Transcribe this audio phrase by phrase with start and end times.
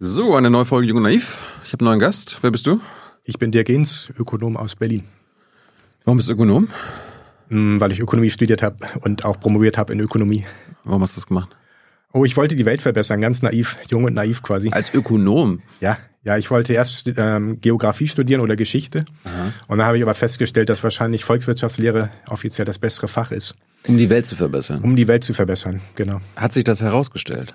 [0.00, 1.40] So, eine neue Folge Jung und Naiv.
[1.64, 2.38] Ich habe einen neuen Gast.
[2.42, 2.80] Wer bist du?
[3.24, 5.02] Ich bin Dirk Gens, Ökonom aus Berlin.
[6.04, 6.68] Warum bist du Ökonom?
[7.48, 10.46] Hm, weil ich Ökonomie studiert habe und auch promoviert habe in Ökonomie.
[10.84, 11.48] Warum hast du das gemacht?
[12.12, 14.70] Oh, ich wollte die Welt verbessern, ganz naiv, jung und naiv quasi.
[14.70, 15.62] Als Ökonom?
[15.80, 19.04] Ja, ja, ich wollte erst ähm, Geografie studieren oder Geschichte.
[19.24, 19.52] Aha.
[19.66, 23.56] Und dann habe ich aber festgestellt, dass wahrscheinlich Volkswirtschaftslehre offiziell das bessere Fach ist.
[23.88, 24.80] Um die Welt zu verbessern?
[24.80, 26.20] Um die Welt zu verbessern, genau.
[26.36, 27.52] Hat sich das herausgestellt?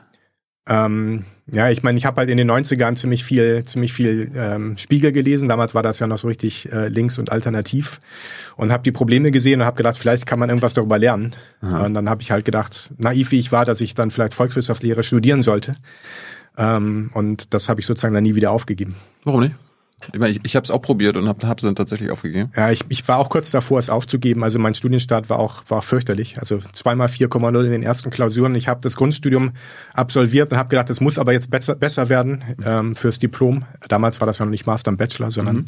[0.68, 4.78] Ähm, ja, ich meine, ich habe halt in den 90ern ziemlich viel, ziemlich viel ähm,
[4.78, 5.50] Spiegel gelesen.
[5.50, 8.00] Damals war das ja noch so richtig äh, links und alternativ
[8.55, 11.33] und habe die Probleme gesehen und habe gedacht, vielleicht kann man irgendwas darüber lernen.
[11.61, 11.86] Aha.
[11.86, 15.04] Und dann habe ich halt gedacht, naiv wie ich war, dass ich dann vielleicht Volkswirtschaftslehre
[15.04, 15.75] studieren sollte.
[16.57, 18.96] Ähm, und das habe ich sozusagen dann nie wieder aufgegeben.
[19.25, 19.55] Warum nicht?
[20.12, 22.52] Ich, meine, ich, ich habe es auch probiert und habe es dann tatsächlich aufgegeben.
[22.56, 24.44] Ja, ich, ich war auch kurz davor, es aufzugeben.
[24.44, 26.39] Also mein Studienstart war auch war fürchterlich.
[26.39, 28.56] Also zweimal 4,0 in den ersten Klausuren.
[28.56, 29.52] Ich habe das Grundstudium
[29.94, 33.66] absolviert und habe gedacht, es muss aber jetzt besser, besser werden ähm, fürs Diplom.
[33.88, 35.66] Damals war das ja noch nicht Master und Bachelor, sondern mhm.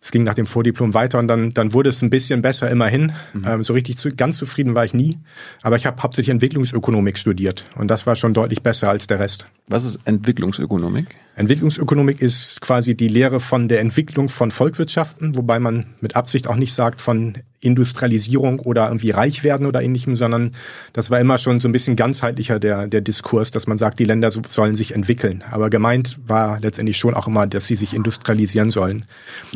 [0.00, 3.12] es ging nach dem Vordiplom weiter und dann, dann wurde es ein bisschen besser immerhin.
[3.32, 3.44] Mhm.
[3.46, 5.18] Ähm, so richtig zu, ganz zufrieden war ich nie.
[5.62, 9.46] Aber ich habe hauptsächlich Entwicklungsökonomik studiert und das war schon deutlich besser als der Rest.
[9.68, 11.16] Was ist Entwicklungsökonomik?
[11.36, 16.56] Entwicklungsökonomik ist quasi die Lehre von der Entwicklung von Volkswirtschaften, wobei man mit Absicht auch
[16.56, 20.52] nicht sagt von Industrialisierung oder irgendwie reich werden oder ähnlichem, sondern
[20.92, 24.04] das war immer schon so ein bisschen ganzheitlicher der, der Diskurs, dass man sagt, die
[24.04, 25.42] Länder sollen sich entwickeln.
[25.50, 29.04] Aber gemeint war letztendlich schon auch immer, dass sie sich industrialisieren sollen,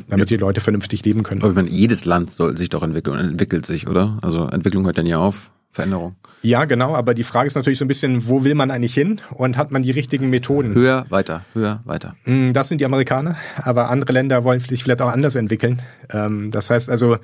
[0.09, 0.37] damit ja.
[0.37, 1.43] die Leute vernünftig leben können.
[1.43, 4.19] Aber meine, jedes Land soll sich doch entwickeln und entwickelt sich, oder?
[4.23, 5.51] Also Entwicklung hört dann ja auf.
[5.71, 6.17] Veränderung.
[6.43, 9.21] Ja, genau, aber die Frage ist natürlich so ein bisschen, wo will man eigentlich hin
[9.35, 10.75] und hat man die richtigen Methoden?
[10.75, 12.15] Höher, weiter, höher, weiter.
[12.25, 15.83] Mm, das sind die Amerikaner, aber andere Länder wollen sich vielleicht auch anders entwickeln.
[16.13, 17.19] Ähm, das heißt also,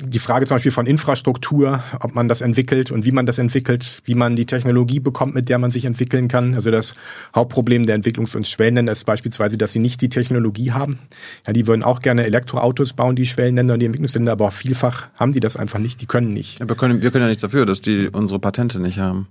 [0.00, 4.00] die Frage zum Beispiel von Infrastruktur, ob man das entwickelt und wie man das entwickelt,
[4.04, 6.54] wie man die Technologie bekommt, mit der man sich entwickeln kann.
[6.54, 6.94] Also das
[7.34, 10.98] Hauptproblem der Entwicklungs- und Schwellenländer ist beispielsweise, dass sie nicht die Technologie haben.
[11.46, 15.08] Ja, die würden auch gerne Elektroautos bauen, die Schwellenländer und die Entwicklungsländer, aber auch vielfach
[15.14, 16.60] haben die das einfach nicht, die können nicht.
[16.60, 19.28] Ja, wir, können, wir können ja nichts dafür, dass die unsere Patente nicht haben.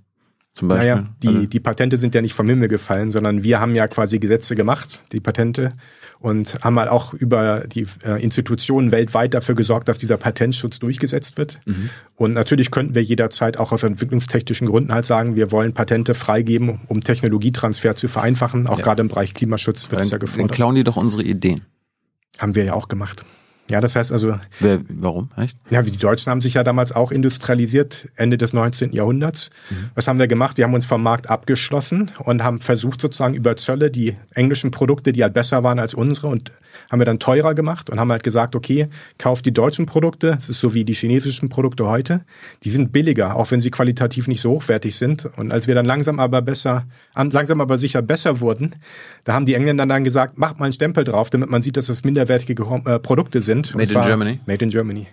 [0.53, 0.89] Zum Beispiel.
[0.89, 3.87] Naja, die, also, die Patente sind ja nicht vom Himmel gefallen, sondern wir haben ja
[3.87, 5.71] quasi Gesetze gemacht, die Patente,
[6.19, 11.37] und haben halt auch über die äh, Institutionen weltweit dafür gesorgt, dass dieser Patentschutz durchgesetzt
[11.37, 11.61] wird.
[11.65, 11.89] Mhm.
[12.15, 16.81] Und natürlich könnten wir jederzeit auch aus entwicklungstechnischen Gründen halt sagen, wir wollen Patente freigeben,
[16.87, 18.67] um Technologietransfer zu vereinfachen.
[18.67, 18.83] Auch ja.
[18.83, 20.49] gerade im Bereich Klimaschutz wird es ja gefordert.
[20.49, 21.61] Dann klauen die doch unsere Ideen.
[22.37, 23.23] Haben wir ja auch gemacht.
[23.69, 24.39] Ja, das heißt also.
[24.59, 25.29] Wer, warum?
[25.37, 25.57] Echt?
[25.69, 28.93] Ja, die Deutschen haben sich ja damals auch industrialisiert, Ende des 19.
[28.93, 29.49] Jahrhunderts.
[29.69, 29.75] Mhm.
[29.95, 30.57] Was haben wir gemacht?
[30.57, 35.13] Wir haben uns vom Markt abgeschlossen und haben versucht, sozusagen über Zölle die englischen Produkte,
[35.13, 36.51] die halt besser waren als unsere und
[36.89, 38.87] haben wir dann teurer gemacht und haben halt gesagt, okay,
[39.17, 42.21] kauft die deutschen Produkte, es ist so wie die chinesischen Produkte heute,
[42.63, 45.25] die sind billiger, auch wenn sie qualitativ nicht so hochwertig sind.
[45.37, 46.85] Und als wir dann langsam aber besser,
[47.15, 48.75] langsam aber sicher besser wurden,
[49.23, 51.89] da haben die Engländer dann gesagt, macht mal einen Stempel drauf, damit man sieht, dass
[51.89, 53.58] es minderwertige äh, Produkte sind.
[53.75, 54.39] Made in Germany?
[54.45, 55.07] Made in Germany.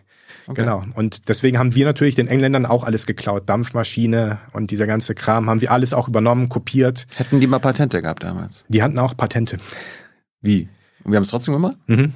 [0.49, 0.63] Okay.
[0.63, 0.85] Genau.
[0.95, 3.49] Und deswegen haben wir natürlich den Engländern auch alles geklaut.
[3.49, 7.07] Dampfmaschine und dieser ganze Kram haben wir alles auch übernommen, kopiert.
[7.17, 8.65] Hätten die mal Patente gehabt damals?
[8.69, 9.59] Die hatten auch Patente.
[10.41, 10.69] Wie?
[11.03, 11.77] Und wir haben es trotzdem gemacht?
[11.87, 12.13] Mhm.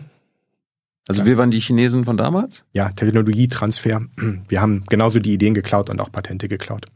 [1.08, 1.26] Also ja.
[1.26, 2.64] wir waren die Chinesen von damals?
[2.72, 4.02] Ja, Technologietransfer.
[4.48, 6.86] Wir haben genauso die Ideen geklaut und auch Patente geklaut.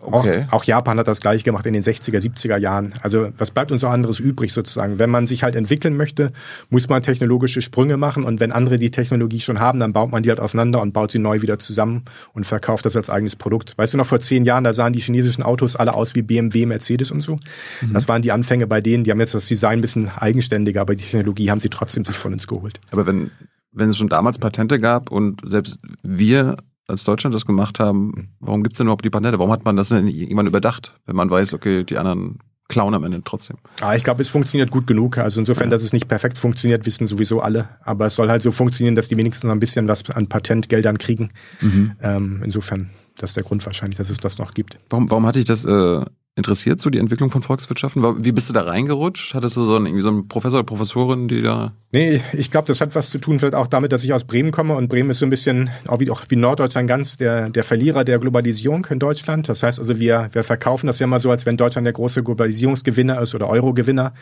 [0.00, 0.46] Okay.
[0.48, 2.94] Auch, auch, Japan hat das gleich gemacht in den 60er, 70er Jahren.
[3.02, 4.98] Also was bleibt uns noch anderes übrig sozusagen?
[4.98, 6.32] Wenn man sich halt entwickeln möchte,
[6.70, 10.22] muss man technologische Sprünge machen und wenn andere die Technologie schon haben, dann baut man
[10.22, 13.76] die halt auseinander und baut sie neu wieder zusammen und verkauft das als eigenes Produkt.
[13.76, 16.66] Weißt du noch, vor zehn Jahren, da sahen die chinesischen Autos alle aus wie BMW,
[16.66, 17.38] Mercedes und so.
[17.80, 17.92] Mhm.
[17.92, 20.94] Das waren die Anfänge bei denen, die haben jetzt das Design ein bisschen eigenständiger, aber
[20.94, 22.80] die Technologie haben sie trotzdem sich von uns geholt.
[22.90, 23.30] Aber wenn,
[23.72, 26.56] wenn es schon damals Patente gab und selbst wir
[26.88, 29.38] als Deutschland das gemacht haben, warum gibt's denn überhaupt die Patente?
[29.38, 32.38] Warum hat man das denn irgendwann überdacht, wenn man weiß, okay, die anderen
[32.68, 33.58] klauen am Ende trotzdem?
[33.80, 35.18] Ah, ich glaube, es funktioniert gut genug.
[35.18, 35.70] Also insofern, ja.
[35.70, 37.68] dass es nicht perfekt funktioniert, wissen sowieso alle.
[37.82, 41.28] Aber es soll halt so funktionieren, dass die wenigstens ein bisschen was an Patentgeldern kriegen.
[41.60, 41.92] Mhm.
[42.02, 44.78] Ähm, insofern, das ist der Grund wahrscheinlich, dass es das noch gibt.
[44.90, 46.04] Warum, warum hatte ich das äh,
[46.38, 48.24] interessiert, so die Entwicklung von Volkswirtschaften?
[48.24, 49.34] Wie bist du da reingerutscht?
[49.34, 51.72] Hattest du so einen, irgendwie so einen Professor oder Professorin, die da...
[51.92, 54.50] Nee, ich glaube, das hat was zu tun vielleicht auch damit, dass ich aus Bremen
[54.50, 57.64] komme und Bremen ist so ein bisschen, auch wie, auch wie Norddeutschland ganz, der, der
[57.64, 59.48] Verlierer der Globalisierung in Deutschland.
[59.48, 62.22] Das heißt also, wir, wir verkaufen das ja immer so, als wenn Deutschland der große
[62.22, 64.14] Globalisierungsgewinner ist oder Eurogewinner.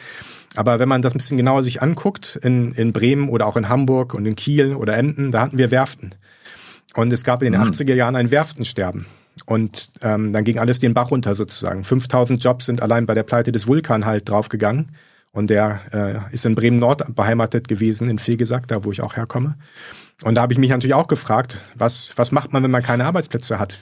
[0.54, 3.68] Aber wenn man das ein bisschen genauer sich anguckt, in, in Bremen oder auch in
[3.68, 6.14] Hamburg und in Kiel oder Emden, da hatten wir Werften.
[6.94, 7.68] Und es gab in den mhm.
[7.68, 9.06] 80er Jahren ein Werftensterben.
[9.44, 11.84] Und ähm, dann ging alles den Bach runter sozusagen.
[11.84, 14.92] 5000 Jobs sind allein bei der Pleite des Vulkan halt draufgegangen.
[15.32, 19.56] und der äh, ist in Bremen-Nord beheimatet gewesen, in Fegesack, da wo ich auch herkomme.
[20.24, 23.04] Und da habe ich mich natürlich auch gefragt, was, was macht man, wenn man keine
[23.04, 23.78] Arbeitsplätze hat?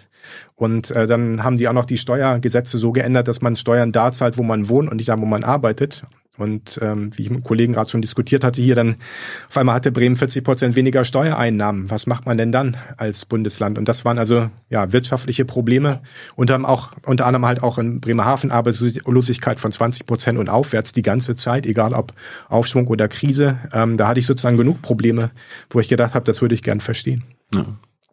[0.56, 4.10] Und äh, dann haben die auch noch die Steuergesetze so geändert, dass man Steuern da
[4.10, 6.04] zahlt, wo man wohnt und nicht da, wo man arbeitet.
[6.36, 8.96] Und ähm, wie ich mit Kollegen gerade schon diskutiert hatte, hier dann
[9.48, 11.90] auf einmal hatte Bremen 40 Prozent weniger Steuereinnahmen.
[11.90, 13.78] Was macht man denn dann als Bundesland?
[13.78, 16.02] Und das waren also ja wirtschaftliche Probleme
[16.34, 20.92] und haben auch unter anderem halt auch in Bremerhaven Arbeitslosigkeit von 20 Prozent und aufwärts
[20.92, 22.12] die ganze Zeit, egal ob
[22.48, 23.58] Aufschwung oder Krise.
[23.72, 25.30] Ähm, da hatte ich sozusagen genug Probleme,
[25.70, 27.22] wo ich gedacht habe, das würde ich gern verstehen.
[27.54, 27.64] Ja.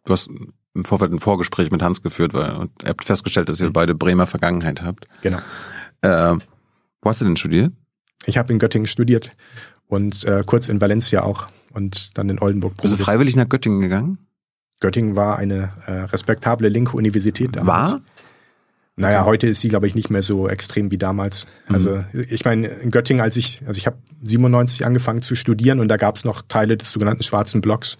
[0.04, 0.30] Du hast
[0.74, 3.72] im Vorfeld ein Vorgespräch mit Hans geführt, weil und ihr habt festgestellt, dass ihr mhm.
[3.72, 5.06] beide Bremer Vergangenheit habt.
[5.22, 5.38] Genau.
[6.02, 6.36] Äh,
[7.02, 7.72] wo hast du denn studiert?
[8.26, 9.32] Ich habe in Göttingen studiert
[9.88, 12.76] und äh, kurz in Valencia auch und dann in Oldenburg.
[12.80, 14.18] Bist du freiwillig nach Göttingen gegangen?
[14.80, 17.92] Göttingen war eine äh, respektable linke Universität damals.
[17.92, 18.00] War?
[18.94, 19.28] Naja, okay.
[19.30, 21.46] heute ist sie, glaube ich, nicht mehr so extrem wie damals.
[21.68, 21.74] Mhm.
[21.74, 25.88] Also ich meine, in Göttingen, als ich, also ich habe 97 angefangen zu studieren und
[25.88, 27.96] da gab es noch Teile des sogenannten schwarzen Blocks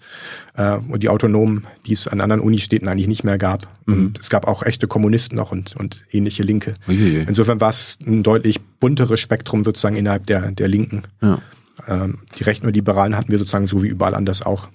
[0.55, 3.67] äh, und die Autonomen, die es an anderen Unistädten eigentlich nicht mehr gab.
[3.87, 3.93] Mhm.
[3.93, 6.75] Und es gab auch echte Kommunisten noch und, und ähnliche Linke.
[6.87, 7.25] Uiuiui.
[7.27, 11.01] Insofern war es ein deutlich bunteres Spektrum sozusagen innerhalb der, der Linken.
[11.23, 11.39] Ja.
[11.87, 14.69] Ähm, die Rechten und Liberalen hatten wir sozusagen so wie überall anders auch.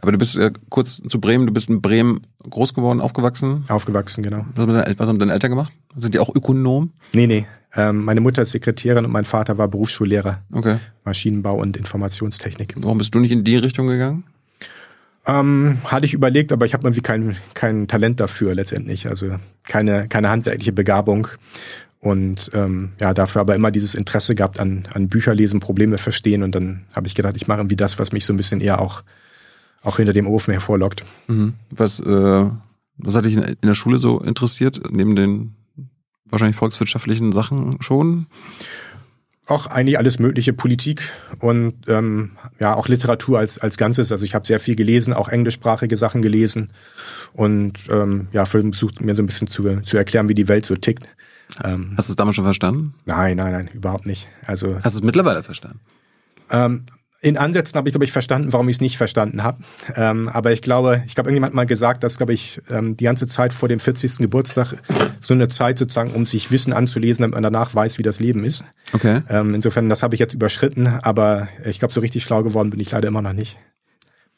[0.00, 3.64] Aber du bist äh, kurz zu Bremen, du bist in Bremen groß geworden, aufgewachsen?
[3.68, 4.44] Aufgewachsen, genau.
[4.54, 5.72] Was haben, deine, was haben deine Eltern gemacht?
[5.96, 6.92] Sind die auch Ökonom?
[7.12, 7.46] Nee, nee.
[7.76, 10.42] Ähm, meine Mutter ist Sekretärin und mein Vater war Berufsschullehrer.
[10.52, 10.76] Okay.
[11.04, 12.74] Maschinenbau und Informationstechnik.
[12.76, 14.24] Warum bist du nicht in die Richtung gegangen?
[15.26, 19.08] Ähm, hatte ich überlegt, aber ich habe irgendwie kein, kein Talent dafür letztendlich.
[19.08, 21.28] Also keine, keine handwerkliche Begabung.
[22.00, 26.42] Und ähm, ja, dafür aber immer dieses Interesse gehabt an, an Bücher lesen, Probleme verstehen.
[26.42, 28.80] Und dann habe ich gedacht, ich mache irgendwie das, was mich so ein bisschen eher
[28.80, 29.02] auch
[29.84, 31.04] auch hinter dem Ofen hervorlockt.
[31.28, 31.54] Mhm.
[31.70, 32.46] Was, äh,
[32.96, 35.54] was hat dich in der Schule so interessiert, neben den
[36.24, 38.26] wahrscheinlich volkswirtschaftlichen Sachen schon?
[39.46, 44.10] Auch eigentlich alles mögliche Politik und ähm, ja auch Literatur als als Ganzes.
[44.10, 46.72] Also ich habe sehr viel gelesen, auch englischsprachige Sachen gelesen
[47.34, 50.74] und ähm, ja versucht mir so ein bisschen zu, zu erklären, wie die Welt so
[50.76, 51.04] tickt.
[51.62, 52.94] Ähm, Hast du es damals schon verstanden?
[53.04, 54.28] Nein, nein, nein, überhaupt nicht.
[54.46, 55.80] Also hast du es mittlerweile verstanden?
[56.50, 56.86] Ähm,
[57.24, 59.58] in Ansätzen habe ich, glaube ich, verstanden, warum ich es nicht verstanden habe.
[59.96, 63.04] Ähm, aber ich glaube, ich glaube, irgendjemand hat mal gesagt, dass, glaube ich, ähm, die
[63.04, 64.18] ganze Zeit vor dem 40.
[64.18, 64.74] Geburtstag
[65.20, 68.44] so eine Zeit sozusagen, um sich Wissen anzulesen, damit man danach weiß, wie das Leben
[68.44, 68.62] ist.
[68.92, 69.22] Okay.
[69.30, 72.80] Ähm, insofern, das habe ich jetzt überschritten, aber ich glaube, so richtig schlau geworden bin
[72.80, 73.58] ich leider immer noch nicht.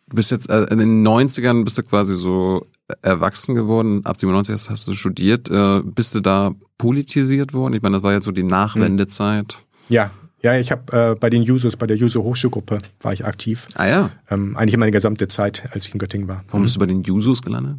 [0.08, 2.68] Du bist jetzt äh, in den 90ern bist du quasi so
[3.02, 4.06] erwachsen geworden.
[4.06, 5.50] Ab 97 hast, hast du studiert.
[5.50, 7.74] Äh, bist du da politisiert worden?
[7.74, 9.56] Ich meine, das war jetzt so die Nachwendezeit.
[9.88, 10.12] Ja,
[10.42, 13.68] ja, ich habe äh, bei den Jusos, bei der Juso Hochschulgruppe war ich aktiv.
[13.74, 14.10] Ah ja.
[14.30, 16.44] Ähm, eigentlich meine gesamte Zeit, als ich in Göttingen war.
[16.48, 17.78] Warum bist du bei den Jusos gelandet?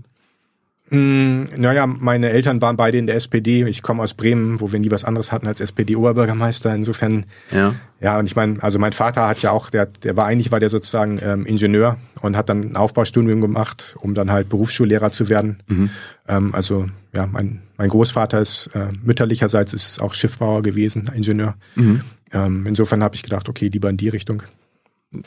[0.89, 3.65] Mm, naja, meine Eltern waren beide in der SPD.
[3.67, 6.73] Ich komme aus Bremen, wo wir nie was anderes hatten als SPD-Oberbürgermeister.
[6.73, 8.17] Insofern, ja, ja.
[8.17, 10.69] Und ich meine, also mein Vater hat ja auch, der, der war eigentlich war der
[10.69, 15.61] sozusagen ähm, Ingenieur und hat dann ein Aufbaustudium gemacht, um dann halt Berufsschullehrer zu werden.
[15.67, 15.89] Mhm.
[16.27, 21.55] Ähm, also ja, mein mein Großvater ist äh, mütterlicherseits ist auch Schiffbauer gewesen, Ingenieur.
[21.75, 22.01] Mhm.
[22.31, 24.43] Ähm, insofern habe ich gedacht, okay, lieber in die Richtung.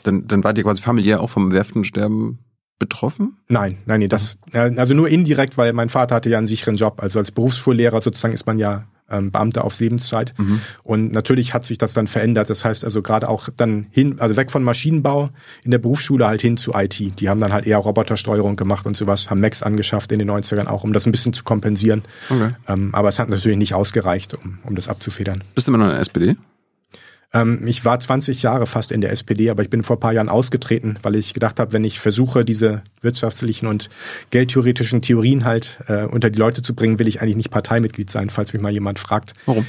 [0.03, 2.39] Dann, dann wart ihr quasi familiär auch vom Werftensterben
[2.81, 3.37] betroffen?
[3.47, 6.75] Nein, nein, nee, das, äh, also nur indirekt, weil mein Vater hatte ja einen sicheren
[6.75, 7.01] Job.
[7.01, 10.33] Also als Berufsschullehrer sozusagen ist man ja ähm, Beamter auf Lebenszeit.
[10.37, 10.61] Mhm.
[10.83, 12.49] Und natürlich hat sich das dann verändert.
[12.49, 15.29] Das heißt also gerade auch dann hin, also weg von Maschinenbau
[15.63, 17.19] in der Berufsschule halt hin zu IT.
[17.19, 20.65] Die haben dann halt eher Robotersteuerung gemacht und sowas, haben Macs angeschafft in den 90ern
[20.65, 22.01] auch, um das ein bisschen zu kompensieren.
[22.29, 22.55] Okay.
[22.67, 25.43] Ähm, aber es hat natürlich nicht ausgereicht, um, um das abzufedern.
[25.53, 26.35] Bist du immer noch in der SPD?
[27.33, 30.13] Ähm, ich war 20 Jahre fast in der SPD, aber ich bin vor ein paar
[30.13, 33.89] Jahren ausgetreten, weil ich gedacht habe, wenn ich versuche, diese wirtschaftlichen und
[34.31, 38.29] geldtheoretischen Theorien halt äh, unter die Leute zu bringen, will ich eigentlich nicht Parteimitglied sein,
[38.29, 39.33] falls mich mal jemand fragt.
[39.45, 39.65] Warum?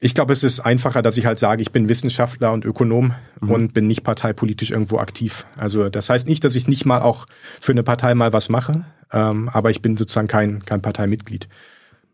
[0.00, 3.50] Ich glaube, es ist einfacher, dass ich halt sage, ich bin Wissenschaftler und Ökonom mhm.
[3.50, 5.44] und bin nicht parteipolitisch irgendwo aktiv.
[5.56, 7.26] Also das heißt nicht, dass ich nicht mal auch
[7.60, 11.48] für eine Partei mal was mache, ähm, aber ich bin sozusagen kein, kein Parteimitglied.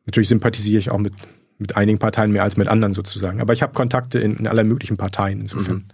[0.07, 1.13] Natürlich sympathisiere ich auch mit
[1.59, 3.41] mit einigen Parteien mehr als mit anderen sozusagen.
[3.41, 5.89] Aber ich habe Kontakte in, in aller möglichen Parteien insofern.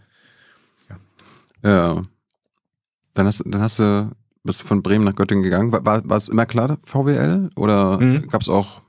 [0.89, 0.99] Mhm.
[1.63, 1.71] Ja.
[1.71, 2.03] ja.
[3.15, 4.11] Dann hast, dann hast du
[4.43, 5.73] bist von Bremen nach Göttingen gegangen.
[5.73, 8.29] War, war, es immer klar VWL oder mhm.
[8.29, 8.83] gab es auch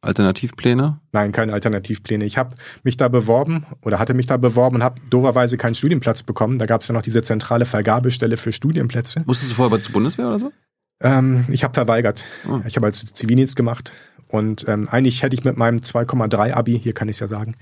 [0.00, 1.00] Alternativpläne?
[1.12, 2.24] Nein, keine Alternativpläne.
[2.24, 2.54] Ich habe
[2.84, 6.58] mich da beworben oder hatte mich da beworben und habe doverweise keinen Studienplatz bekommen.
[6.58, 9.22] Da gab es ja noch diese zentrale Vergabestelle für Studienplätze.
[9.26, 10.52] Musstest du vorher bei zur Bundeswehr oder so?
[11.00, 12.24] Ähm, ich habe verweigert.
[12.48, 12.60] Oh.
[12.66, 13.92] Ich habe als Zivildienst gemacht
[14.28, 17.54] und ähm, eigentlich hätte ich mit meinem 2,3 Abi, hier kann ich es ja sagen,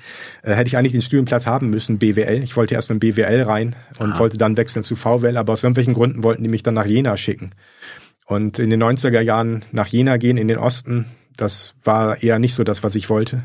[0.42, 2.42] äh, hätte ich eigentlich den Studienplatz haben müssen, BWL.
[2.42, 4.18] Ich wollte erst mit BWL rein und ah.
[4.18, 7.16] wollte dann wechseln zu VWL, aber aus irgendwelchen Gründen wollten die mich dann nach Jena
[7.16, 7.52] schicken.
[8.26, 11.06] Und in den 90er Jahren nach Jena gehen, in den Osten,
[11.36, 13.44] das war eher nicht so das, was ich wollte.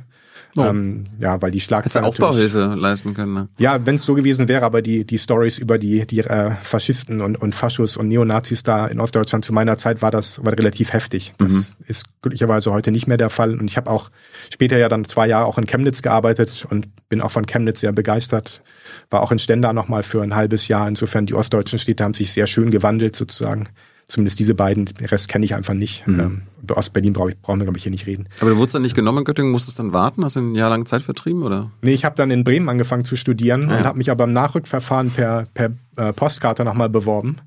[0.57, 0.63] Oh.
[0.63, 2.05] Ähm, ja, weil die Schlagzeilen.
[2.05, 3.47] Hättest Aufbauhilfe leisten können, ne?
[3.57, 7.21] Ja, wenn es so gewesen wäre, aber die, die Stories über die, die äh, Faschisten
[7.21, 10.91] und, und Faschos und Neonazis da in Ostdeutschland zu meiner Zeit war das war relativ
[10.91, 11.33] heftig.
[11.37, 11.85] Das mhm.
[11.87, 13.57] ist glücklicherweise heute nicht mehr der Fall.
[13.57, 14.09] Und ich habe auch
[14.53, 17.93] später ja dann zwei Jahre auch in Chemnitz gearbeitet und bin auch von Chemnitz sehr
[17.93, 18.61] begeistert.
[19.09, 20.87] War auch in Stendal nochmal für ein halbes Jahr.
[20.87, 23.69] Insofern die ostdeutschen Städte haben sich sehr schön gewandelt sozusagen.
[24.11, 26.05] Zumindest diese beiden, den Rest kenne ich einfach nicht.
[26.05, 26.19] Mhm.
[26.19, 28.27] Ähm, über Ostberlin brauche ich, brauchen wir, glaube ich, hier nicht reden.
[28.41, 30.25] Aber du wurdest dann nicht genommen in Göttingen, musstest dann warten?
[30.25, 31.71] Hast du ein Jahr lang Zeit vertrieben, oder?
[31.81, 33.77] Nee, ich habe dann in Bremen angefangen zu studieren ah, ja.
[33.77, 37.37] und habe mich aber im Nachrückverfahren per, per äh, Postkarte nochmal beworben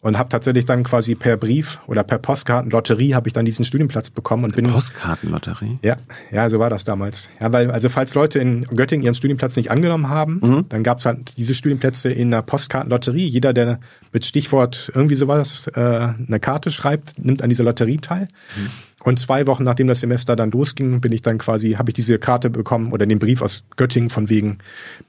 [0.00, 4.10] und habe tatsächlich dann quasi per Brief oder per Postkartenlotterie habe ich dann diesen Studienplatz
[4.10, 5.78] bekommen und bin Postkartenlotterie.
[5.82, 5.96] Ja,
[6.30, 7.28] ja, so war das damals.
[7.40, 10.64] Ja, weil also falls Leute in Göttingen ihren Studienplatz nicht angenommen haben, mhm.
[10.68, 13.26] dann gab es halt diese Studienplätze in einer Postkartenlotterie.
[13.26, 13.80] Jeder, der
[14.12, 18.28] mit Stichwort irgendwie sowas äh, eine Karte schreibt, nimmt an dieser Lotterie teil.
[18.56, 18.70] Mhm.
[19.04, 22.18] Und zwei Wochen nachdem das Semester dann losging, bin ich dann quasi, habe ich diese
[22.18, 24.58] Karte bekommen oder den Brief aus Göttingen von wegen,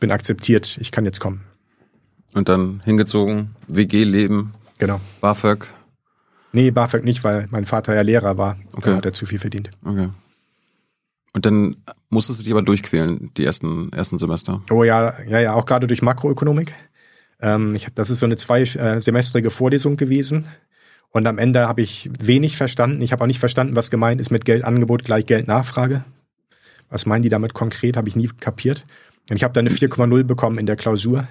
[0.02, 1.42] bin akzeptiert, ich kann jetzt kommen.
[2.36, 4.54] Und dann hingezogen, WG-Leben.
[4.77, 5.00] Genau.
[5.22, 5.68] BAföG.
[6.51, 8.58] Nee, BAföG nicht, weil mein Vater ja Lehrer war.
[8.74, 8.92] Okay.
[8.92, 9.72] Da hat er zu viel verdient.
[9.84, 10.10] Okay.
[11.34, 11.77] Und dann
[12.10, 14.62] musstest du dich aber durchquälen, die ersten, ersten Semester.
[14.70, 16.74] Oh ja, ja, ja, auch gerade durch Makroökonomik.
[17.42, 20.48] Ähm, ich, das ist so eine zweisemestrige Vorlesung gewesen.
[21.12, 23.01] Und am Ende habe ich wenig verstanden.
[23.01, 26.04] Ich habe auch nicht verstanden, was gemeint ist mit Geldangebot gleich Geldnachfrage.
[26.89, 28.86] Was meinen die damit konkret, habe ich nie kapiert.
[29.30, 31.27] Und ich habe dann eine 4,0 bekommen in der Klausur.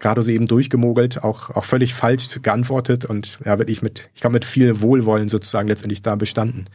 [0.00, 4.34] Gerade so eben durchgemogelt, auch, auch völlig falsch geantwortet und ja, wirklich mit, ich glaube,
[4.34, 6.66] mit viel Wohlwollen sozusagen letztendlich da bestanden.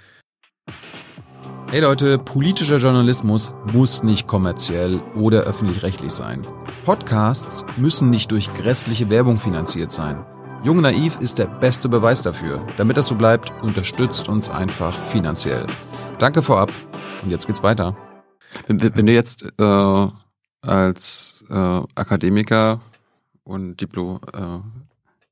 [1.72, 6.42] Hey Leute, politischer Journalismus muss nicht kommerziell oder öffentlich-rechtlich sein.
[6.86, 10.26] Podcasts müssen nicht durch grässliche Werbung finanziert sein.
[10.64, 12.66] Jung Naiv ist der beste Beweis dafür.
[12.78, 15.66] Damit das so bleibt, unterstützt uns einfach finanziell.
[16.20, 16.72] Danke vorab
[17.24, 17.98] und jetzt geht's weiter.
[18.68, 20.08] Wenn, wenn du jetzt äh,
[20.62, 22.82] als äh, Akademiker
[23.44, 24.60] und Diplom, äh,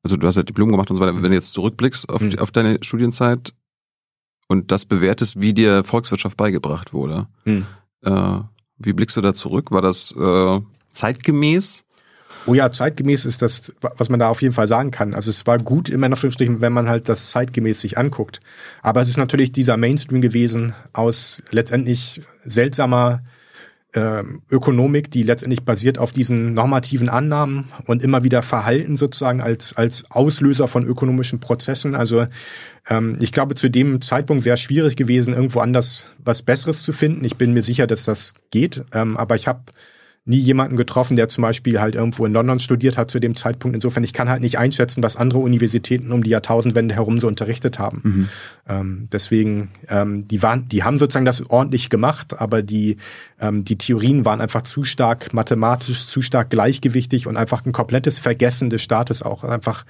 [0.03, 2.35] also du hast ja Diplom gemacht und so weiter, wenn du jetzt zurückblickst auf, die,
[2.35, 2.39] mhm.
[2.39, 3.53] auf deine Studienzeit
[4.47, 7.65] und das bewertest, wie dir Volkswirtschaft beigebracht wurde, mhm.
[8.03, 8.39] äh,
[8.77, 9.71] wie blickst du da zurück?
[9.71, 11.85] War das äh, zeitgemäß?
[12.47, 15.13] Oh ja, zeitgemäß ist das, was man da auf jeden Fall sagen kann.
[15.13, 18.39] Also es war gut in Anführungsstrichen, wenn man halt das zeitgemäß sich anguckt.
[18.81, 23.21] Aber es ist natürlich dieser Mainstream gewesen aus letztendlich seltsamer
[23.93, 29.75] äh, Ökonomik, die letztendlich basiert auf diesen normativen Annahmen und immer wieder Verhalten sozusagen als,
[29.75, 31.95] als Auslöser von ökonomischen Prozessen.
[31.95, 32.27] Also
[32.89, 36.91] ähm, ich glaube, zu dem Zeitpunkt wäre es schwierig gewesen, irgendwo anders was Besseres zu
[36.91, 37.25] finden.
[37.25, 39.61] Ich bin mir sicher, dass das geht, ähm, aber ich habe
[40.23, 43.73] nie jemanden getroffen, der zum Beispiel halt irgendwo in London studiert hat zu dem Zeitpunkt.
[43.73, 47.79] Insofern, ich kann halt nicht einschätzen, was andere Universitäten um die Jahrtausendwende herum so unterrichtet
[47.79, 48.01] haben.
[48.03, 48.29] Mhm.
[48.69, 52.97] Ähm, deswegen, ähm, die waren, die haben sozusagen das ordentlich gemacht, aber die,
[53.39, 58.19] ähm, die Theorien waren einfach zu stark mathematisch, zu stark gleichgewichtig und einfach ein komplettes
[58.19, 59.43] Vergessen des Staates auch.
[59.43, 59.85] Einfach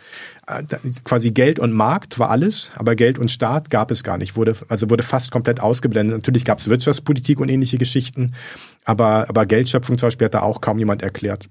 [0.47, 0.63] äh,
[1.03, 4.37] quasi Geld und Markt war alles, aber Geld und Staat gab es gar nicht.
[4.37, 6.15] Wurde, also wurde fast komplett ausgeblendet.
[6.15, 8.31] Natürlich gab es Wirtschaftspolitik und ähnliche Geschichten,
[8.85, 11.49] aber, aber Geldschöpfung zum Beispiel hat da auch kaum jemand erklärt.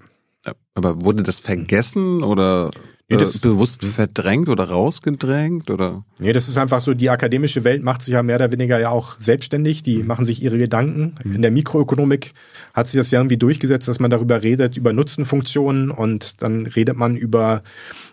[0.74, 2.70] Aber wurde das vergessen oder
[3.10, 6.04] nee, das, äh, bewusst verdrängt oder rausgedrängt oder?
[6.18, 8.88] Nee, das ist einfach so, die akademische Welt macht sich ja mehr oder weniger ja
[8.88, 10.06] auch selbstständig, die mhm.
[10.06, 11.14] machen sich ihre Gedanken.
[11.22, 11.34] Mhm.
[11.34, 12.32] In der Mikroökonomik
[12.72, 16.96] hat sich das ja irgendwie durchgesetzt, dass man darüber redet, über Nutzenfunktionen und dann redet
[16.96, 17.62] man über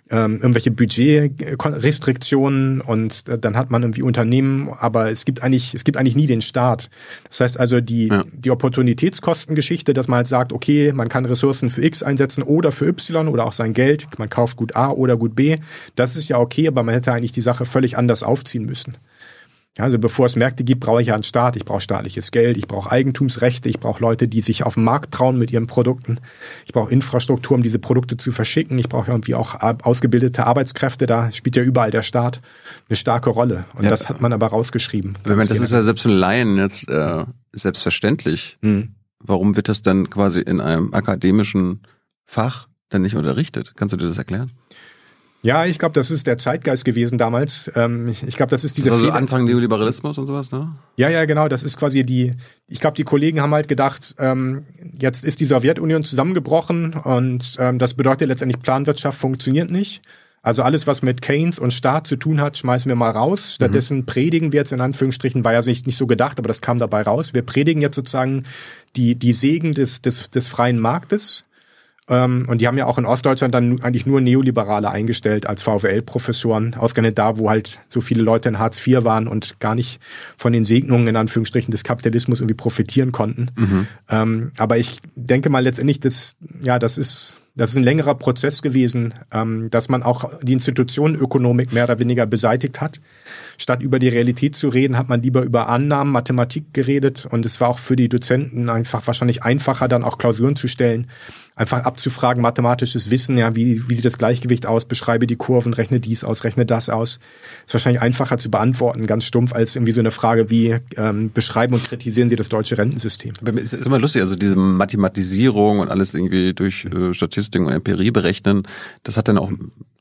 [0.10, 5.84] ähm, irgendwelche Budgetrestriktionen und äh, dann hat man irgendwie Unternehmen, aber es gibt eigentlich, es
[5.84, 6.90] gibt eigentlich nie den Staat.
[7.30, 8.24] Das heißt also die, ja.
[8.32, 12.88] die Opportunitätskostengeschichte, dass man halt sagt, okay, man kann Ressourcen für X einsetzen oder für
[12.88, 15.58] Y oder auch sein Geld, man kauft gut A oder gut B,
[15.96, 18.94] das ist ja okay, aber man hätte eigentlich die Sache völlig anders aufziehen müssen.
[19.80, 22.68] Also bevor es Märkte gibt, brauche ich ja einen Staat, ich brauche staatliches Geld, ich
[22.68, 26.20] brauche Eigentumsrechte, ich brauche Leute, die sich auf den Markt trauen mit ihren Produkten,
[26.66, 31.32] ich brauche Infrastruktur, um diese Produkte zu verschicken, ich brauche irgendwie auch ausgebildete Arbeitskräfte, da
[31.32, 32.42] spielt ja überall der Staat
[32.90, 33.66] eine starke Rolle.
[33.76, 33.90] Und ja.
[33.90, 35.18] das hat man aber rausgeschrieben.
[35.26, 38.58] Man, das ist ja selbst für Laien jetzt äh, selbstverständlich.
[38.62, 38.96] Mhm.
[39.20, 41.82] Warum wird das dann quasi in einem akademischen
[42.26, 43.74] Fach dann nicht unterrichtet?
[43.76, 44.52] Kannst du dir das erklären?
[45.44, 47.72] Ja, ich glaube, das ist der Zeitgeist gewesen damals.
[47.76, 50.76] Ähm, ich ich glaube, das ist diese also Anfang Neoliberalismus und sowas, ne?
[50.96, 51.48] Ja, ja, genau.
[51.48, 52.34] Das ist quasi die.
[52.68, 54.66] Ich glaube, die Kollegen haben halt gedacht, ähm,
[55.00, 60.02] jetzt ist die Sowjetunion zusammengebrochen und ähm, das bedeutet letztendlich Planwirtschaft funktioniert nicht.
[60.42, 63.54] Also alles, was mit Keynes und Staat zu tun hat, schmeißen wir mal raus.
[63.54, 64.06] Stattdessen mhm.
[64.06, 67.02] predigen wir jetzt in Anführungsstrichen, war ja nicht, nicht so gedacht, aber das kam dabei
[67.02, 67.34] raus.
[67.34, 68.46] Wir predigen jetzt sozusagen
[68.96, 71.44] die, die Segen des, des, des freien Marktes
[72.48, 77.18] und die haben ja auch in Ostdeutschland dann eigentlich nur Neoliberale eingestellt als VWL-Professoren, ausgerechnet
[77.18, 80.00] da, wo halt so viele Leute in Hartz IV waren und gar nicht
[80.38, 83.48] von den Segnungen in Anführungsstrichen des Kapitalismus irgendwie profitieren konnten.
[83.58, 83.88] Mhm.
[84.10, 88.62] Ähm, aber ich denke mal letztendlich, dass, ja, das ist, das ist ein längerer Prozess
[88.62, 93.02] gewesen, ähm, dass man auch die Institutionenökonomik mehr oder weniger beseitigt hat.
[93.58, 97.60] Statt über die Realität zu reden, hat man lieber über Annahmen, Mathematik geredet und es
[97.60, 101.08] war auch für die Dozenten einfach wahrscheinlich einfacher, dann auch Klausuren zu stellen
[101.58, 106.00] einfach abzufragen, mathematisches Wissen, ja, wie, wie sieht das Gleichgewicht aus, beschreibe die Kurven, rechne
[106.00, 107.20] dies aus, rechne das aus.
[107.66, 111.74] Ist wahrscheinlich einfacher zu beantworten, ganz stumpf, als irgendwie so eine Frage wie, ähm, beschreiben
[111.74, 113.34] und kritisieren Sie das deutsche Rentensystem.
[113.58, 118.12] Es ist immer lustig, also diese Mathematisierung und alles irgendwie durch äh, Statistik und Empirie
[118.12, 118.64] berechnen,
[119.04, 119.52] das hat dann auch,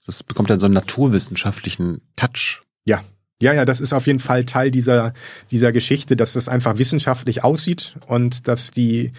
[0.04, 2.62] das bekommt dann so einen naturwissenschaftlichen Touch.
[2.84, 3.00] Ja,
[3.40, 5.12] ja, ja, das ist auf jeden Fall Teil dieser,
[5.50, 9.12] dieser Geschichte, dass das einfach wissenschaftlich aussieht und dass die,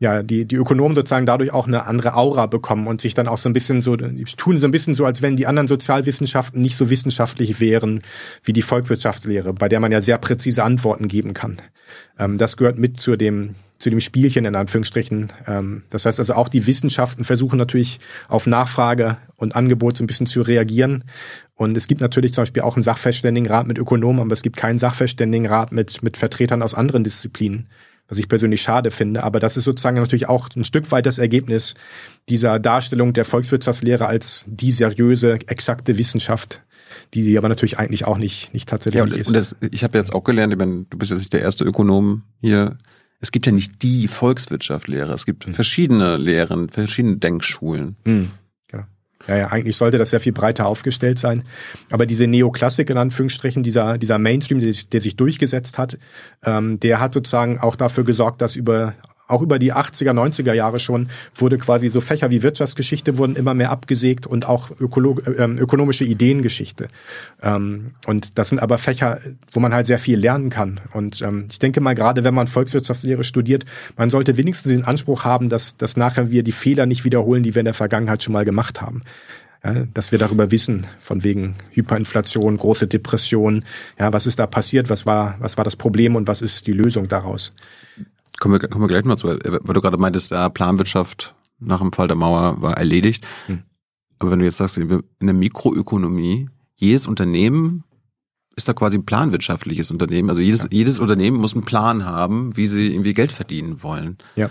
[0.00, 3.38] ja, die, die Ökonomen sozusagen dadurch auch eine andere Aura bekommen und sich dann auch
[3.38, 6.76] so ein bisschen so, tun so ein bisschen so, als wenn die anderen Sozialwissenschaften nicht
[6.76, 8.02] so wissenschaftlich wären
[8.42, 11.58] wie die Volkswirtschaftslehre, bei der man ja sehr präzise Antworten geben kann.
[12.18, 15.32] Ähm, das gehört mit zu dem, zu dem Spielchen in Anführungsstrichen.
[15.46, 20.06] Ähm, das heißt also auch die Wissenschaften versuchen natürlich auf Nachfrage und Angebot so ein
[20.06, 21.04] bisschen zu reagieren.
[21.60, 24.78] Und es gibt natürlich zum Beispiel auch einen Sachverständigenrat mit Ökonomen, aber es gibt keinen
[24.78, 27.68] Sachverständigenrat mit, mit Vertretern aus anderen Disziplinen,
[28.08, 29.24] was ich persönlich schade finde.
[29.24, 31.74] Aber das ist sozusagen natürlich auch ein Stück weit das Ergebnis
[32.30, 36.62] dieser Darstellung der Volkswirtschaftslehre als die seriöse, exakte Wissenschaft,
[37.12, 39.26] die sie aber natürlich eigentlich auch nicht, nicht tatsächlich ja, und, ist.
[39.26, 41.64] Und das, ich habe jetzt auch gelernt, ich meine, du bist jetzt nicht der erste
[41.64, 42.78] Ökonom hier
[43.22, 45.12] es gibt ja nicht die Volkswirtschaftslehre.
[45.12, 45.52] Es gibt mhm.
[45.52, 47.96] verschiedene Lehren, verschiedene Denkschulen.
[48.06, 48.30] Mhm.
[49.30, 49.40] Genau.
[49.40, 51.44] Ja, ja, eigentlich sollte das sehr viel breiter aufgestellt sein.
[51.90, 55.98] Aber diese Neoklassik in Anführungsstrichen, dieser, dieser Mainstream, der, der sich durchgesetzt hat,
[56.44, 58.94] ähm, der hat sozusagen auch dafür gesorgt, dass über
[59.30, 63.54] auch über die 80er, 90er Jahre schon wurde quasi so Fächer wie Wirtschaftsgeschichte wurden immer
[63.54, 66.88] mehr abgesägt und auch Ökolo äh, ökonomische Ideengeschichte.
[67.42, 69.20] Ähm, und das sind aber Fächer,
[69.52, 70.80] wo man halt sehr viel lernen kann.
[70.92, 73.64] Und ähm, ich denke mal, gerade wenn man Volkswirtschaftslehre studiert,
[73.96, 77.54] man sollte wenigstens den Anspruch haben, dass, dass nachher wir die Fehler nicht wiederholen, die
[77.54, 79.02] wir in der Vergangenheit schon mal gemacht haben.
[79.62, 83.64] Ja, dass wir darüber wissen, von wegen Hyperinflation, große Depression,
[83.98, 86.72] ja, was ist da passiert, was war, was war das Problem und was ist die
[86.72, 87.52] Lösung daraus?
[88.38, 91.92] Kommen wir, kommen wir gleich mal zu, weil du gerade meintest, ja, Planwirtschaft nach dem
[91.92, 93.26] Fall der Mauer war erledigt.
[93.46, 93.62] Hm.
[94.18, 97.84] Aber wenn du jetzt sagst, in der Mikroökonomie, jedes Unternehmen
[98.56, 100.28] ist da quasi ein planwirtschaftliches Unternehmen.
[100.28, 100.68] Also jedes, ja.
[100.70, 104.18] jedes Unternehmen muss einen Plan haben, wie sie irgendwie Geld verdienen wollen.
[104.36, 104.50] Ja.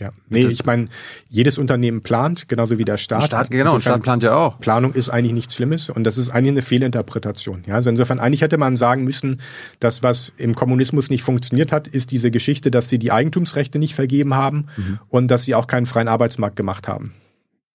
[0.00, 0.88] Ja, nee, ich meine,
[1.28, 3.24] jedes Unternehmen plant, genauso wie der Staat.
[3.24, 4.58] Staat genau, der Staat plant ja auch.
[4.58, 7.62] Planung ist eigentlich nichts Schlimmes und das ist eigentlich eine Fehlinterpretation.
[7.66, 9.40] Ja, also insofern eigentlich hätte man sagen müssen,
[9.78, 13.94] dass was im Kommunismus nicht funktioniert hat, ist diese Geschichte, dass sie die Eigentumsrechte nicht
[13.94, 14.98] vergeben haben mhm.
[15.08, 17.12] und dass sie auch keinen freien Arbeitsmarkt gemacht haben.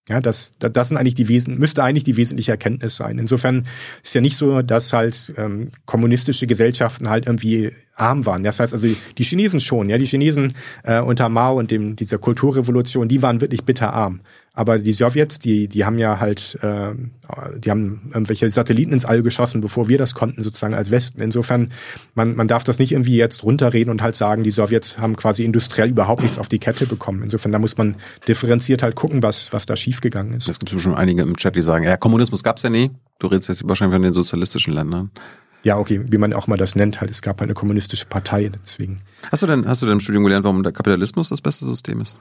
[0.07, 3.17] Ja, das, das sind eigentlich die Wesen, müsste eigentlich die wesentliche Erkenntnis sein.
[3.17, 3.65] Insofern
[4.03, 8.43] ist ja nicht so, dass halt ähm, kommunistische Gesellschaften halt irgendwie arm waren.
[8.43, 8.87] Das heißt also,
[9.17, 13.41] die Chinesen schon, ja, die Chinesen äh, unter Mao und dem, dieser Kulturrevolution, die waren
[13.41, 14.19] wirklich bitterarm.
[14.55, 16.93] Aber die Sowjets, die, die haben ja halt, äh,
[17.59, 21.21] die haben irgendwelche Satelliten ins All geschossen, bevor wir das konnten, sozusagen als Westen.
[21.21, 21.69] Insofern,
[22.15, 25.43] man, man darf das nicht irgendwie jetzt runterreden und halt sagen, die Sowjets haben quasi
[25.43, 27.21] industriell überhaupt nichts auf die Kette bekommen.
[27.21, 30.47] Insofern, da muss man differenziert halt gucken, was, was da schiefgegangen ist.
[30.47, 32.91] Es gibt schon einige im Chat, die sagen, ja, Kommunismus gab's ja nie.
[33.19, 35.11] Du redest jetzt wahrscheinlich von den sozialistischen Ländern.
[35.63, 38.51] Ja, okay, wie man auch mal das nennt, halt, es gab halt eine kommunistische Partei,
[38.63, 38.99] deswegen.
[39.31, 42.01] Hast du denn, hast du denn im Studium gelernt, warum der Kapitalismus das beste System
[42.01, 42.19] ist?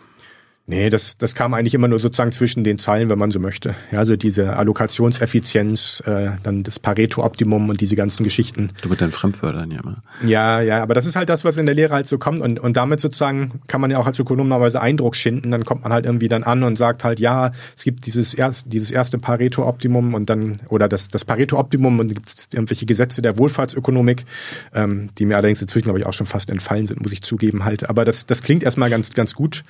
[0.66, 3.74] Nee, das, das kam eigentlich immer nur sozusagen zwischen den Zeilen, wenn man so möchte.
[3.92, 8.70] Ja, also diese Allokationseffizienz, äh, dann das Pareto-Optimum und diese ganzen Geschichten.
[8.81, 10.00] Du mit deinen Fremdwörtern ja immer.
[10.24, 12.59] Ja, ja, aber das ist halt das, was in der Lehre halt so kommt und,
[12.59, 15.50] und damit sozusagen kann man ja auch als Ökonom normalerweise Eindruck schinden.
[15.50, 18.72] Dann kommt man halt irgendwie dann an und sagt halt, ja, es gibt dieses, erst,
[18.72, 23.37] dieses erste Pareto-Optimum und dann, oder das, das Pareto-Optimum und gibt es irgendwelche Gesetze der
[23.37, 24.24] Wohlfahrtsökonomik,
[24.72, 27.66] ähm, die mir allerdings inzwischen, glaube ich, auch schon fast entfallen sind, muss ich zugeben
[27.66, 27.90] halt.
[27.90, 29.62] Aber das, das klingt erstmal ganz, ganz gut.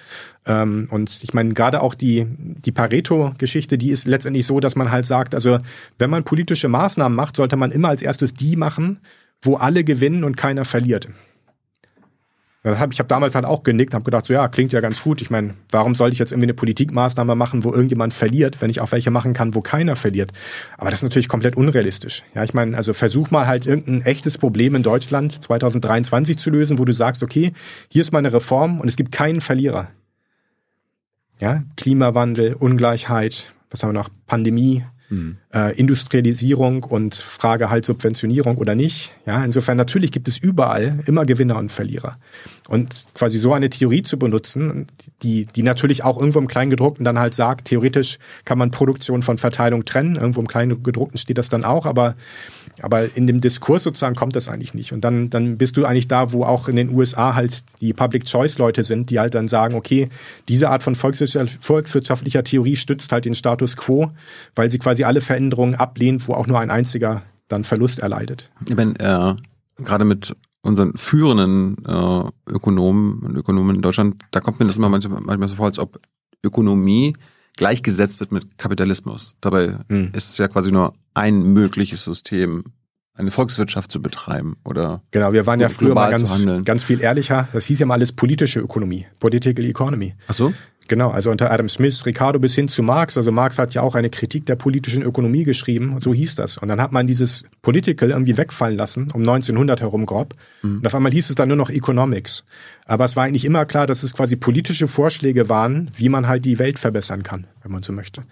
[0.46, 4.90] Ähm, und ich meine, gerade auch die, die Pareto-Geschichte, die ist letztendlich so, dass man
[4.90, 5.58] halt sagt, also
[5.98, 9.00] wenn man politische Maßnahmen macht, sollte man immer als erstes die machen,
[9.42, 11.08] wo alle gewinnen und keiner verliert.
[12.66, 15.20] Ich habe damals halt auch genickt, habe gedacht, so ja, klingt ja ganz gut.
[15.20, 18.80] Ich meine, warum sollte ich jetzt irgendwie eine Politikmaßnahme machen, wo irgendjemand verliert, wenn ich
[18.80, 20.32] auch welche machen kann, wo keiner verliert?
[20.78, 22.22] Aber das ist natürlich komplett unrealistisch.
[22.34, 26.78] Ja, ich meine, also versuch mal halt irgendein echtes Problem in Deutschland 2023 zu lösen,
[26.78, 27.52] wo du sagst, okay,
[27.90, 29.88] hier ist meine Reform und es gibt keinen Verlierer.
[31.40, 34.10] Ja, Klimawandel, Ungleichheit, was haben wir noch?
[34.26, 35.36] Pandemie, mhm.
[35.52, 39.12] äh, Industrialisierung und Frage halt Subventionierung oder nicht.
[39.26, 42.16] Ja, insofern natürlich gibt es überall immer Gewinner und Verlierer.
[42.68, 44.86] Und quasi so eine Theorie zu benutzen,
[45.22, 49.38] die, die natürlich auch irgendwo im Kleingedruckten dann halt sagt, theoretisch kann man Produktion von
[49.38, 50.16] Verteilung trennen.
[50.16, 52.14] Irgendwo im Kleingedruckten steht das dann auch, aber
[52.82, 54.92] aber in dem Diskurs sozusagen kommt das eigentlich nicht.
[54.92, 58.84] Und dann, dann bist du eigentlich da, wo auch in den USA halt die Public-Choice-Leute
[58.84, 60.08] sind, die halt dann sagen, okay,
[60.48, 64.10] diese Art von volkswirtschaftlicher Theorie stützt halt den Status quo,
[64.54, 68.50] weil sie quasi alle Veränderungen ablehnt, wo auch nur ein einziger dann Verlust erleidet.
[68.68, 74.60] Ich meine, äh, gerade mit unseren führenden äh, Ökonomen und Ökonomen in Deutschland, da kommt
[74.60, 76.00] mir das immer manchmal, manchmal so vor, als ob
[76.42, 77.14] Ökonomie
[77.56, 79.36] gleichgesetzt wird mit Kapitalismus.
[79.40, 80.10] Dabei hm.
[80.12, 82.64] ist es ja quasi nur ein mögliches System,
[83.14, 87.48] eine Volkswirtschaft zu betreiben oder genau wir waren ja früher mal ganz, ganz viel ehrlicher
[87.52, 90.52] das hieß ja mal alles politische Ökonomie political economy ach so
[90.86, 93.16] Genau, also unter Adam Smith, Ricardo bis hin zu Marx.
[93.16, 96.58] Also Marx hat ja auch eine Kritik der politischen Ökonomie geschrieben, so hieß das.
[96.58, 100.34] Und dann hat man dieses Political irgendwie wegfallen lassen, um 1900 herum grob.
[100.62, 100.78] Mhm.
[100.78, 102.44] Und auf einmal hieß es dann nur noch Economics.
[102.84, 106.44] Aber es war eigentlich immer klar, dass es quasi politische Vorschläge waren, wie man halt
[106.44, 108.22] die Welt verbessern kann, wenn man so möchte.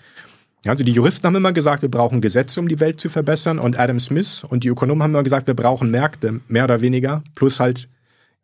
[0.67, 3.59] Also die Juristen haben immer gesagt, wir brauchen Gesetze, um die Welt zu verbessern.
[3.59, 7.23] Und Adam Smith und die Ökonomen haben immer gesagt, wir brauchen Märkte, mehr oder weniger,
[7.35, 7.89] plus halt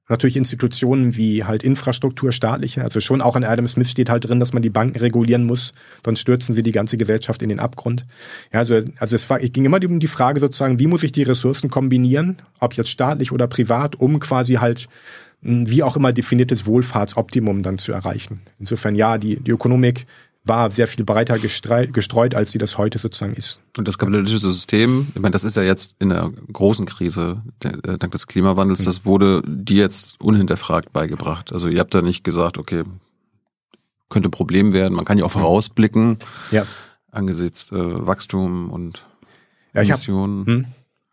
[0.09, 2.83] natürlich Institutionen wie halt Infrastruktur, staatliche.
[2.83, 5.75] Also schon auch in Adam Smith steht halt drin, dass man die Banken regulieren muss,
[6.05, 8.05] sonst stürzen sie die ganze Gesellschaft in den Abgrund.
[8.53, 11.13] Ja, also, also es war, ich ging immer um die Frage sozusagen, wie muss ich
[11.13, 14.89] die Ressourcen kombinieren, ob jetzt staatlich oder privat, um quasi halt
[15.41, 18.41] wie auch immer definiertes Wohlfahrtsoptimum dann zu erreichen.
[18.59, 20.07] Insofern ja, die, die Ökonomik
[20.49, 23.61] war sehr viel breiter gestreut, als sie das heute sozusagen ist.
[23.77, 27.99] Und das kapitalistische System, ich meine, das ist ja jetzt in der großen Krise äh,
[27.99, 31.53] dank des Klimawandels, das wurde dir jetzt unhinterfragt beigebracht.
[31.53, 32.85] Also ihr habt da nicht gesagt, okay,
[34.09, 34.95] könnte ein Problem werden.
[34.95, 36.19] Man kann ja auch vorausblicken
[36.51, 36.67] ja.
[37.11, 39.05] angesichts äh, Wachstum und
[39.75, 40.41] ja, Emissionen.
[40.41, 40.67] Hab, hm.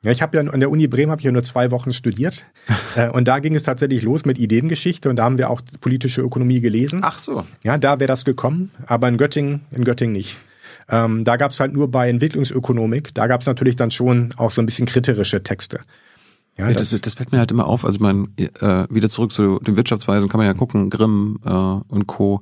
[0.06, 2.46] Ja, ich habe ja an der Uni Bremen habe ich ja nur zwei Wochen studiert
[2.96, 6.22] äh, und da ging es tatsächlich los mit Ideengeschichte und da haben wir auch politische
[6.22, 7.02] Ökonomie gelesen.
[7.04, 7.44] Ach so.
[7.63, 10.38] Ja, da wäre das gekommen, aber in Göttingen, in Göttingen nicht.
[10.89, 14.52] Ähm, da gab es halt nur bei Entwicklungsökonomik, da gab es natürlich dann schon auch
[14.52, 15.80] so ein bisschen kritische Texte.
[16.58, 17.84] Ja, das, das, das fällt mir halt immer auf.
[17.84, 22.08] Also man äh, wieder zurück zu den Wirtschaftsweisen kann man ja gucken, Grimm äh, und
[22.08, 22.41] Co.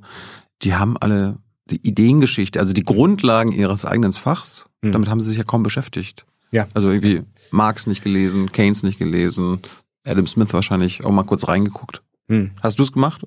[0.62, 1.38] Die haben alle
[1.70, 4.66] die Ideengeschichte, also die Grundlagen ihres eigenen Fachs.
[4.82, 4.92] Mhm.
[4.92, 6.26] Damit haben sie sich ja kaum beschäftigt.
[6.52, 6.68] Ja.
[6.74, 7.22] Also irgendwie
[7.54, 9.60] Marx nicht gelesen, Keynes nicht gelesen,
[10.04, 12.02] Adam Smith wahrscheinlich auch mal kurz reingeguckt.
[12.28, 12.50] Hm.
[12.62, 13.26] Hast du es gemacht?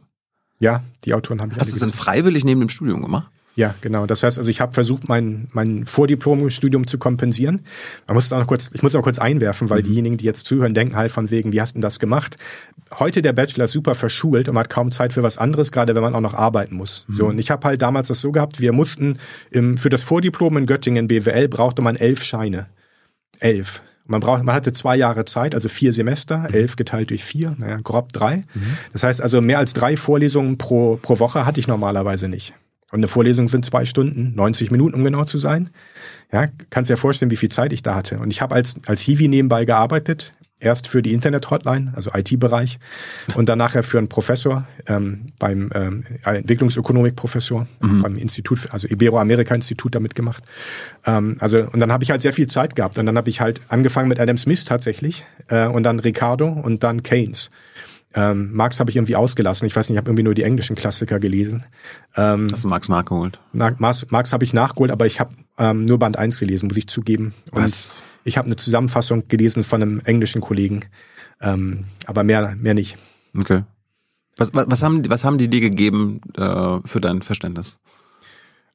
[0.59, 1.59] Ja, die Autoren habe ich.
[1.59, 3.31] Hast du es dann freiwillig neben dem Studium gemacht?
[3.55, 4.05] Ja, genau.
[4.05, 7.61] Das heißt, also ich habe versucht, mein, mein Vordiplomstudium zu kompensieren.
[8.05, 9.85] Man muss auch noch kurz, ich muss noch kurz einwerfen, weil mhm.
[9.85, 12.37] diejenigen, die jetzt zuhören, denken halt von wegen, wie hast du denn das gemacht?
[12.99, 15.95] Heute der Bachelor ist super verschult und man hat kaum Zeit für was anderes, gerade
[15.95, 17.05] wenn man auch noch arbeiten muss.
[17.07, 17.15] Mhm.
[17.15, 19.17] So, und ich habe halt damals das so gehabt, wir mussten
[19.49, 22.67] im, für das Vordiplom in Göttingen BWL brauchte man elf Scheine
[23.39, 23.81] elf.
[24.07, 26.53] Man braucht, man hatte zwei Jahre Zeit, also vier Semester, mhm.
[26.53, 28.37] elf geteilt durch vier, naja, grob drei.
[28.53, 28.77] Mhm.
[28.93, 32.53] Das heißt also, mehr als drei Vorlesungen pro, pro Woche hatte ich normalerweise nicht.
[32.91, 35.69] Und eine Vorlesung sind zwei Stunden, 90 Minuten, um genau zu sein.
[36.31, 38.19] Ja, kannst dir ja vorstellen, wie viel Zeit ich da hatte.
[38.19, 42.79] Und ich habe als, als Hiwi nebenbei gearbeitet, Erst für die Internet-Hotline, also IT-Bereich,
[43.35, 48.01] und dann nachher für einen Professor ähm, beim ähm, Entwicklungsökonomik-Professor mhm.
[48.01, 50.43] beim Institut, also Ibero-Amerika-Institut damit gemacht.
[51.05, 53.39] Ähm, also und dann habe ich halt sehr viel Zeit gehabt und dann habe ich
[53.39, 57.51] halt angefangen mit Adam Smith tatsächlich äh, und dann Ricardo und dann Keynes.
[58.17, 59.67] Ähm, Marx habe ich irgendwie ausgelassen.
[59.67, 61.65] Ich weiß nicht, ich habe irgendwie nur die englischen Klassiker gelesen.
[62.15, 63.39] Ähm, Hast du Marx nachgeholt?
[63.53, 66.77] Na, Marx, Marx habe ich nachgeholt, aber ich habe ähm, nur Band 1 gelesen, muss
[66.77, 67.33] ich zugeben.
[67.51, 68.01] Und Was?
[68.27, 70.81] Ich habe eine Zusammenfassung gelesen von einem englischen Kollegen,
[71.41, 72.97] ähm, aber mehr, mehr nicht.
[73.37, 73.63] Okay.
[74.37, 77.79] Was, was, was, haben, was haben die dir gegeben äh, für dein Verständnis?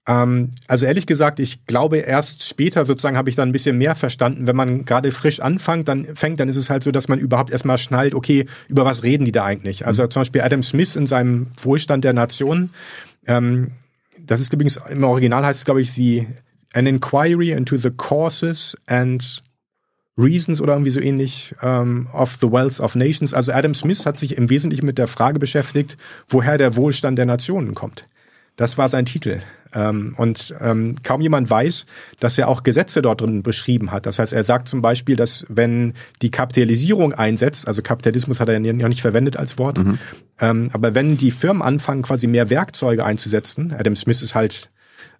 [0.08, 3.94] Ähm, also ehrlich gesagt, ich glaube erst später sozusagen habe ich dann ein bisschen mehr
[3.94, 4.46] verstanden.
[4.46, 7.50] Wenn man gerade frisch anfängt, dann fängt, dann ist es halt so, dass man überhaupt
[7.52, 9.86] erstmal schnallt, okay, über was reden die da eigentlich?
[9.86, 10.10] Also mhm.
[10.10, 12.70] zum Beispiel Adam Smith in seinem Wohlstand der Nation,
[13.26, 13.72] ähm,
[14.18, 16.26] das ist übrigens im Original heißt es, glaube ich, sie
[16.74, 19.42] an inquiry into the causes and
[20.16, 23.32] reasons oder irgendwie so ähnlich um, of the wealth of nations.
[23.32, 25.96] Also Adam Smith hat sich im Wesentlichen mit der Frage beschäftigt,
[26.28, 28.08] woher der Wohlstand der Nationen kommt.
[28.56, 29.40] Das war sein Titel.
[29.74, 31.86] Ähm, und ähm, kaum jemand weiß,
[32.20, 34.04] dass er auch Gesetze dort drin beschrieben hat.
[34.04, 38.60] Das heißt, er sagt zum Beispiel, dass wenn die Kapitalisierung einsetzt, also Kapitalismus hat er
[38.60, 39.98] ja nicht verwendet als Wort, mhm.
[40.40, 44.70] ähm, aber wenn die Firmen anfangen, quasi mehr Werkzeuge einzusetzen, Adam Smith ist halt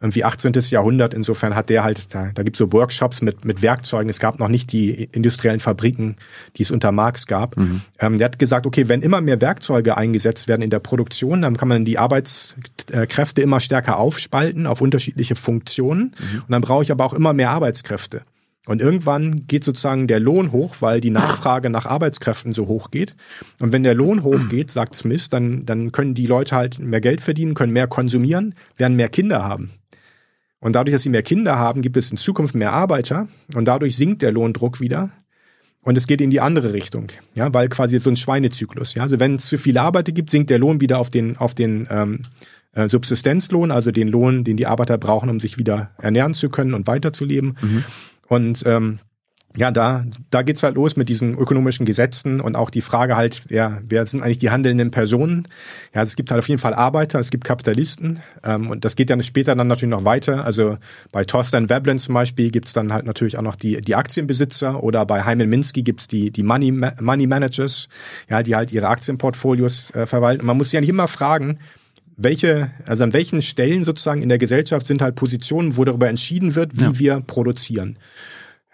[0.03, 0.53] irgendwie 18.
[0.71, 1.15] Jahrhundert.
[1.15, 4.09] Insofern hat der halt, da, da gibt es so Workshops mit, mit Werkzeugen.
[4.09, 6.17] Es gab noch nicht die industriellen Fabriken,
[6.57, 7.57] die es unter Marx gab.
[7.57, 7.83] Mhm.
[8.01, 11.57] Ähm, der hat gesagt, okay, wenn immer mehr Werkzeuge eingesetzt werden in der Produktion, dann
[11.57, 16.15] kann man die Arbeitskräfte immer stärker aufspalten auf unterschiedliche Funktionen.
[16.19, 16.39] Mhm.
[16.41, 18.23] Und dann brauche ich aber auch immer mehr Arbeitskräfte.
[18.67, 23.17] Und irgendwann geht sozusagen der Lohn hoch, weil die Nachfrage nach Arbeitskräften so hoch geht.
[23.61, 27.21] Und wenn der Lohn hochgeht, sagt Smith, dann, dann können die Leute halt mehr Geld
[27.21, 29.71] verdienen, können mehr konsumieren, werden mehr Kinder haben.
[30.63, 33.97] Und dadurch, dass sie mehr Kinder haben, gibt es in Zukunft mehr Arbeiter und dadurch
[33.97, 35.11] sinkt der Lohndruck wieder.
[35.83, 38.95] Und es geht in die andere Richtung, ja, weil quasi so ein Schweinezyklus.
[38.95, 41.55] Ja, also wenn es zu viele Arbeiter gibt, sinkt der Lohn wieder auf den auf
[41.55, 42.21] den ähm,
[42.75, 46.75] äh, Subsistenzlohn, also den Lohn, den die Arbeiter brauchen, um sich wieder ernähren zu können
[46.75, 47.57] und weiterzuleben.
[47.61, 47.85] Mhm.
[48.29, 49.01] Und ähm,
[49.57, 53.43] ja, da, da geht's halt los mit diesen ökonomischen Gesetzen und auch die Frage halt,
[53.49, 55.47] wer, wer sind eigentlich die handelnden Personen?
[55.93, 58.97] Ja, also es gibt halt auf jeden Fall Arbeiter, es gibt Kapitalisten ähm, und das
[58.97, 60.45] geht dann später dann natürlich noch weiter.
[60.45, 60.79] Also
[61.13, 65.05] bei Thorstein Veblen zum Beispiel gibt's dann halt natürlich auch noch die, die Aktienbesitzer oder
[65.05, 67.89] bei Hyman Minsky gibt's die, die Money, Money Managers,
[68.31, 70.41] ja, die halt ihre Aktienportfolios äh, verwalten.
[70.41, 71.59] Und man muss sich eigentlich immer fragen,
[72.17, 76.55] welche, also an welchen Stellen sozusagen in der Gesellschaft sind halt Positionen, wo darüber entschieden
[76.55, 76.99] wird, wie ja.
[76.99, 77.99] wir produzieren.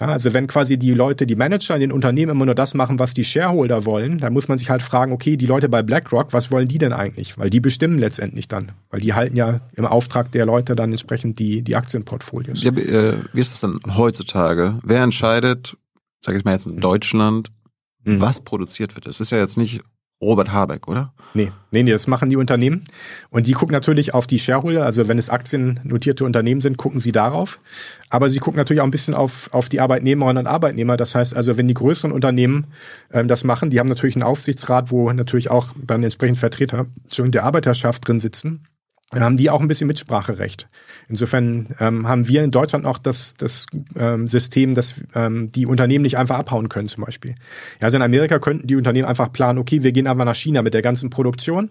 [0.00, 3.00] Ja, also wenn quasi die Leute, die Manager in den Unternehmen immer nur das machen,
[3.00, 6.32] was die Shareholder wollen, dann muss man sich halt fragen, okay, die Leute bei BlackRock,
[6.32, 7.36] was wollen die denn eigentlich?
[7.36, 11.40] Weil die bestimmen letztendlich dann, weil die halten ja im Auftrag der Leute dann entsprechend
[11.40, 12.62] die, die Aktienportfolios.
[12.62, 14.78] Ja, äh, wie ist das dann heutzutage?
[14.84, 15.76] Wer entscheidet,
[16.20, 17.50] sag ich mal jetzt in Deutschland,
[18.04, 18.20] mhm.
[18.20, 19.06] was produziert wird?
[19.06, 19.82] Es ist ja jetzt nicht
[20.20, 21.12] Robert Habeck, oder?
[21.34, 22.82] Nee, nee, nee, das machen die Unternehmen.
[23.30, 24.84] Und die gucken natürlich auf die Shareholder.
[24.84, 27.60] Also wenn es aktiennotierte Unternehmen sind, gucken sie darauf.
[28.10, 30.96] Aber sie gucken natürlich auch ein bisschen auf, auf die Arbeitnehmerinnen und Arbeitnehmer.
[30.96, 32.66] Das heißt also, wenn die größeren Unternehmen
[33.12, 37.44] ähm, das machen, die haben natürlich einen Aufsichtsrat, wo natürlich auch dann entsprechend Vertreter der
[37.44, 38.66] Arbeiterschaft drin sitzen
[39.10, 40.68] dann haben die auch ein bisschen Mitspracherecht.
[41.08, 43.64] Insofern ähm, haben wir in Deutschland auch das, das
[43.96, 47.30] ähm, System, dass ähm, die Unternehmen nicht einfach abhauen können zum Beispiel.
[47.80, 50.60] Ja, also in Amerika könnten die Unternehmen einfach planen, okay, wir gehen einfach nach China
[50.60, 51.70] mit der ganzen Produktion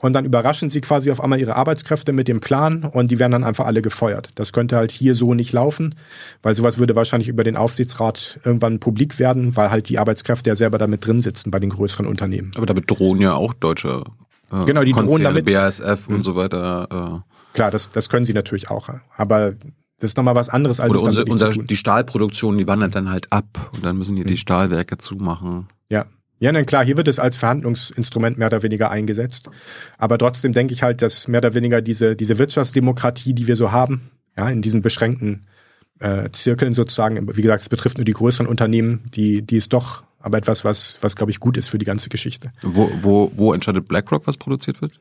[0.00, 3.32] und dann überraschen sie quasi auf einmal ihre Arbeitskräfte mit dem Plan und die werden
[3.32, 4.30] dann einfach alle gefeuert.
[4.36, 5.94] Das könnte halt hier so nicht laufen,
[6.42, 10.56] weil sowas würde wahrscheinlich über den Aufsichtsrat irgendwann publik werden, weil halt die Arbeitskräfte ja
[10.56, 12.52] selber damit drin sitzen bei den größeren Unternehmen.
[12.56, 14.04] Aber damit drohen ja auch deutsche
[14.52, 15.46] äh, genau, die Konzerne, drohen damit.
[15.46, 16.16] BASF mhm.
[16.16, 17.22] und so weiter.
[17.24, 17.54] Äh.
[17.54, 18.88] Klar, das, das können sie natürlich auch.
[19.16, 23.10] Aber das ist nochmal was anderes als Oder unsere, unser, die Stahlproduktion, die wandert dann
[23.10, 24.28] halt ab und dann müssen die mhm.
[24.28, 25.68] die Stahlwerke zumachen.
[25.88, 26.06] Ja.
[26.42, 29.50] Ja, dann klar, hier wird es als Verhandlungsinstrument mehr oder weniger eingesetzt.
[29.98, 33.72] Aber trotzdem denke ich halt, dass mehr oder weniger diese, diese Wirtschaftsdemokratie, die wir so
[33.72, 35.46] haben, ja, in diesen beschränkten
[35.98, 40.02] äh, Zirkeln sozusagen, wie gesagt, es betrifft nur die größeren Unternehmen, die, die es doch
[40.20, 42.52] aber etwas, was, was glaube ich, gut ist für die ganze Geschichte.
[42.62, 45.00] Wo, wo, wo entscheidet BlackRock, was produziert wird?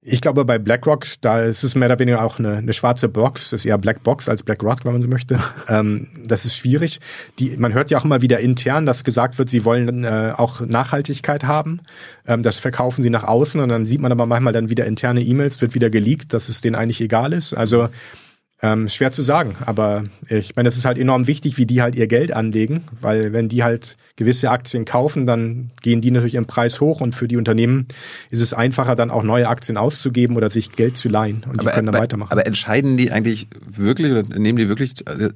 [0.00, 3.50] Ich glaube, bei BlackRock, da ist es mehr oder weniger auch eine, eine schwarze Box.
[3.50, 5.40] Das ist eher Black Box als BlackRock, wenn man so möchte.
[5.68, 7.00] ähm, das ist schwierig.
[7.40, 10.60] Die, man hört ja auch immer wieder intern, dass gesagt wird, sie wollen äh, auch
[10.60, 11.80] Nachhaltigkeit haben.
[12.28, 15.20] Ähm, das verkaufen sie nach außen und dann sieht man aber manchmal dann wieder interne
[15.20, 17.52] E-Mails, wird wieder geleakt, dass es denen eigentlich egal ist.
[17.52, 17.88] Also
[18.60, 21.94] ähm, schwer zu sagen, aber ich meine, es ist halt enorm wichtig, wie die halt
[21.94, 26.46] ihr Geld anlegen, weil wenn die halt gewisse Aktien kaufen, dann gehen die natürlich im
[26.46, 27.86] Preis hoch und für die Unternehmen
[28.30, 31.62] ist es einfacher, dann auch neue Aktien auszugeben oder sich Geld zu leihen und aber,
[31.62, 32.32] die können dann aber, weitermachen.
[32.32, 35.30] Aber entscheiden die eigentlich wirklich oder nehmen die wirklich äh,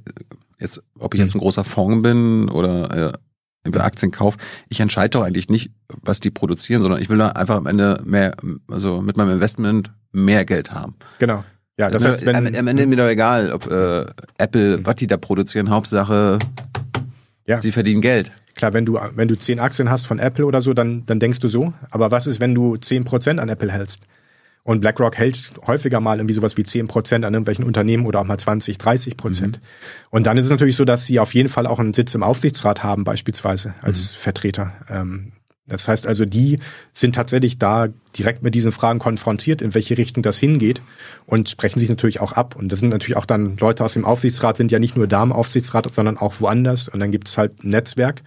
[0.58, 5.22] jetzt, ob ich jetzt ein großer Fonds bin oder äh, Aktien kaufe, ich entscheide doch
[5.22, 5.70] eigentlich nicht,
[6.02, 8.34] was die produzieren, sondern ich will da einfach am Ende mehr,
[8.68, 10.96] also mit meinem Investment mehr Geld haben.
[11.20, 11.44] Genau.
[11.78, 14.04] Ja, das heißt, wenn, am, am Ende mir doch egal, ob äh,
[14.38, 16.38] Apple, was die da produzieren, Hauptsache,
[17.46, 17.58] ja.
[17.58, 18.30] sie verdienen Geld.
[18.54, 21.40] Klar, wenn du, wenn du zehn Aktien hast von Apple oder so, dann, dann denkst
[21.40, 21.72] du so.
[21.90, 24.06] Aber was ist, wenn du zehn Prozent an Apple hältst?
[24.64, 28.24] Und BlackRock hält häufiger mal irgendwie sowas wie zehn Prozent an irgendwelchen Unternehmen oder auch
[28.24, 29.58] mal 20, 30 Prozent.
[29.58, 30.06] Mhm.
[30.10, 32.22] Und dann ist es natürlich so, dass sie auf jeden Fall auch einen Sitz im
[32.22, 34.18] Aufsichtsrat haben, beispielsweise als mhm.
[34.18, 34.72] Vertreter.
[34.88, 35.32] Ähm,
[35.72, 36.58] das heißt also, die
[36.92, 40.80] sind tatsächlich da direkt mit diesen Fragen konfrontiert, in welche Richtung das hingeht
[41.26, 42.54] und sprechen sich natürlich auch ab.
[42.56, 45.22] Und das sind natürlich auch dann Leute aus dem Aufsichtsrat, sind ja nicht nur da
[45.22, 46.88] im Aufsichtsrat, sondern auch woanders.
[46.88, 48.22] Und dann gibt es halt ein Netzwerk.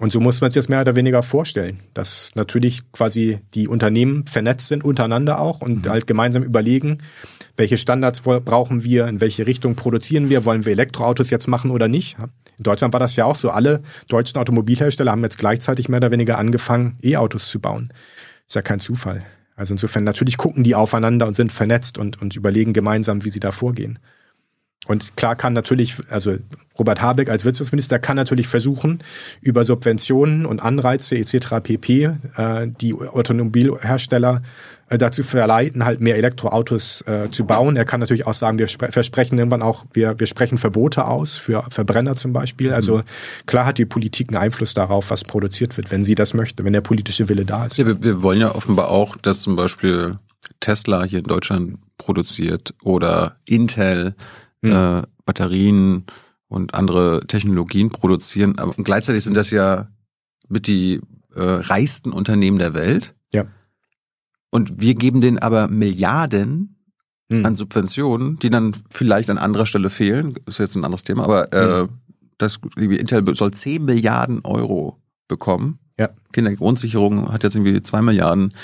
[0.00, 4.26] Und so muss man sich das mehr oder weniger vorstellen, dass natürlich quasi die Unternehmen
[4.26, 5.90] vernetzt sind untereinander auch und mhm.
[5.90, 6.98] halt gemeinsam überlegen,
[7.56, 11.88] welche Standards brauchen wir, in welche Richtung produzieren wir, wollen wir Elektroautos jetzt machen oder
[11.88, 12.16] nicht.
[12.58, 13.50] In Deutschland war das ja auch so.
[13.50, 17.92] Alle deutschen Automobilhersteller haben jetzt gleichzeitig mehr oder weniger angefangen, E-Autos zu bauen.
[18.46, 19.20] Ist ja kein Zufall.
[19.56, 23.40] Also insofern natürlich gucken die aufeinander und sind vernetzt und, und überlegen gemeinsam, wie sie
[23.40, 23.98] da vorgehen.
[24.86, 26.36] Und klar kann natürlich, also
[26.78, 28.98] Robert Habeck als Wirtschaftsminister kann natürlich versuchen,
[29.40, 31.60] über Subventionen und Anreize etc.
[31.62, 32.10] pp.
[32.36, 34.42] Äh, die Automobilhersteller
[34.88, 37.76] äh, dazu verleiten, halt mehr Elektroautos äh, zu bauen.
[37.76, 41.64] Er kann natürlich auch sagen, wir versprechen irgendwann auch, wir, wir sprechen Verbote aus für
[41.70, 42.72] Verbrenner zum Beispiel.
[42.72, 43.02] Also mhm.
[43.46, 46.72] klar hat die Politik einen Einfluss darauf, was produziert wird, wenn sie das möchte, wenn
[46.72, 47.78] der politische Wille da ist.
[47.78, 50.18] Ja, wir, wir wollen ja offenbar auch, dass zum Beispiel
[50.60, 54.14] Tesla hier in Deutschland produziert oder Intel
[54.62, 54.72] mhm.
[54.72, 56.06] äh, Batterien
[56.48, 58.58] und andere Technologien produzieren.
[58.58, 59.88] Aber gleichzeitig sind das ja
[60.48, 61.00] mit die
[61.34, 63.14] äh, reichsten Unternehmen der Welt.
[63.32, 63.46] Ja.
[64.54, 66.76] Und wir geben denen aber Milliarden
[67.28, 67.44] hm.
[67.44, 70.36] an Subventionen, die dann vielleicht an anderer Stelle fehlen.
[70.46, 71.88] Ist jetzt ein anderes Thema, aber äh, hm.
[72.38, 75.80] das Intel soll 10 Milliarden Euro bekommen.
[75.98, 76.10] Ja.
[76.32, 78.54] Kindergrundsicherung hat jetzt irgendwie 2 Milliarden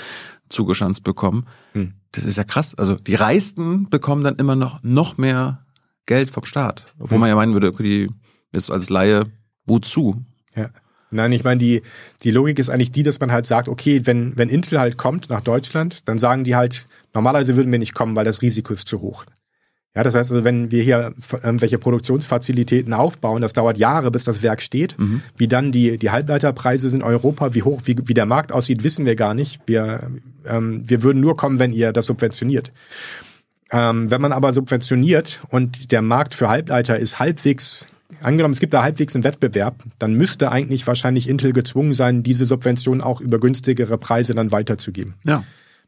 [0.47, 1.45] zugeschanzt bekommen.
[1.73, 1.95] Hm.
[2.13, 2.73] Das ist ja krass.
[2.73, 5.65] Also die Reichsten bekommen dann immer noch, noch mehr
[6.05, 6.85] Geld vom Staat.
[6.99, 7.19] Obwohl hm.
[7.19, 8.07] man ja meinen würde, die
[8.53, 9.25] ist als Laie
[9.65, 10.23] wozu?
[10.55, 10.69] Ja.
[11.11, 11.81] Nein, ich meine, die,
[12.23, 15.29] die Logik ist eigentlich die, dass man halt sagt, okay, wenn, wenn Intel halt kommt
[15.29, 18.87] nach Deutschland, dann sagen die halt, normalerweise würden wir nicht kommen, weil das Risiko ist
[18.87, 19.25] zu hoch.
[19.93, 24.41] Ja, das heißt also, wenn wir hier irgendwelche Produktionsfazilitäten aufbauen, das dauert Jahre, bis das
[24.41, 24.97] Werk steht.
[24.97, 25.21] Mhm.
[25.35, 28.85] Wie dann die, die Halbleiterpreise sind in Europa, wie hoch, wie, wie der Markt aussieht,
[28.85, 29.61] wissen wir gar nicht.
[29.65, 30.09] Wir,
[30.45, 32.71] ähm, wir würden nur kommen, wenn ihr das subventioniert.
[33.69, 37.87] Ähm, wenn man aber subventioniert und der Markt für Halbleiter ist halbwegs
[38.21, 42.45] angenommen, es gibt da halbwegs einen Wettbewerb, dann müsste eigentlich wahrscheinlich Intel gezwungen sein, diese
[42.45, 45.15] Subvention auch über günstigere Preise dann weiterzugeben.
[45.25, 45.43] Ja.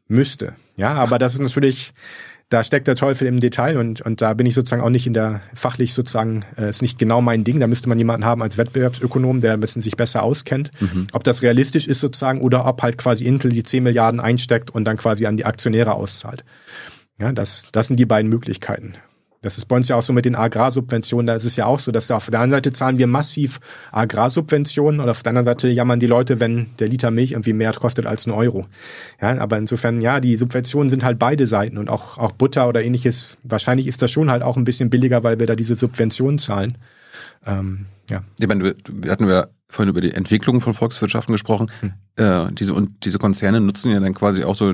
[0.06, 0.54] Müsste.
[0.76, 1.92] Ja, aber das ist natürlich,
[2.50, 5.12] da steckt der Teufel im Detail und, und da bin ich sozusagen auch nicht in
[5.12, 7.58] der, fachlich sozusagen, äh, ist nicht genau mein Ding.
[7.58, 10.70] Da müsste man jemanden haben als Wettbewerbsökonom, der ein bisschen sich besser auskennt.
[10.80, 11.06] Mhm.
[11.12, 14.84] Ob das realistisch ist sozusagen oder ob halt quasi Intel die 10 Milliarden einsteckt und
[14.84, 16.44] dann quasi an die Aktionäre auszahlt.
[17.18, 18.94] Ja, das, das sind die beiden Möglichkeiten.
[19.44, 21.26] Das ist bei uns ja auch so mit den Agrarsubventionen.
[21.26, 23.60] Da ist es ja auch so, dass auf der einen Seite zahlen wir massiv
[23.92, 27.74] Agrarsubventionen und auf der anderen Seite jammern die Leute, wenn der Liter Milch irgendwie mehr
[27.74, 28.64] kostet als ein Euro.
[29.20, 32.82] Ja, aber insofern, ja, die Subventionen sind halt beide Seiten und auch, auch Butter oder
[32.82, 33.36] ähnliches.
[33.42, 36.78] Wahrscheinlich ist das schon halt auch ein bisschen billiger, weil wir da diese Subventionen zahlen.
[37.44, 38.22] Ähm, ja.
[38.38, 41.70] Ich meine, wir hatten wir vorhin über die Entwicklung von Volkswirtschaften gesprochen.
[41.80, 41.92] Hm.
[42.16, 44.72] Äh, diese, und diese Konzerne nutzen ja dann quasi auch so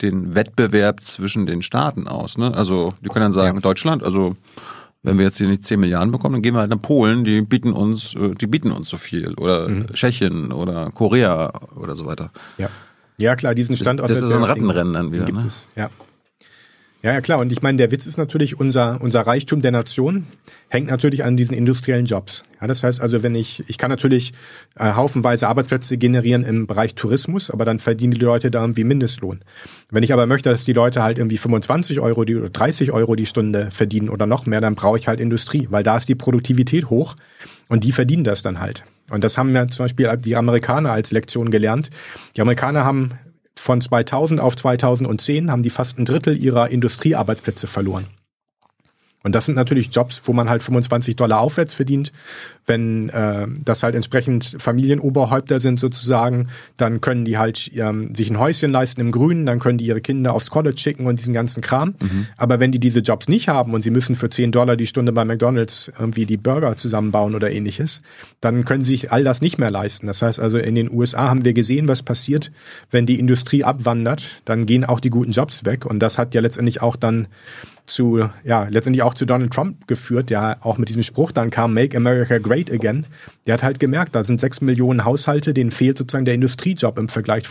[0.00, 2.38] den Wettbewerb zwischen den Staaten aus.
[2.38, 2.54] Ne?
[2.54, 3.60] Also die können dann sagen, ja.
[3.60, 4.36] Deutschland, also
[5.02, 7.40] wenn wir jetzt hier nicht 10 Milliarden bekommen, dann gehen wir halt nach Polen, die
[7.42, 9.34] bieten uns, äh, die bieten uns so viel.
[9.34, 9.86] Oder mhm.
[9.92, 12.28] Tschechien oder Korea oder so weiter.
[12.58, 12.68] Ja.
[13.16, 14.10] Ja, klar, diesen Standort.
[14.10, 15.24] Das, das ist so ein Rattenrennen dann wieder.
[15.24, 15.46] Gibt ne?
[15.46, 15.90] es, ja.
[17.00, 17.38] Ja, ja, klar.
[17.38, 20.26] Und ich meine, der Witz ist natürlich, unser, unser Reichtum der Nation
[20.68, 22.42] hängt natürlich an diesen industriellen Jobs.
[22.60, 24.32] Ja, das heißt also, wenn ich, ich kann natürlich
[24.76, 29.38] äh, haufenweise Arbeitsplätze generieren im Bereich Tourismus, aber dann verdienen die Leute da irgendwie Mindestlohn.
[29.90, 33.14] Wenn ich aber möchte, dass die Leute halt irgendwie 25 Euro die, oder 30 Euro
[33.14, 36.16] die Stunde verdienen oder noch mehr, dann brauche ich halt Industrie, weil da ist die
[36.16, 37.14] Produktivität hoch
[37.68, 38.82] und die verdienen das dann halt.
[39.10, 41.90] Und das haben ja zum Beispiel die Amerikaner als Lektion gelernt.
[42.36, 43.12] Die Amerikaner haben
[43.58, 48.06] von 2000 auf 2010 haben die fast ein Drittel ihrer Industriearbeitsplätze verloren.
[49.24, 52.12] Und das sind natürlich Jobs, wo man halt 25 Dollar aufwärts verdient.
[52.66, 58.38] Wenn äh, das halt entsprechend Familienoberhäupter sind sozusagen, dann können die halt ähm, sich ein
[58.38, 61.62] Häuschen leisten im Grünen, dann können die ihre Kinder aufs College schicken und diesen ganzen
[61.62, 61.94] Kram.
[62.00, 62.28] Mhm.
[62.36, 65.10] Aber wenn die diese Jobs nicht haben und sie müssen für 10 Dollar die Stunde
[65.10, 68.02] bei McDonalds irgendwie die Burger zusammenbauen oder ähnliches,
[68.40, 70.06] dann können sie sich all das nicht mehr leisten.
[70.06, 72.52] Das heißt also, in den USA haben wir gesehen, was passiert,
[72.92, 75.86] wenn die Industrie abwandert, dann gehen auch die guten Jobs weg.
[75.86, 77.26] Und das hat ja letztendlich auch dann
[77.88, 81.74] zu, ja, letztendlich auch zu Donald Trump geführt, der auch mit diesem Spruch dann kam,
[81.74, 83.06] Make America Great Again.
[83.46, 87.08] Der hat halt gemerkt, da sind sechs Millionen Haushalte, denen fehlt sozusagen der Industriejob im
[87.08, 87.44] Vergleich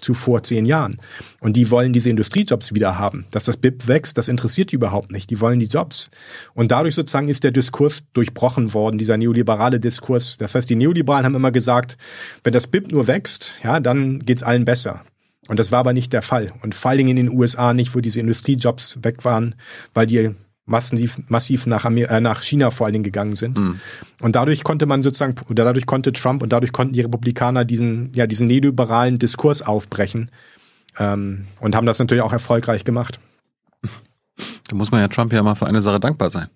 [0.00, 0.98] zu vor zehn Jahren.
[1.40, 3.24] Und die wollen diese Industriejobs wieder haben.
[3.30, 5.30] Dass das BIP wächst, das interessiert die überhaupt nicht.
[5.30, 6.10] Die wollen die Jobs.
[6.54, 10.36] Und dadurch sozusagen ist der Diskurs durchbrochen worden, dieser neoliberale Diskurs.
[10.36, 11.96] Das heißt, die Neoliberalen haben immer gesagt,
[12.42, 15.02] wenn das BIP nur wächst, ja, dann geht's allen besser.
[15.48, 16.52] Und das war aber nicht der Fall.
[16.62, 19.54] Und vor allen Dingen in den USA nicht, wo diese Industriejobs weg waren,
[19.92, 20.30] weil die
[20.66, 23.58] massiv, massiv nach, Amer äh, nach China vor allen Dingen gegangen sind.
[23.58, 23.80] Mhm.
[24.20, 28.12] Und dadurch konnte man sozusagen, oder dadurch konnte Trump und dadurch konnten die Republikaner diesen,
[28.14, 30.30] ja, diesen neoliberalen Diskurs aufbrechen
[30.98, 33.20] ähm, und haben das natürlich auch erfolgreich gemacht.
[34.66, 36.48] Da muss man ja Trump ja mal für eine Sache dankbar sein.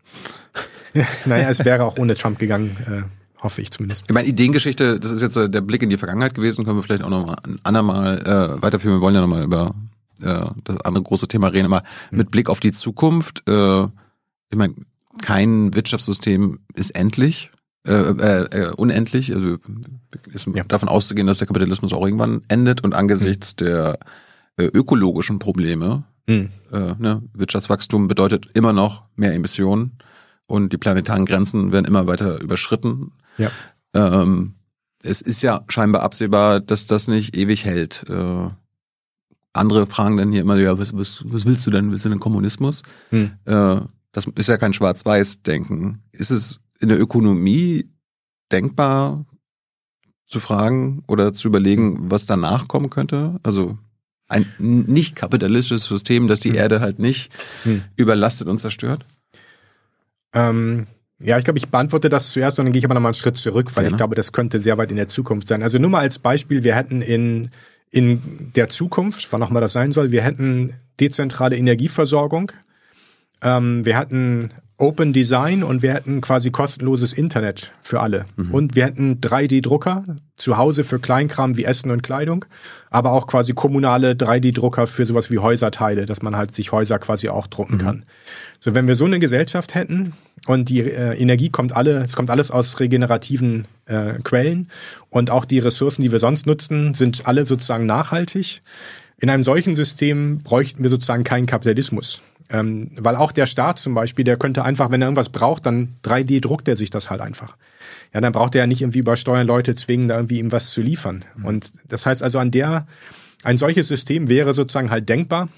[1.27, 2.75] naja, es wäre auch ohne Trump gegangen.
[2.87, 3.03] Äh,
[3.41, 4.05] Hoffe ich zumindest.
[4.09, 6.83] Ich meine, Ideengeschichte, das ist jetzt äh, der Blick in die Vergangenheit gewesen, können wir
[6.83, 8.97] vielleicht auch noch mal ein andermal äh, weiterführen.
[8.97, 9.75] Wir wollen ja noch mal über
[10.23, 12.19] äh, das andere große Thema reden, aber mhm.
[12.19, 14.75] mit Blick auf die Zukunft, äh, ich meine,
[15.23, 17.51] kein Wirtschaftssystem ist endlich,
[17.87, 19.35] äh, äh, äh, unendlich.
[19.35, 19.57] Also
[20.33, 20.65] ist ja.
[20.65, 23.65] davon auszugehen, dass der Kapitalismus auch irgendwann endet und angesichts mhm.
[23.65, 23.99] der
[24.57, 26.51] äh, ökologischen Probleme, mhm.
[26.73, 29.93] äh, ne, Wirtschaftswachstum bedeutet immer noch mehr Emissionen
[30.47, 33.13] und die planetaren Grenzen werden immer weiter überschritten.
[33.39, 33.51] Ja.
[33.95, 34.55] Ähm,
[35.03, 38.05] es ist ja scheinbar absehbar, dass das nicht ewig hält.
[38.09, 38.51] Äh,
[39.53, 41.91] andere fragen dann hier immer, ja, was, was, was willst du denn?
[41.91, 42.83] Willst du denn Kommunismus?
[43.11, 43.33] Hm.
[43.45, 43.81] Äh,
[44.13, 46.03] das ist ja kein Schwarz-Weiß-Denken.
[46.13, 47.91] Ist es in der Ökonomie
[48.51, 49.25] denkbar
[50.27, 53.39] zu fragen oder zu überlegen, was danach kommen könnte?
[53.43, 53.79] Also
[54.29, 56.57] ein nicht kapitalistisches System, das die hm.
[56.57, 57.33] Erde halt nicht
[57.63, 57.83] hm.
[57.97, 59.07] überlastet und zerstört?
[60.35, 60.87] Ähm,
[61.21, 63.37] ja, ich glaube, ich beantworte das zuerst und dann gehe ich aber nochmal einen Schritt
[63.37, 65.63] zurück, weil ja, ich glaube, das könnte sehr weit in der Zukunft sein.
[65.63, 67.51] Also nur mal als Beispiel, wir hätten in,
[67.91, 72.53] in der Zukunft, wann auch mal das sein soll, wir hätten dezentrale Energieversorgung,
[73.43, 78.27] ähm, wir hatten Open Design und wir hätten quasi kostenloses Internet für alle.
[78.37, 78.55] Mhm.
[78.55, 80.05] Und wir hätten 3D-Drucker
[80.37, 82.45] zu Hause für Kleinkram wie Essen und Kleidung,
[82.89, 87.29] aber auch quasi kommunale 3D-Drucker für sowas wie Häuserteile, dass man halt sich Häuser quasi
[87.29, 87.79] auch drucken mhm.
[87.79, 88.05] kann.
[88.61, 90.13] So, wenn wir so eine Gesellschaft hätten
[90.47, 94.69] und die äh, Energie kommt alle, es kommt alles aus regenerativen äh, Quellen
[95.11, 98.63] und auch die Ressourcen, die wir sonst nutzen, sind alle sozusagen nachhaltig.
[99.21, 102.23] In einem solchen System bräuchten wir sozusagen keinen Kapitalismus.
[102.51, 105.97] Ähm, weil auch der Staat zum Beispiel, der könnte einfach, wenn er irgendwas braucht, dann
[106.05, 107.57] 3D druckt er sich das halt einfach.
[108.15, 110.71] Ja, dann braucht er ja nicht irgendwie über Steuern Leute zwingen, da irgendwie ihm was
[110.71, 111.25] zu liefern.
[111.37, 111.45] Mhm.
[111.45, 112.87] Und das heißt also an der,
[113.45, 115.49] ein solches System wäre sozusagen halt denkbar.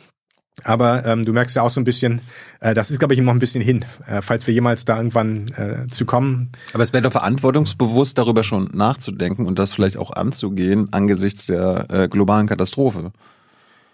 [0.64, 2.20] Aber ähm, du merkst ja auch so ein bisschen,
[2.60, 5.48] äh, das ist, glaube ich, noch ein bisschen hin, äh, falls wir jemals da irgendwann
[5.56, 6.50] äh, zu kommen.
[6.74, 11.86] Aber es wäre doch verantwortungsbewusst, darüber schon nachzudenken und das vielleicht auch anzugehen angesichts der
[11.90, 13.12] äh, globalen Katastrophe.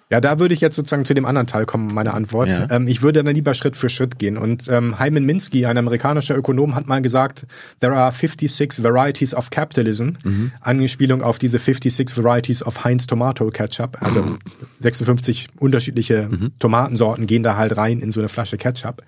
[0.09, 2.49] Ja, da würde ich jetzt sozusagen zu dem anderen Teil kommen, meine Antwort.
[2.51, 2.71] Ja.
[2.71, 4.39] Ähm, ich würde dann lieber Schritt für Schritt gehen.
[4.39, 7.45] Und ähm, Hyman Minsky, ein amerikanischer Ökonom, hat mal gesagt,
[7.81, 10.53] there are 56 varieties of capitalism, mhm.
[10.61, 13.99] Angespielung auf diese 56 varieties of Heinz Tomato Ketchup.
[14.01, 14.39] Also mhm.
[14.81, 16.53] 56 unterschiedliche mhm.
[16.61, 19.03] Tomatensorten gehen da halt rein in so eine Flasche Ketchup.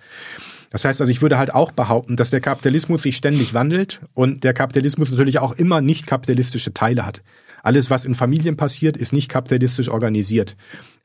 [0.71, 4.45] Das heißt also, ich würde halt auch behaupten, dass der Kapitalismus sich ständig wandelt und
[4.45, 7.23] der Kapitalismus natürlich auch immer nicht kapitalistische Teile hat.
[7.69, 10.57] Alles, was in Familien passiert, ist nicht kapitalistisch organisiert.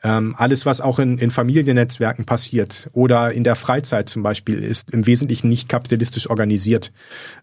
[0.05, 4.91] Ähm, alles, was auch in, in Familiennetzwerken passiert oder in der Freizeit zum Beispiel, ist
[4.91, 6.91] im Wesentlichen nicht kapitalistisch organisiert.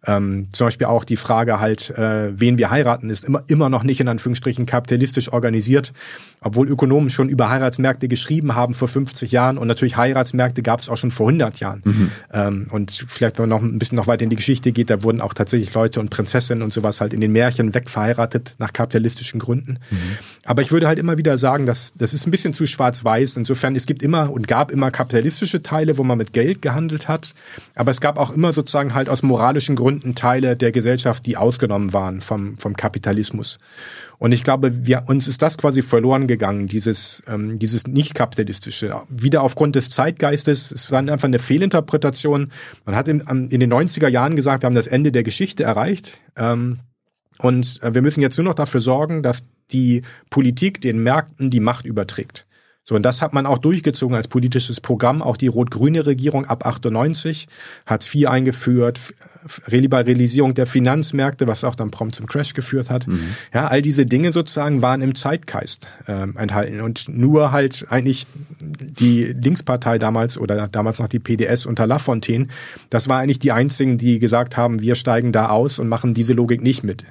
[0.07, 3.83] Ähm, zum Beispiel auch die Frage halt, äh, wen wir heiraten, ist immer, immer noch
[3.83, 5.95] nicht in Anführungsstrichen kapitalistisch organisiert,
[6.43, 10.91] obwohl Ökonomen schon über Heiratsmärkte geschrieben haben vor 50 Jahren und natürlich Heiratsmärkte gab es
[10.91, 11.81] auch schon vor 100 Jahren.
[11.85, 12.11] Mhm.
[12.33, 15.03] Ähm, und vielleicht, wenn man noch ein bisschen noch weiter in die Geschichte geht, da
[15.03, 19.41] wurden auch tatsächlich Leute und Prinzessinnen und sowas halt in den Märchen wegverheiratet nach kapitalistischen
[19.41, 19.79] Gründen.
[19.91, 19.97] Mhm.
[20.45, 23.36] Aber ich würde halt immer wieder sagen, dass das ist ein bisschen zu schwarz-weiß.
[23.36, 27.34] Insofern, es gibt immer und gab immer kapitalistische Teile, wo man mit Geld gehandelt hat.
[27.74, 31.92] Aber es gab auch immer sozusagen halt aus moralischen Gründen Teile der Gesellschaft, die ausgenommen
[31.92, 33.59] waren vom, vom Kapitalismus.
[34.18, 38.94] Und ich glaube, wir, uns ist das quasi verloren gegangen, dieses, ähm, dieses nicht-kapitalistische.
[39.09, 40.70] Wieder aufgrund des Zeitgeistes.
[40.72, 42.53] Es war einfach eine Fehlinterpretation.
[42.84, 46.20] Man hat in, in den 90er Jahren gesagt, wir haben das Ende der Geschichte erreicht.
[46.36, 46.80] Ähm,
[47.43, 51.61] und äh, wir müssen jetzt nur noch dafür sorgen, dass die Politik den Märkten die
[51.61, 52.47] Macht überträgt.
[52.82, 55.22] So, und das hat man auch durchgezogen als politisches Programm.
[55.22, 57.47] Auch die rot-grüne Regierung ab 98
[57.86, 58.99] hat IV eingeführt,
[59.68, 63.07] Reliberalisierung der Finanzmärkte, was auch dann prompt zum Crash geführt hat.
[63.07, 63.36] Mhm.
[63.55, 68.26] Ja, all diese Dinge sozusagen waren im Zeitgeist äh, enthalten und nur halt eigentlich
[68.61, 72.49] die Linkspartei damals oder damals noch die PDS unter Lafontaine,
[72.88, 76.32] das war eigentlich die einzigen, die gesagt haben, wir steigen da aus und machen diese
[76.32, 77.05] Logik nicht mit.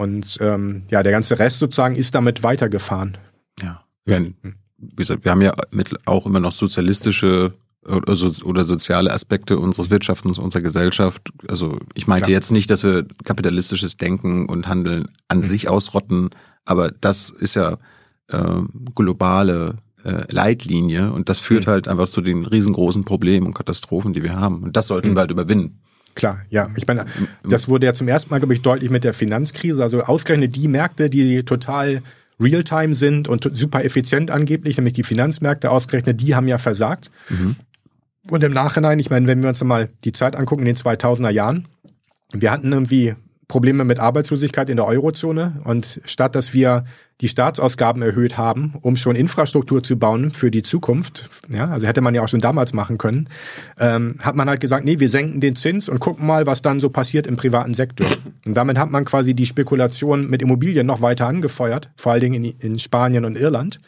[0.00, 3.18] Und ähm, ja, der ganze Rest sozusagen ist damit weitergefahren.
[3.62, 3.84] Ja.
[4.06, 4.32] Wir,
[4.78, 7.52] wie gesagt, wir haben ja mit auch immer noch sozialistische
[7.86, 11.28] oder, so, oder soziale Aspekte unseres Wirtschaftens, unserer Gesellschaft.
[11.48, 12.32] Also ich meinte Klar.
[12.32, 15.46] jetzt nicht, dass wir kapitalistisches Denken und Handeln an mhm.
[15.46, 16.30] sich ausrotten,
[16.64, 17.76] aber das ist ja
[18.28, 18.62] äh,
[18.94, 21.72] globale äh, Leitlinie und das führt mhm.
[21.72, 24.62] halt einfach zu den riesengroßen Problemen und Katastrophen, die wir haben.
[24.62, 25.16] Und das sollten mhm.
[25.16, 25.82] wir halt überwinden.
[26.14, 26.70] Klar, ja.
[26.76, 27.06] Ich meine,
[27.48, 29.82] das wurde ja zum ersten Mal, glaube ich, deutlich mit der Finanzkrise.
[29.82, 32.02] Also ausgerechnet die Märkte, die total
[32.40, 37.10] real-time sind und super effizient angeblich, nämlich die Finanzmärkte ausgerechnet, die haben ja versagt.
[37.28, 37.56] Mhm.
[38.28, 41.30] Und im Nachhinein, ich meine, wenn wir uns mal die Zeit angucken in den 2000er
[41.30, 41.68] Jahren,
[42.32, 43.14] wir hatten irgendwie
[43.50, 46.84] Probleme mit Arbeitslosigkeit in der Eurozone und statt dass wir
[47.20, 52.00] die Staatsausgaben erhöht haben, um schon Infrastruktur zu bauen für die Zukunft, ja, also hätte
[52.00, 53.28] man ja auch schon damals machen können,
[53.78, 56.80] ähm, hat man halt gesagt, nee, wir senken den Zins und gucken mal, was dann
[56.80, 58.06] so passiert im privaten Sektor.
[58.46, 62.44] Und damit hat man quasi die Spekulation mit Immobilien noch weiter angefeuert, vor allen Dingen
[62.44, 63.80] in, in Spanien und Irland.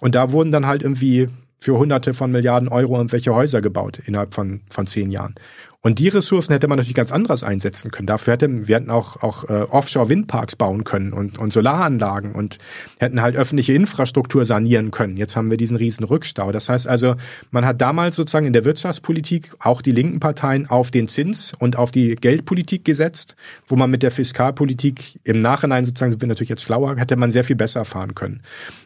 [0.00, 1.28] Und da wurden dann halt irgendwie
[1.60, 5.36] für Hunderte von Milliarden Euro irgendwelche Häuser gebaut innerhalb von, von zehn Jahren.
[5.84, 8.06] Und die Ressourcen hätte man natürlich ganz anders einsetzen können.
[8.06, 12.58] Dafür hätten wir hätten auch, auch äh, Offshore-Windparks bauen können und, und Solaranlagen und
[13.00, 15.16] hätten halt öffentliche Infrastruktur sanieren können.
[15.16, 16.52] Jetzt haben wir diesen riesen Rückstau.
[16.52, 17.16] Das heißt also,
[17.50, 21.76] man hat damals sozusagen in der Wirtschaftspolitik auch die linken Parteien auf den Zins und
[21.76, 23.34] auf die Geldpolitik gesetzt,
[23.66, 27.32] wo man mit der Fiskalpolitik im Nachhinein sozusagen, sind wir natürlich jetzt schlauer, hätte man
[27.32, 28.40] sehr viel besser fahren können.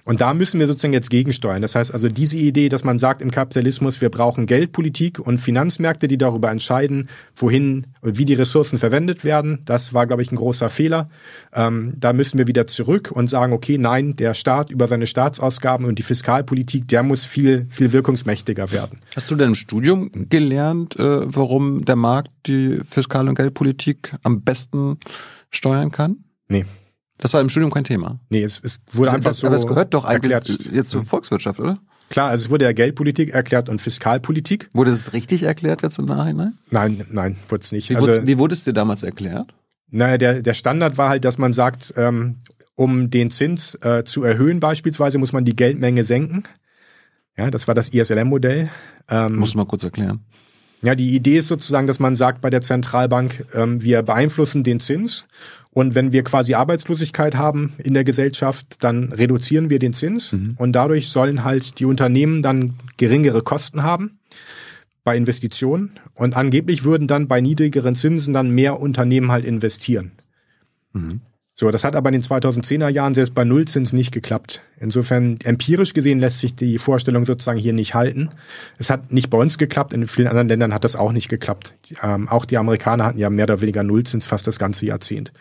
[0.06, 1.62] Und da müssen wir sozusagen jetzt gegensteuern.
[1.62, 6.06] Das heißt also diese Idee, dass man sagt im Kapitalismus, wir brauchen Geldpolitik und Finanzmärkte,
[6.06, 10.36] die darüber entscheiden, wohin und wie die Ressourcen verwendet werden, das war, glaube ich, ein
[10.36, 11.10] großer Fehler.
[11.52, 15.84] Ähm, da müssen wir wieder zurück und sagen, okay, nein, der Staat über seine Staatsausgaben
[15.84, 19.00] und die Fiskalpolitik, der muss viel, viel wirkungsmächtiger werden.
[19.16, 24.42] Hast du denn im Studium gelernt, äh, warum der Markt die Fiskal- und Geldpolitik am
[24.42, 24.98] besten
[25.50, 26.18] steuern kann?
[26.46, 26.64] Nee.
[27.18, 28.20] Das war im Studium kein Thema.
[28.28, 29.46] Nee, es, es wurde Also einfach das, so.
[29.46, 30.68] aber es gehört doch eigentlich erklärt.
[30.72, 31.78] jetzt zur Volkswirtschaft, oder?
[32.08, 34.70] Klar, also es wurde ja Geldpolitik erklärt und Fiskalpolitik.
[34.72, 36.58] Wurde es richtig erklärt jetzt im Nachhinein?
[36.70, 37.90] Nein, nein, wurde es nicht.
[37.90, 39.52] Wie, also, wurde, wie wurde es dir damals erklärt?
[39.90, 42.36] naja, der, der Standard war halt, dass man sagt, ähm,
[42.74, 46.42] um den Zins äh, zu erhöhen beispielsweise, muss man die Geldmenge senken.
[47.36, 48.70] Ja, das war das ISLM-Modell.
[49.08, 50.20] Ähm, Muss mal kurz erklären.
[50.82, 54.80] Ja, die Idee ist sozusagen, dass man sagt bei der Zentralbank, ähm, wir beeinflussen den
[54.80, 55.26] Zins
[55.76, 60.32] und wenn wir quasi Arbeitslosigkeit haben in der Gesellschaft, dann reduzieren wir den Zins.
[60.56, 64.18] Und dadurch sollen halt die Unternehmen dann geringere Kosten haben
[65.04, 65.90] bei Investitionen.
[66.14, 70.12] Und angeblich würden dann bei niedrigeren Zinsen dann mehr Unternehmen halt investieren.
[71.58, 74.60] So, das hat aber in den 2010er Jahren selbst bei Nullzins nicht geklappt.
[74.78, 78.28] Insofern empirisch gesehen lässt sich die Vorstellung sozusagen hier nicht halten.
[78.78, 81.74] Es hat nicht bei uns geklappt, in vielen anderen Ländern hat das auch nicht geklappt.
[82.02, 85.32] Ähm, auch die Amerikaner hatten ja mehr oder weniger Nullzins fast das ganze Jahrzehnt.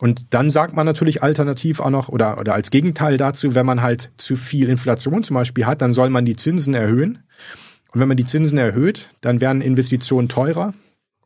[0.00, 3.80] Und dann sagt man natürlich alternativ auch noch oder, oder als Gegenteil dazu, wenn man
[3.80, 7.20] halt zu viel Inflation zum Beispiel hat, dann soll man die Zinsen erhöhen.
[7.92, 10.74] Und wenn man die Zinsen erhöht, dann werden Investitionen teurer.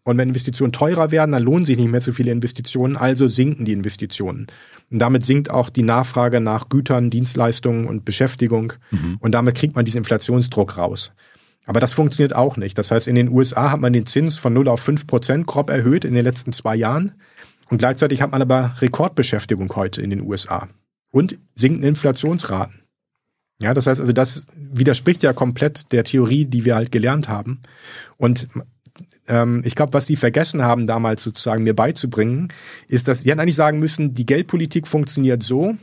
[0.08, 3.66] Und wenn Investitionen teurer werden, dann lohnen sich nicht mehr so viele Investitionen, also sinken
[3.66, 4.46] die Investitionen.
[4.90, 8.72] Und damit sinkt auch die Nachfrage nach Gütern, Dienstleistungen und Beschäftigung.
[9.20, 11.12] Und damit kriegt man diesen Inflationsdruck raus.
[11.66, 12.78] Aber das funktioniert auch nicht.
[12.78, 15.68] Das heißt, in den USA hat man den Zins von 0 auf 5 Prozent grob
[15.68, 17.12] erhöht in den letzten zwei Jahren.
[17.68, 20.68] Und gleichzeitig hat man aber Rekordbeschäftigung heute in den USA.
[21.10, 22.80] Und sinkende Inflationsraten.
[23.60, 27.60] Ja, das heißt also, das widerspricht ja komplett der Theorie, die wir halt gelernt haben.
[28.16, 28.48] Und
[29.28, 32.48] ähm, ich glaube, was die vergessen haben, damals sozusagen mir beizubringen,
[32.88, 35.76] ist, dass sie hätten eigentlich sagen müssen, die Geldpolitik funktioniert so,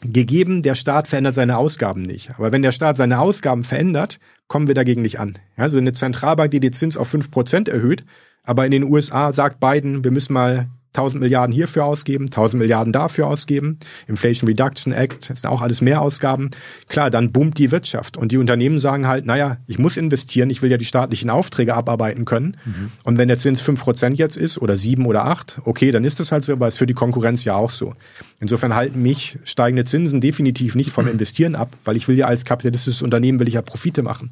[0.00, 2.30] gegeben, der Staat verändert seine Ausgaben nicht.
[2.36, 5.38] Aber wenn der Staat seine Ausgaben verändert, kommen wir dagegen nicht an.
[5.56, 8.04] Also eine Zentralbank, die den Zins auf 5% erhöht,
[8.44, 12.92] aber in den USA sagt Biden, wir müssen mal 1000 Milliarden hierfür ausgeben, 1000 Milliarden
[12.92, 13.78] dafür ausgeben.
[14.06, 16.50] Inflation Reduction Act, das sind auch alles Mehrausgaben.
[16.88, 20.62] Klar, dann boomt die Wirtschaft und die Unternehmen sagen halt, naja, ich muss investieren, ich
[20.62, 22.56] will ja die staatlichen Aufträge abarbeiten können.
[23.04, 26.32] Und wenn der Zins 5% jetzt ist oder 7 oder 8, okay, dann ist das
[26.32, 27.94] halt so, aber ist für die Konkurrenz ja auch so.
[28.40, 32.44] Insofern halten mich steigende Zinsen definitiv nicht vom Investieren ab, weil ich will ja als
[32.44, 34.30] kapitalistisches Unternehmen will ich ja Profite machen.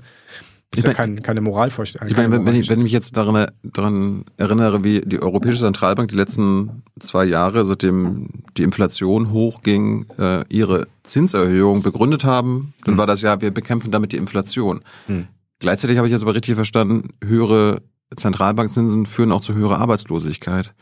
[0.71, 2.09] Das ist ja kein, keine Moralvorstellung.
[2.09, 5.61] Ich meine, wenn, wenn, ich, wenn ich mich jetzt daran, daran erinnere, wie die Europäische
[5.61, 12.99] Zentralbank die letzten zwei Jahre, seitdem die Inflation hochging, äh, ihre Zinserhöhung begründet haben, dann
[12.99, 14.83] war das ja, wir bekämpfen damit die Inflation.
[15.59, 17.83] Gleichzeitig habe ich jetzt aber richtig verstanden, höhere
[18.15, 20.75] Zentralbankzinsen führen auch zu höherer Arbeitslosigkeit.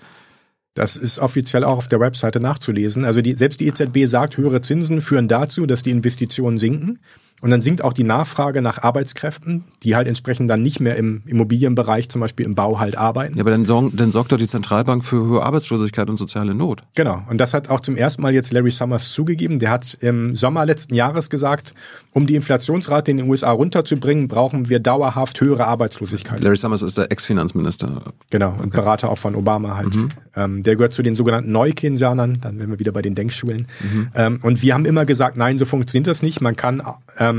[0.75, 3.05] Das ist offiziell auch auf der Webseite nachzulesen.
[3.05, 6.99] Also die, selbst die EZB sagt, höhere Zinsen führen dazu, dass die Investitionen sinken.
[7.45, 11.21] Und dann sinkt auch die Nachfrage nach Arbeitskräften, die halt entsprechend dann nicht mehr im
[11.27, 13.37] Immobilienbereich, zum Beispiel im Bau halt arbeiten.
[13.37, 16.81] Ja, aber dann, sorgen, dann sorgt doch die Zentralbank für höhere Arbeitslosigkeit und soziale Not.
[16.95, 17.23] Genau.
[17.29, 19.59] Und das hat auch zum ersten Mal jetzt Larry Summers zugegeben.
[19.59, 21.75] Der hat im Sommer letzten Jahres gesagt,
[22.13, 26.41] um die Inflationsrate in den USA runterzubringen, brauchen wir dauerhaft höhere Arbeitslosigkeit.
[26.41, 28.05] Larry Summers ist der Ex-Finanzminister.
[28.31, 29.95] Genau, und Berater auch von Obama halt.
[30.35, 33.69] Ähm, der gehört zu den sogenannten Neukeynesianern, dann wären wir wieder bei den Denkschulen.
[34.15, 36.41] Ähm, und wir haben immer gesagt, nein, so funktioniert das nicht.
[36.41, 36.83] Man kann
[37.19, 37.34] ähm,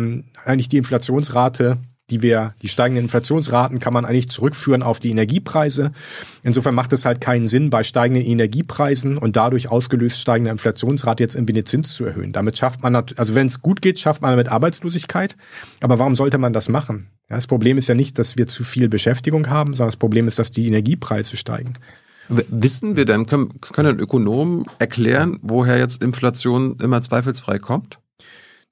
[0.46, 1.78] eigentlich die Inflationsrate,
[2.10, 5.92] die wir, die steigenden Inflationsraten kann man eigentlich zurückführen auf die Energiepreise.
[6.44, 11.36] Insofern macht es halt keinen Sinn, bei steigenden Energiepreisen und dadurch ausgelöst steigender Inflationsrate jetzt
[11.36, 12.32] irgendwie den Zins zu erhöhen.
[12.32, 15.36] Damit schafft man, also wenn es gut geht, schafft man damit Arbeitslosigkeit.
[15.82, 17.08] Aber warum sollte man das machen?
[17.30, 20.28] Ja, das Problem ist ja nicht, dass wir zu viel Beschäftigung haben, sondern das Problem
[20.28, 21.74] ist, dass die Energiepreise steigen.
[22.28, 28.00] Wissen wir denn, können, können Ökonomen erklären, woher jetzt Inflation immer zweifelsfrei kommt?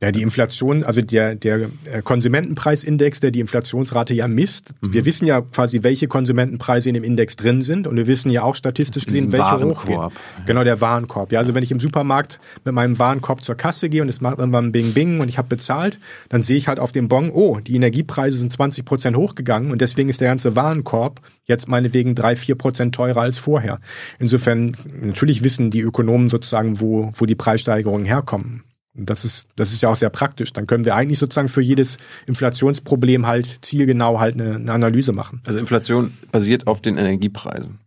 [0.01, 4.73] Ja, die Inflation, also der, der äh, Konsumentenpreisindex, der die Inflationsrate ja misst.
[4.81, 4.93] Mhm.
[4.93, 8.43] Wir wissen ja quasi, welche Konsumentenpreise in dem Index drin sind und wir wissen ja
[8.43, 10.11] auch statistisch gesehen, welche Warenkorb.
[10.11, 10.45] hochgehen.
[10.45, 11.31] Genau, der Warenkorb.
[11.31, 14.39] Ja, also wenn ich im Supermarkt mit meinem Warenkorb zur Kasse gehe und es macht
[14.39, 17.59] irgendwann Bing Bing und ich habe bezahlt, dann sehe ich halt auf dem Bon, oh,
[17.65, 22.35] die Energiepreise sind 20 Prozent hochgegangen und deswegen ist der ganze Warenkorb jetzt meinetwegen drei,
[22.35, 23.79] vier Prozent teurer als vorher.
[24.19, 28.63] Insofern, natürlich wissen die Ökonomen sozusagen, wo, wo die Preissteigerungen herkommen.
[28.95, 30.53] Das ist, das ist ja auch sehr praktisch.
[30.53, 35.41] Dann können wir eigentlich sozusagen für jedes Inflationsproblem halt zielgenau halt eine, eine Analyse machen.
[35.45, 37.79] Also Inflation basiert auf den Energiepreisen.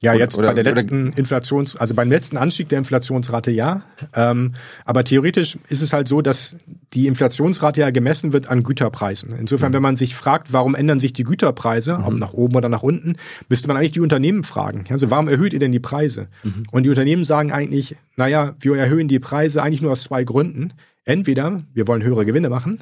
[0.00, 3.82] Ja, jetzt oder, bei der letzten Inflations, also beim letzten Anstieg der Inflationsrate ja.
[4.14, 4.52] Ähm,
[4.84, 6.56] aber theoretisch ist es halt so, dass
[6.94, 9.30] die Inflationsrate ja gemessen wird an Güterpreisen.
[9.36, 9.74] Insofern, mhm.
[9.74, 12.04] wenn man sich fragt, warum ändern sich die Güterpreise, mhm.
[12.04, 13.16] ob nach oben oder nach unten,
[13.48, 14.84] müsste man eigentlich die Unternehmen fragen.
[14.88, 16.28] Also warum erhöht ihr denn die Preise?
[16.44, 16.62] Mhm.
[16.70, 20.74] Und die Unternehmen sagen eigentlich, naja, wir erhöhen die Preise eigentlich nur aus zwei Gründen.
[21.04, 22.78] Entweder wir wollen höhere Gewinne machen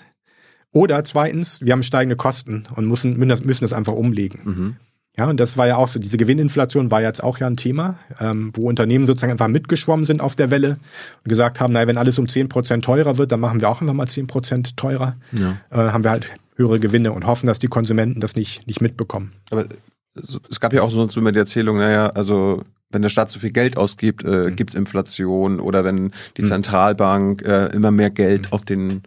[0.70, 4.76] oder zweitens, wir haben steigende Kosten und müssen, müssen das einfach umlegen.
[5.16, 7.96] Ja, und das war ja auch so, diese Gewinninflation war jetzt auch ja ein Thema,
[8.20, 10.76] ähm, wo Unternehmen sozusagen einfach mitgeschwommen sind auf der Welle
[11.24, 13.80] und gesagt haben, naja, wenn alles um zehn Prozent teurer wird, dann machen wir auch
[13.80, 15.16] einfach mal zehn Prozent teurer.
[15.32, 15.56] Ja.
[15.70, 19.32] Äh, haben wir halt höhere Gewinne und hoffen, dass die Konsumenten das nicht, nicht mitbekommen.
[19.50, 19.66] Aber
[20.14, 23.50] es gab ja auch sonst immer die Erzählung, naja, also wenn der Staat zu viel
[23.50, 24.56] Geld ausgibt, äh, mhm.
[24.56, 26.46] gibt es Inflation oder wenn die mhm.
[26.46, 28.52] Zentralbank äh, immer mehr Geld mhm.
[28.52, 29.02] auf den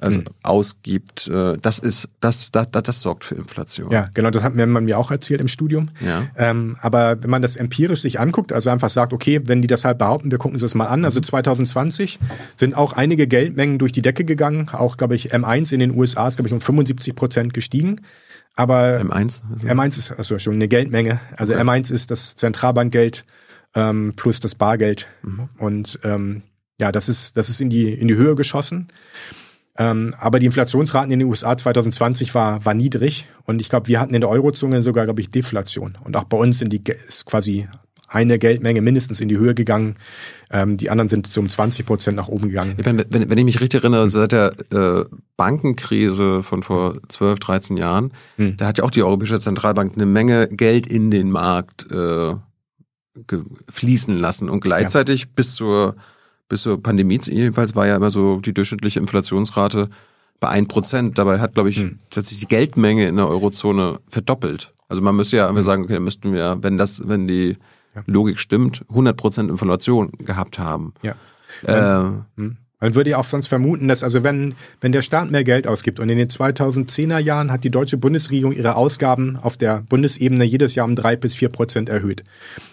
[0.00, 0.24] also mhm.
[0.42, 3.90] ausgibt, äh, das ist, das, das, das, das sorgt für Inflation.
[3.90, 5.88] Ja, genau, das hat man mir auch erzählt im Studium.
[6.04, 6.28] Ja.
[6.36, 9.84] Ähm, aber wenn man das empirisch sich anguckt, also einfach sagt, okay, wenn die das
[9.84, 11.04] halt behaupten, wir gucken uns das mal an.
[11.04, 12.26] Also 2020 mhm.
[12.56, 14.68] sind auch einige Geldmengen durch die Decke gegangen.
[14.70, 18.00] Auch, glaube ich, M1 in den USA ist, glaube ich, um 75 Prozent gestiegen.
[18.54, 19.42] Aber M1?
[19.52, 21.20] Also M1 ist also schon eine Geldmenge.
[21.36, 21.62] Also okay.
[21.62, 23.24] M1 ist das Zentralbankgeld
[23.74, 25.08] ähm, plus das Bargeld.
[25.22, 25.48] Mhm.
[25.58, 26.42] Und ähm,
[26.80, 28.88] ja, das ist, das ist in die, in die Höhe geschossen.
[29.78, 33.26] Ähm, aber die Inflationsraten in den USA 2020 war, war niedrig.
[33.44, 35.96] Und ich glaube, wir hatten in der Eurozone sogar, glaube ich, Deflation.
[36.02, 37.68] Und auch bei uns sind die, ist quasi
[38.08, 39.96] eine Geldmenge mindestens in die Höhe gegangen.
[40.50, 42.74] Ähm, die anderen sind so um 20 Prozent nach oben gegangen.
[42.78, 45.04] Ich meine, wenn, wenn ich mich richtig erinnere, seit der äh,
[45.36, 48.56] Bankenkrise von vor 12, 13 Jahren, hm.
[48.56, 52.34] da hat ja auch die Europäische Zentralbank eine Menge Geld in den Markt äh,
[53.68, 55.28] fließen lassen und gleichzeitig ja.
[55.34, 55.96] bis zur
[56.48, 59.88] bis zur Pandemie jedenfalls war ja immer so die durchschnittliche Inflationsrate
[60.40, 61.18] bei ein Prozent.
[61.18, 61.98] Dabei hat, glaube ich, hm.
[62.10, 64.72] tatsächlich die Geldmenge in der Eurozone verdoppelt.
[64.88, 65.62] Also man müsste ja hm.
[65.62, 67.56] sagen, okay, dann müssten wir, wenn das, wenn die
[67.94, 68.02] ja.
[68.06, 70.94] Logik stimmt, 100 Prozent Inflation gehabt haben.
[71.02, 71.14] Ja.
[71.64, 72.56] Äh, hm.
[72.80, 75.98] Man würde ja auch sonst vermuten, dass also wenn, wenn der Staat mehr Geld ausgibt
[75.98, 80.76] und in den 2010er Jahren hat die deutsche Bundesregierung ihre Ausgaben auf der Bundesebene jedes
[80.76, 82.22] Jahr um drei bis vier Prozent erhöht.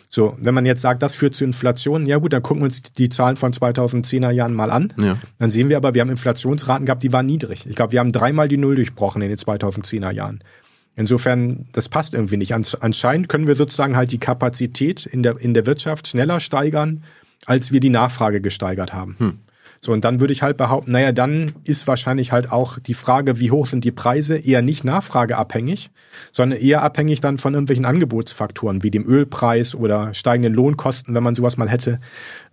[0.09, 2.81] So, wenn man jetzt sagt, das führt zu Inflation, ja gut, dann gucken wir uns
[2.81, 4.93] die Zahlen von 2010er Jahren mal an.
[4.99, 5.17] Ja.
[5.39, 7.65] Dann sehen wir aber, wir haben Inflationsraten gehabt, die waren niedrig.
[7.67, 10.39] Ich glaube, wir haben dreimal die Null durchbrochen in den 2010er Jahren.
[10.95, 12.53] Insofern, das passt irgendwie nicht.
[12.53, 17.03] Anscheinend können wir sozusagen halt die Kapazität in der, in der Wirtschaft schneller steigern,
[17.45, 19.15] als wir die Nachfrage gesteigert haben.
[19.19, 19.39] Hm.
[19.85, 23.39] So, und dann würde ich halt behaupten, naja, dann ist wahrscheinlich halt auch die Frage,
[23.39, 25.91] wie hoch sind die Preise, eher nicht nachfrageabhängig,
[26.31, 31.35] sondern eher abhängig dann von irgendwelchen Angebotsfaktoren, wie dem Ölpreis oder steigenden Lohnkosten, wenn man
[31.35, 31.99] sowas mal hätte.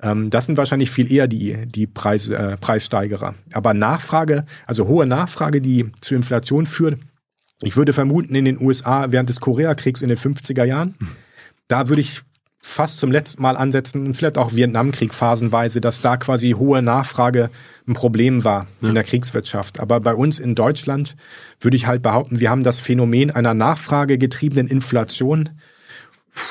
[0.02, 3.34] Ähm, das sind wahrscheinlich viel eher die, die Preis, äh, Preissteigerer.
[3.54, 6.98] Aber Nachfrage, also hohe Nachfrage, die zu Inflation führt,
[7.62, 10.96] ich würde vermuten, in den USA während des Koreakriegs in den 50er Jahren,
[11.66, 12.20] da würde ich
[12.64, 17.50] fast zum letzten Mal ansetzen und vielleicht auch Vietnamkrieg phasenweise, dass da quasi hohe Nachfrage
[17.88, 18.88] ein Problem war ja.
[18.88, 19.80] in der Kriegswirtschaft.
[19.80, 21.16] Aber bei uns in Deutschland
[21.60, 25.50] würde ich halt behaupten, wir haben das Phänomen einer nachfragegetriebenen Inflation.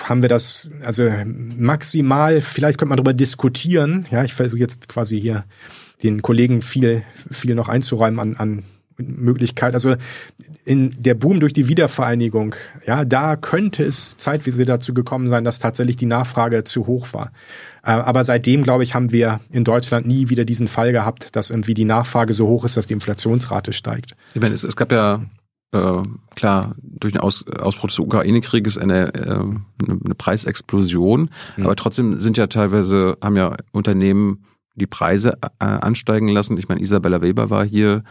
[0.03, 4.05] Haben wir das, also maximal, vielleicht könnte man darüber diskutieren.
[4.11, 5.45] Ja, ich versuche jetzt quasi hier
[6.03, 8.63] den Kollegen viel, viel noch einzuräumen an, an
[8.97, 9.73] Möglichkeit.
[9.73, 9.95] Also
[10.65, 15.59] in der Boom durch die Wiedervereinigung, ja, da könnte es zeitweise dazu gekommen sein, dass
[15.59, 17.31] tatsächlich die Nachfrage zu hoch war.
[17.83, 21.49] Äh, aber seitdem, glaube ich, haben wir in Deutschland nie wieder diesen Fall gehabt, dass
[21.49, 24.15] irgendwie die Nachfrage so hoch ist, dass die Inflationsrate steigt.
[24.33, 25.21] Ich meine, es, es gab ja
[25.73, 26.03] äh,
[26.35, 31.63] klar, durch den Aus, Ausbruch des Ukraine-Krieges eine, äh, eine Preisexplosion, mhm.
[31.63, 36.57] aber trotzdem sind ja teilweise, haben ja Unternehmen die Preise äh, ansteigen lassen.
[36.57, 38.03] Ich meine, Isabella Weber war hier,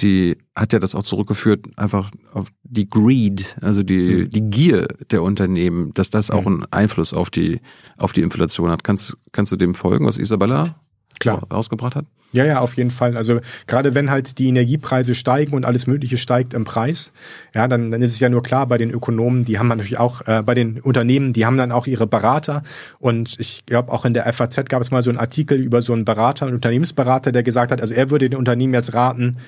[0.00, 4.30] die hat ja das auch zurückgeführt, einfach auf die Greed, also die, mhm.
[4.30, 7.60] die Gier der Unternehmen, dass das auch einen Einfluss auf die,
[7.96, 8.84] auf die Inflation hat.
[8.84, 10.80] Kannst, kannst du dem folgen, was Isabella
[11.18, 11.46] Klar.
[11.48, 12.06] ausgebracht hat?
[12.32, 13.16] Ja, ja, auf jeden Fall.
[13.16, 17.12] Also gerade wenn halt die Energiepreise steigen und alles Mögliche steigt im Preis,
[17.54, 20.26] ja, dann, dann ist es ja nur klar, bei den Ökonomen, die haben natürlich auch,
[20.26, 22.62] äh, bei den Unternehmen, die haben dann auch ihre Berater.
[22.98, 25.94] Und ich glaube, auch in der FAZ gab es mal so einen Artikel über so
[25.94, 29.38] einen Berater, einen Unternehmensberater, der gesagt hat, also er würde den Unternehmen jetzt raten,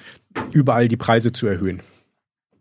[0.52, 1.82] überall die Preise zu erhöhen.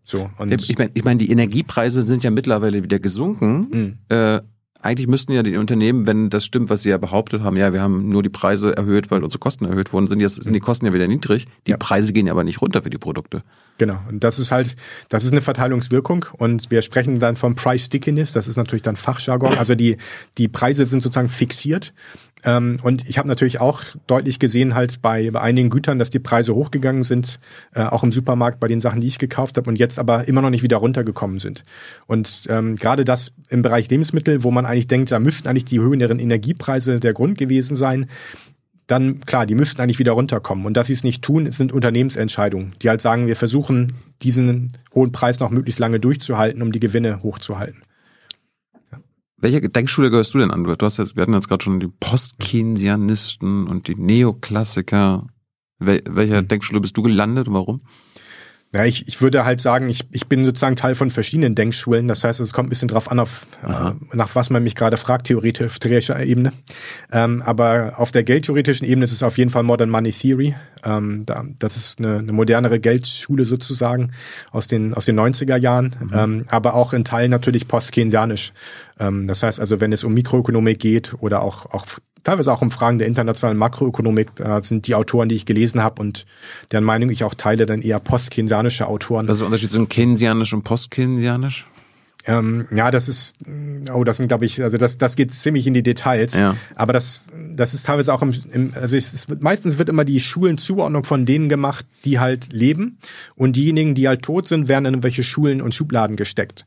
[0.03, 3.67] So, und ich meine, ich mein, die Energiepreise sind ja mittlerweile wieder gesunken.
[3.71, 3.97] Mhm.
[4.09, 4.41] Äh,
[4.81, 7.81] eigentlich müssten ja die Unternehmen, wenn das stimmt, was sie ja behauptet haben, ja, wir
[7.81, 10.85] haben nur die Preise erhöht, weil unsere Kosten erhöht wurden, sind jetzt sind die Kosten
[10.85, 11.47] ja wieder niedrig.
[11.67, 11.77] Die ja.
[11.77, 13.43] Preise gehen ja aber nicht runter für die Produkte.
[13.77, 13.97] Genau.
[14.09, 14.75] Und das ist halt,
[15.09, 16.25] das ist eine Verteilungswirkung.
[16.37, 18.31] Und wir sprechen dann vom Price Stickiness.
[18.31, 19.57] Das ist natürlich dann Fachjargon.
[19.57, 19.97] Also die,
[20.37, 21.93] die Preise sind sozusagen fixiert.
[22.45, 26.19] Ähm, und ich habe natürlich auch deutlich gesehen, halt bei, bei einigen Gütern, dass die
[26.19, 27.39] Preise hochgegangen sind,
[27.73, 30.41] äh, auch im Supermarkt bei den Sachen, die ich gekauft habe und jetzt aber immer
[30.41, 31.63] noch nicht wieder runtergekommen sind.
[32.07, 35.79] Und ähm, gerade das im Bereich Lebensmittel, wo man eigentlich denkt, da müssten eigentlich die
[35.79, 38.07] höheren Energiepreise der Grund gewesen sein,
[38.87, 40.65] dann klar, die müssten eigentlich wieder runterkommen.
[40.65, 45.11] Und dass sie es nicht tun, sind Unternehmensentscheidungen, die halt sagen, wir versuchen, diesen hohen
[45.11, 47.81] Preis noch möglichst lange durchzuhalten, um die Gewinne hochzuhalten.
[49.41, 50.63] Welche Denkschule gehörst du denn an?
[50.63, 55.27] Du hast jetzt, wir hatten jetzt gerade schon die Postkeynesianisten und die Neoklassiker.
[55.79, 56.47] Wel welcher hm.
[56.47, 57.81] Denkschule bist du gelandet und warum?
[58.73, 62.07] Ja, ich, ich würde halt sagen, ich, ich bin sozusagen Teil von verschiedenen Denkschulen.
[62.07, 64.95] Das heißt, es kommt ein bisschen drauf an, auf, äh, nach was man mich gerade
[64.97, 66.53] fragt, theoretischer Ebene.
[67.11, 70.55] Ähm, aber auf der geldtheoretischen Ebene ist es auf jeden Fall Modern Money Theory.
[70.85, 74.11] Ähm, da, das ist eine, eine modernere Geldschule sozusagen
[74.51, 75.95] aus den, aus den 90er Jahren.
[75.99, 76.11] Mhm.
[76.13, 78.53] Ähm, aber auch in Teilen natürlich postkeynesianisch.
[78.99, 81.87] Ähm, das heißt also, wenn es um Mikroökonomik geht oder auch, auch
[82.23, 84.35] teilweise auch um Fragen der internationalen Makroökonomik.
[84.35, 86.25] Da sind die Autoren, die ich gelesen habe und
[86.71, 89.27] deren Meinung ich auch teile, dann eher postkeynesianische Autoren.
[89.27, 91.65] Was ist der Unterschied zwischen keynesianisch und postkeynesianisch?
[92.25, 93.37] Ähm, ja, das ist,
[93.93, 96.35] oh, das sind, glaube ich, also das, das geht ziemlich in die Details.
[96.35, 96.55] Ja.
[96.75, 100.19] Aber das, das ist teilweise auch im, im also es ist, meistens wird immer die
[100.19, 102.97] Schulenzuordnung von denen gemacht, die halt leben.
[103.35, 106.65] Und diejenigen, die halt tot sind, werden in irgendwelche Schulen und Schubladen gesteckt.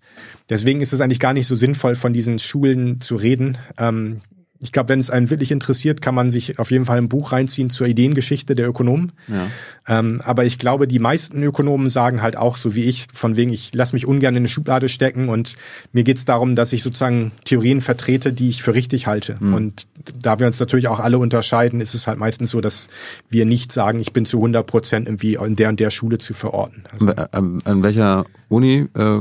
[0.48, 3.58] Deswegen ist es eigentlich gar nicht so sinnvoll, von diesen Schulen zu reden.
[3.78, 4.18] Ähm,
[4.62, 7.32] ich glaube, wenn es einen wirklich interessiert, kann man sich auf jeden Fall ein Buch
[7.32, 9.12] reinziehen zur Ideengeschichte der Ökonomen.
[9.28, 9.98] Ja.
[9.98, 13.52] Ähm, aber ich glaube, die meisten Ökonomen sagen halt auch, so wie ich, von wegen,
[13.52, 15.56] ich lasse mich ungern in eine Schublade stecken und
[15.92, 19.36] mir geht es darum, dass ich sozusagen Theorien vertrete, die ich für richtig halte.
[19.40, 19.54] Mhm.
[19.54, 19.86] Und
[20.20, 22.88] da wir uns natürlich auch alle unterscheiden, ist es halt meistens so, dass
[23.28, 26.34] wir nicht sagen, ich bin zu 100 Prozent irgendwie in der und der Schule zu
[26.34, 26.84] verorten.
[26.92, 29.20] Also, an, an welcher Uni äh,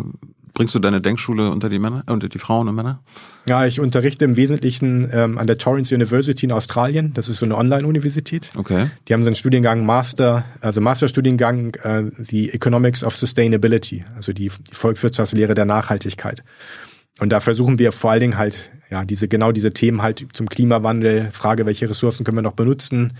[0.61, 3.01] bringst du deine Denkschule unter die Männer, unter die Frauen und Männer?
[3.49, 7.13] Ja, ich unterrichte im Wesentlichen ähm, an der Torrance University in Australien.
[7.15, 8.51] Das ist so eine Online-Universität.
[8.55, 8.91] Okay.
[9.07, 14.49] Die haben so einen Studiengang Master, also Masterstudiengang, äh, die Economics of Sustainability, also die,
[14.49, 16.43] die Volkswirtschaftslehre der Nachhaltigkeit.
[17.19, 20.47] Und da versuchen wir vor allen Dingen halt, ja, diese, genau diese Themen halt zum
[20.47, 23.13] Klimawandel, Frage, welche Ressourcen können wir noch benutzen,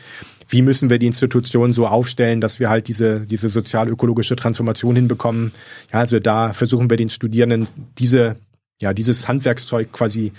[0.52, 5.54] wie müssen wir die Institutionen so aufstellen, dass wir halt diese, diese sozial-ökologische Transformation hinbekommen.
[5.92, 8.36] Ja, also da versuchen wir den Studierenden diese,
[8.82, 10.34] ja, dieses Handwerkszeug quasi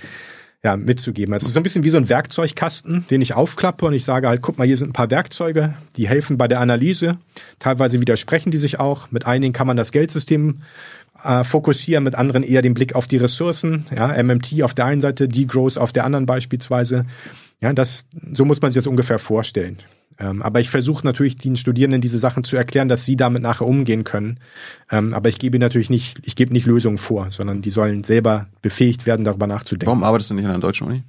[0.62, 1.34] ja, mitzugeben.
[1.34, 4.28] Es ist so ein bisschen wie so ein Werkzeugkasten, den ich aufklappe und ich sage
[4.28, 7.18] halt, guck mal, hier sind ein paar Werkzeuge, die helfen bei der Analyse.
[7.58, 9.10] Teilweise widersprechen die sich auch.
[9.10, 10.62] Mit einigen kann man das Geldsystem
[11.24, 13.86] äh, fokussieren, mit anderen eher den Blick auf die Ressourcen.
[13.96, 17.06] Ja, MMT auf der einen Seite, Degrowth auf der anderen beispielsweise.
[17.60, 19.78] Ja, das, so muss man sich das ungefähr vorstellen.
[20.18, 23.66] Ähm, aber ich versuche natürlich den Studierenden diese Sachen zu erklären, dass sie damit nachher
[23.66, 24.38] umgehen können.
[24.90, 28.46] Ähm, aber ich gebe natürlich nicht, ich gebe nicht Lösungen vor, sondern die sollen selber
[28.60, 29.86] befähigt werden, darüber nachzudenken.
[29.86, 31.02] Warum arbeitest du nicht an einer deutschen Uni?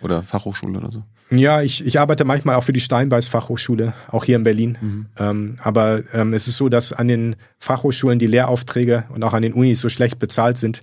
[0.00, 1.02] Oder Fachhochschule oder so?
[1.30, 4.78] Ja, ich, ich arbeite manchmal auch für die Steinbeis Fachhochschule, auch hier in Berlin.
[4.80, 5.06] Mhm.
[5.18, 9.42] Ähm, aber ähm, es ist so, dass an den Fachhochschulen die Lehraufträge und auch an
[9.42, 10.82] den Unis so schlecht bezahlt sind,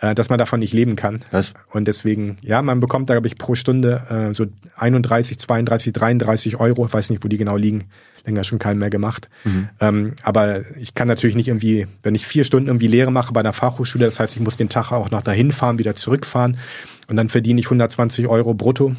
[0.00, 1.20] äh, dass man davon nicht leben kann.
[1.30, 1.54] Was?
[1.70, 6.60] Und deswegen, ja, man bekommt da, glaube ich, pro Stunde äh, so 31, 32, 33
[6.60, 6.84] Euro.
[6.86, 7.84] Ich weiß nicht, wo die genau liegen.
[8.26, 9.30] Länger schon keinen mehr gemacht.
[9.44, 9.68] Mhm.
[9.80, 13.40] Ähm, aber ich kann natürlich nicht irgendwie, wenn ich vier Stunden irgendwie Lehre mache bei
[13.40, 16.58] einer Fachhochschule, das heißt, ich muss den Tag auch noch dahin fahren, wieder zurückfahren
[17.08, 18.96] und dann verdiene ich 120 Euro brutto.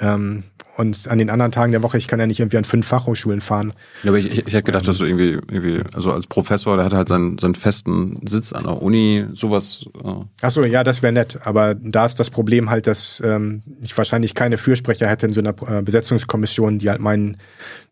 [0.00, 0.44] Ähm,
[0.76, 3.40] und an den anderen Tagen der Woche, ich kann ja nicht irgendwie an fünf Fachhochschulen
[3.40, 3.72] fahren.
[4.02, 6.86] Ja, aber ich, ich, ich hätte gedacht, dass du irgendwie, irgendwie, also als Professor, der
[6.86, 9.86] hat halt seinen, seinen festen Sitz an der Uni, sowas.
[10.02, 10.14] Äh.
[10.42, 11.38] Ach so, ja, das wäre nett.
[11.44, 15.40] Aber da ist das Problem halt, dass ähm, ich wahrscheinlich keine Fürsprecher hätte in so
[15.40, 17.36] einer äh, Besetzungskommission, die halt meinen,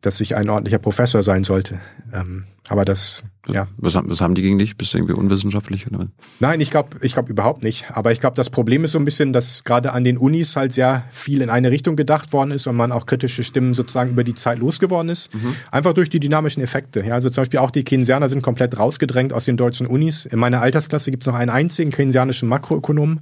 [0.02, 1.80] dass ich ein ordentlicher Professor sein sollte.
[2.12, 3.66] Ähm, aber das, ja.
[3.76, 4.76] Was, was haben die gegen dich?
[4.76, 5.86] Bist du irgendwie unwissenschaftlich?
[5.88, 6.06] Oder?
[6.38, 7.86] Nein, ich glaube ich glaub überhaupt nicht.
[7.92, 10.72] Aber ich glaube, das Problem ist so ein bisschen, dass gerade an den Unis halt
[10.72, 14.22] sehr viel in eine Richtung gedacht worden ist und man auch kritische Stimmen sozusagen über
[14.22, 15.34] die Zeit losgeworden ist.
[15.34, 15.56] Mhm.
[15.70, 17.04] Einfach durch die dynamischen Effekte.
[17.04, 20.24] Ja, also zum Beispiel auch die Keynesianer sind komplett rausgedrängt aus den deutschen Unis.
[20.26, 23.20] In meiner Altersklasse gibt es noch einen einzigen keynesianischen Makroökonom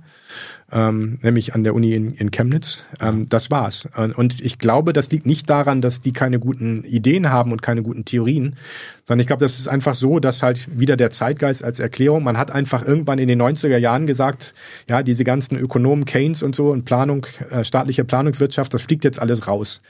[0.73, 2.85] ähm, nämlich an der Uni in, in Chemnitz.
[3.01, 3.89] Ähm, das war's.
[4.17, 7.83] Und ich glaube, das liegt nicht daran, dass die keine guten Ideen haben und keine
[7.83, 8.57] guten Theorien,
[9.05, 12.39] sondern ich glaube, das ist einfach so, dass halt wieder der Zeitgeist als Erklärung, man
[12.39, 14.55] hat einfach irgendwann in den 90er Jahren gesagt,
[14.89, 19.21] ja, diese ganzen Ökonomen, Keynes und so und Planung, äh, staatliche Planungswirtschaft, das fliegt jetzt
[19.21, 19.83] alles raus.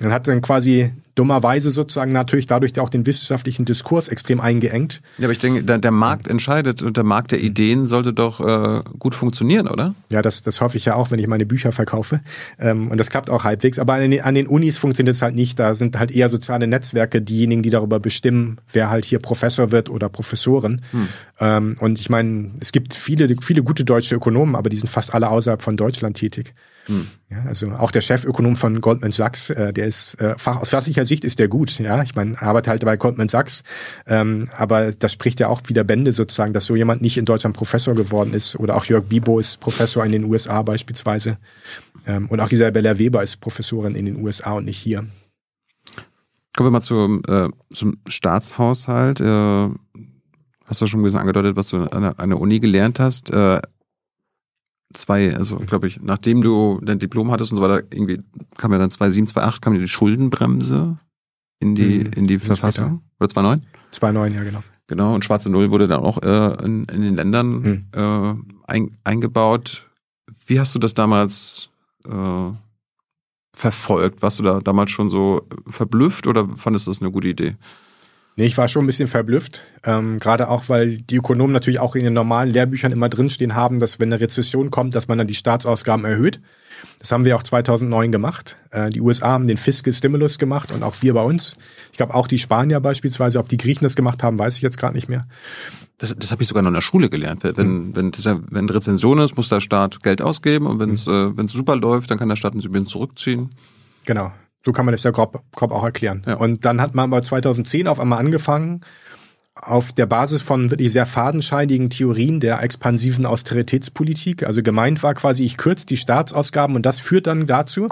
[0.00, 5.02] Man hat dann quasi dummerweise sozusagen natürlich dadurch auch den wissenschaftlichen Diskurs extrem eingeengt.
[5.18, 8.40] Ja, aber ich denke, der, der Markt entscheidet und der Markt der Ideen sollte doch
[8.40, 9.94] äh, gut funktionieren, oder?
[10.10, 12.20] Ja, das, das hoffe ich ja auch, wenn ich meine Bücher verkaufe.
[12.60, 13.80] Ähm, und das klappt auch halbwegs.
[13.80, 15.58] Aber an den, an den Unis funktioniert es halt nicht.
[15.58, 19.90] Da sind halt eher soziale Netzwerke diejenigen, die darüber bestimmen, wer halt hier Professor wird
[19.90, 20.82] oder Professorin.
[20.92, 21.08] Hm.
[21.40, 25.14] Ähm, und ich meine, es gibt viele, viele gute deutsche Ökonomen, aber die sind fast
[25.14, 26.54] alle außerhalb von Deutschland tätig.
[26.88, 27.06] Hm.
[27.30, 31.24] Ja, also auch der Chefökonom von Goldman Sachs, äh, der ist äh, aus fachlicher Sicht
[31.24, 31.78] ist der gut.
[31.78, 33.62] Ja, ich meine, arbeitet halt bei Goldman Sachs,
[34.06, 37.54] ähm, aber das spricht ja auch wieder Bände sozusagen, dass so jemand nicht in Deutschland
[37.54, 38.56] Professor geworden ist.
[38.56, 41.36] Oder auch Jörg Bibo ist Professor in den USA beispielsweise.
[42.06, 45.06] Ähm, und auch Isabella Weber ist Professorin in den USA und nicht hier.
[46.56, 49.20] Kommen wir mal zum, äh, zum Staatshaushalt.
[49.20, 49.68] Äh,
[50.64, 53.30] hast du schon ein bisschen angedeutet, was du an der, an der Uni gelernt hast.
[53.30, 53.60] Äh,
[54.94, 58.18] zwei, also glaube ich, nachdem du dein Diplom hattest und so weiter, irgendwie
[58.56, 60.98] kam ja dann 2007, 2008 kam die Schuldenbremse
[61.60, 63.02] in die, mhm, in die Verfassung.
[63.20, 63.66] Oder 2009?
[63.90, 64.62] 2009, ja, genau.
[64.86, 67.86] Genau, und schwarze Null wurde dann auch äh, in, in den Ländern mhm.
[67.92, 68.34] äh,
[68.66, 69.86] ein, eingebaut.
[70.46, 71.70] Wie hast du das damals
[72.06, 72.50] äh,
[73.54, 74.22] verfolgt?
[74.22, 77.56] Warst du da damals schon so verblüfft oder fandest du das eine gute Idee?
[78.38, 79.62] Nee, ich war schon ein bisschen verblüfft.
[79.82, 83.80] Ähm, Gerade auch, weil die Ökonomen natürlich auch in den normalen Lehrbüchern immer drinstehen haben,
[83.80, 86.40] dass wenn eine Rezession kommt, dass man dann die Staatsausgaben erhöht.
[87.00, 88.56] Das haben wir auch 2009 gemacht.
[88.70, 91.56] Äh, die USA haben den Fiscal Stimulus gemacht und auch wir bei uns.
[91.90, 94.78] Ich glaube auch die Spanier beispielsweise, ob die Griechen das gemacht haben, weiß ich jetzt
[94.78, 95.26] gerade nicht mehr.
[95.98, 97.42] Das, das habe ich sogar noch in der Schule gelernt.
[97.42, 97.96] Wenn, mhm.
[97.96, 101.34] wenn, das, wenn Rezension ist, muss der Staat Geld ausgeben und wenn es mhm.
[101.36, 103.50] äh, super läuft, dann kann der Staat uns übrigens zurückziehen.
[104.04, 104.30] Genau.
[104.64, 106.22] So kann man das ja grob, grob auch erklären.
[106.26, 106.34] Ja.
[106.34, 108.80] Und dann hat man aber 2010 auf einmal angefangen,
[109.54, 114.44] auf der Basis von wirklich sehr fadenscheidigen Theorien der expansiven Austeritätspolitik.
[114.44, 117.88] Also gemeint war quasi, ich kürze die Staatsausgaben und das führt dann dazu,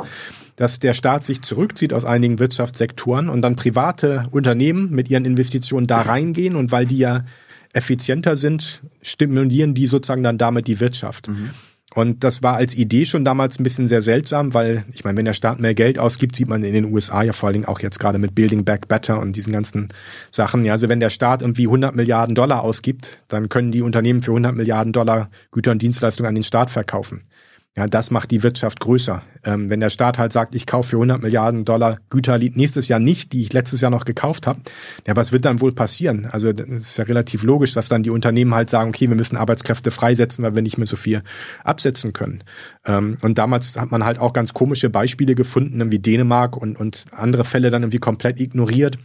[0.55, 5.87] dass der Staat sich zurückzieht aus einigen Wirtschaftssektoren und dann private Unternehmen mit ihren Investitionen
[5.87, 7.25] da reingehen und weil die ja
[7.73, 11.29] effizienter sind, stimulieren die sozusagen dann damit die Wirtschaft.
[11.29, 11.51] Mhm.
[11.97, 15.24] Und das war als Idee schon damals ein bisschen sehr seltsam, weil ich meine, wenn
[15.24, 17.80] der Staat mehr Geld ausgibt, sieht man in den USA ja vor allen Dingen auch
[17.80, 19.88] jetzt gerade mit Building Back Better und diesen ganzen
[20.30, 20.66] Sachen.
[20.66, 24.32] Ja, also wenn der Staat irgendwie 100 Milliarden Dollar ausgibt, dann können die Unternehmen für
[24.32, 27.22] 100 Milliarden Dollar Güter und Dienstleistungen an den Staat verkaufen.
[27.79, 29.22] Ja, das macht die Wirtschaft größer.
[29.45, 33.01] Ähm, wenn der Staat halt sagt, ich kaufe für 100 Milliarden Dollar Güter nächstes Jahr
[33.01, 34.61] nicht, die ich letztes Jahr noch gekauft habe,
[35.07, 36.24] ja, was wird dann wohl passieren?
[36.24, 39.37] Also das ist ja relativ logisch, dass dann die Unternehmen halt sagen, okay, wir müssen
[39.37, 41.22] Arbeitskräfte freisetzen, weil wir nicht mehr so viel
[41.64, 42.45] absetzen können.
[42.87, 47.05] Ähm, und damals hat man halt auch ganz komische Beispiele gefunden, wie Dänemark und, und
[47.11, 48.97] andere Fälle dann irgendwie komplett ignoriert.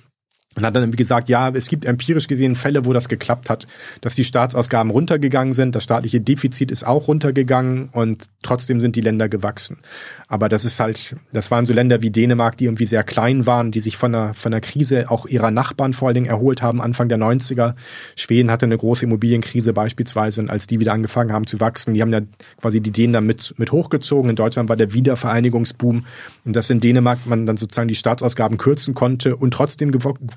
[0.58, 3.68] Und hat dann wie gesagt, ja, es gibt empirisch gesehen Fälle, wo das geklappt hat,
[4.02, 9.02] dass die Staatsausgaben runtergegangen sind, das staatliche Defizit ist auch runtergegangen und trotzdem sind die
[9.02, 9.78] Länder gewachsen.
[10.28, 13.72] Aber das ist halt, das waren so Länder wie Dänemark, die irgendwie sehr klein waren,
[13.72, 16.82] die sich von der, von der Krise auch ihrer Nachbarn vor allen Dingen erholt haben,
[16.82, 17.76] Anfang der 90er.
[18.18, 22.02] Schweden hatte eine große Immobilienkrise beispielsweise und als die wieder angefangen haben zu wachsen, die
[22.02, 22.22] haben ja
[22.60, 24.30] quasi die Dänen dann mit, mit hochgezogen.
[24.30, 26.06] In Deutschland war der Wiedervereinigungsboom
[26.44, 29.92] und dass in Dänemark man dann sozusagen die Staatsausgaben kürzen konnte und trotzdem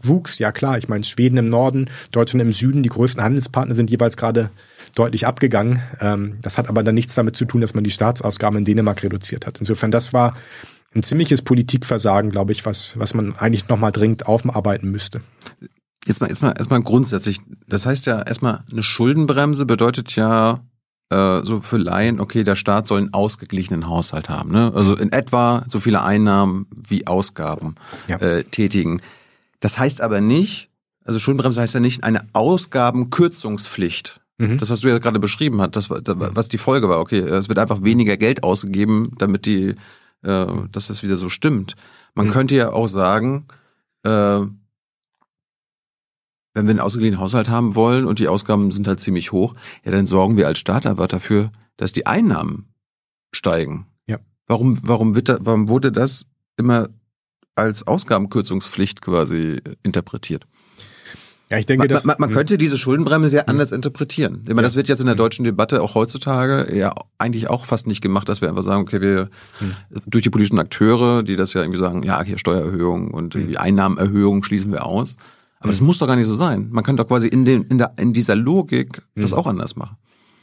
[0.07, 0.39] wuchs.
[0.39, 4.17] Ja klar, ich meine, Schweden im Norden, Deutschland im Süden, die größten Handelspartner sind jeweils
[4.17, 4.51] gerade
[4.95, 5.81] deutlich abgegangen.
[6.01, 9.03] Ähm, das hat aber dann nichts damit zu tun, dass man die Staatsausgaben in Dänemark
[9.03, 9.59] reduziert hat.
[9.59, 10.35] Insofern, das war
[10.95, 15.21] ein ziemliches Politikversagen, glaube ich, was, was man eigentlich nochmal dringend aufarbeiten müsste.
[16.07, 17.41] Jetzt mal, jetzt mal, erstmal grundsätzlich.
[17.67, 20.61] Das heißt ja erstmal, eine Schuldenbremse bedeutet ja,
[21.11, 24.53] äh, so für Laien, okay, der Staat soll einen ausgeglichenen Haushalt haben.
[24.53, 24.73] Ne?
[24.75, 27.75] Also in etwa so viele Einnahmen wie Ausgaben
[28.09, 28.17] ja.
[28.19, 29.01] äh, tätigen.
[29.65, 30.69] Das heißt aber nicht,
[31.07, 34.21] also Schuldenbremse heißt ja nicht eine Ausgabenkürzungspflicht.
[34.37, 34.59] Mhm.
[34.59, 37.59] Das, was du ja gerade beschrieben hast, das, was die Folge war, okay, es wird
[37.59, 39.75] einfach weniger Geld ausgegeben, damit die,
[40.21, 41.77] äh, dass das wieder so stimmt.
[42.13, 42.33] Man mhm.
[42.33, 43.47] könnte ja auch sagen,
[44.03, 44.53] äh, wenn
[46.53, 50.05] wir einen ausgeglichenen Haushalt haben wollen und die Ausgaben sind halt ziemlich hoch, ja, dann
[50.05, 52.69] sorgen wir als Staat einfach dafür, dass die Einnahmen
[53.33, 53.87] steigen.
[54.07, 54.19] Ja.
[54.47, 56.27] Warum, warum wird da, warum wurde das
[56.59, 56.91] immer
[57.57, 60.47] als Ausgabenkürzungspflicht quasi interpretiert.
[61.51, 64.41] Ja, ich denke, man, man, man könnte diese Schuldenbremse sehr anders interpretieren.
[64.45, 67.87] Ich meine, das wird jetzt in der deutschen Debatte auch heutzutage ja eigentlich auch fast
[67.87, 69.29] nicht gemacht, dass wir einfach sagen, okay, wir
[69.59, 69.75] hm.
[70.07, 74.43] durch die politischen Akteure, die das ja irgendwie sagen, ja, hier Steuererhöhung und die Einnahmenerhöhung
[74.43, 75.17] schließen wir aus.
[75.61, 76.69] Aber das muss doch gar nicht so sein.
[76.71, 79.97] Man kann doch quasi in, den, in, der, in dieser Logik das auch anders machen.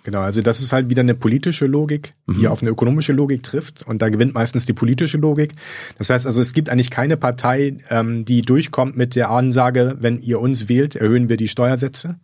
[0.03, 2.47] Genau, also das ist halt wieder eine politische Logik, die mhm.
[2.47, 5.53] auf eine ökonomische Logik trifft und da gewinnt meistens die politische Logik.
[5.97, 10.19] Das heißt also, es gibt eigentlich keine Partei, ähm, die durchkommt mit der Ansage, wenn
[10.21, 12.15] ihr uns wählt, erhöhen wir die Steuersätze.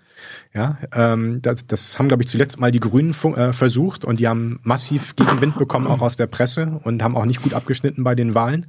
[0.54, 4.28] Ja, ähm, das, das haben, glaube ich, zuletzt mal die Grünen äh, versucht und die
[4.28, 8.16] haben massiv Gegenwind bekommen, auch aus der Presse und haben auch nicht gut abgeschnitten bei
[8.16, 8.66] den Wahlen.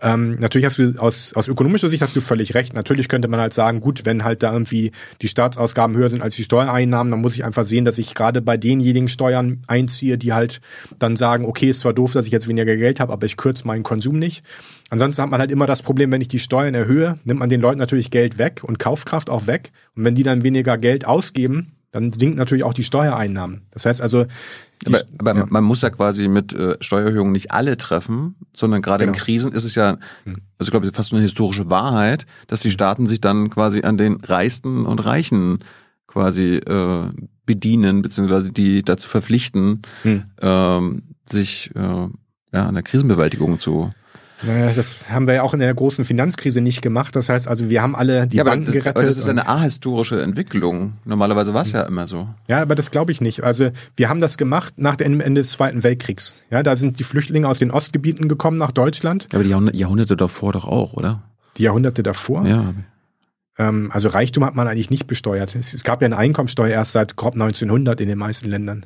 [0.00, 2.74] Ähm, natürlich hast du aus, aus ökonomischer Sicht hast du völlig recht.
[2.74, 4.92] Natürlich könnte man halt sagen, gut, wenn halt da irgendwie
[5.22, 8.42] die Staatsausgaben höher sind als die Steuereinnahmen, dann muss ich einfach sehen, dass ich gerade
[8.42, 10.60] bei denjenigen Steuern einziehe, die halt
[10.98, 13.66] dann sagen, okay, ist zwar doof, dass ich jetzt weniger Geld habe, aber ich kürze
[13.66, 14.44] meinen Konsum nicht.
[14.88, 17.60] Ansonsten hat man halt immer das Problem, wenn ich die Steuern erhöhe, nimmt man den
[17.60, 19.72] Leuten natürlich Geld weg und Kaufkraft auch weg.
[19.96, 23.62] Und wenn die dann weniger Geld ausgeben, dann sinkt natürlich auch die Steuereinnahmen.
[23.70, 24.26] Das heißt also,
[24.84, 25.46] aber, aber ja.
[25.48, 29.16] man muss ja quasi mit äh, Steuererhöhungen nicht alle treffen, sondern gerade genau.
[29.16, 30.36] in Krisen ist es ja, hm.
[30.58, 34.16] also ich glaube, fast eine historische Wahrheit, dass die Staaten sich dann quasi an den
[34.16, 35.60] Reichsten und Reichen
[36.06, 37.06] quasi äh,
[37.46, 40.24] bedienen, beziehungsweise die dazu verpflichten, hm.
[40.42, 42.10] ähm, sich äh, ja,
[42.52, 43.92] an der Krisenbewältigung zu
[44.42, 47.16] naja, das haben wir ja auch in der großen Finanzkrise nicht gemacht.
[47.16, 48.96] Das heißt also, wir haben alle die ja, Banken das, gerettet.
[48.96, 50.94] Aber das ist eine ahistorische Entwicklung.
[51.04, 52.28] Normalerweise war es ja immer so.
[52.48, 53.44] Ja, aber das glaube ich nicht.
[53.44, 56.42] Also wir haben das gemacht nach dem Ende des Zweiten Weltkriegs.
[56.50, 59.28] Ja, da sind die Flüchtlinge aus den Ostgebieten gekommen nach Deutschland.
[59.32, 61.22] Ja, aber die Jahrhunderte davor doch auch, oder?
[61.56, 62.46] Die Jahrhunderte davor?
[62.46, 62.74] Ja.
[63.58, 65.54] Ähm, also Reichtum hat man eigentlich nicht besteuert.
[65.54, 68.84] Es, es gab ja eine Einkommensteuer erst seit grob 1900 in den meisten Ländern.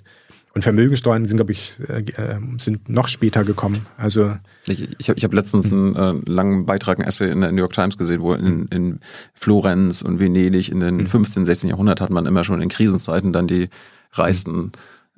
[0.53, 3.87] Und Vermögensteuern sind, glaube ich, äh, äh, sind noch später gekommen.
[3.97, 4.37] Also
[4.67, 7.59] ich, ich habe ich hab letztens einen äh, langen Beitrag, ein Essay in der New
[7.59, 9.01] York Times gesehen, wo in, in
[9.33, 11.71] Florenz und Venedig in den 15., 16.
[11.71, 13.69] Jahrhundert hat man immer schon in Krisenzeiten dann die
[14.13, 14.73] Reichsten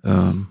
[0.05, 0.49] ähm,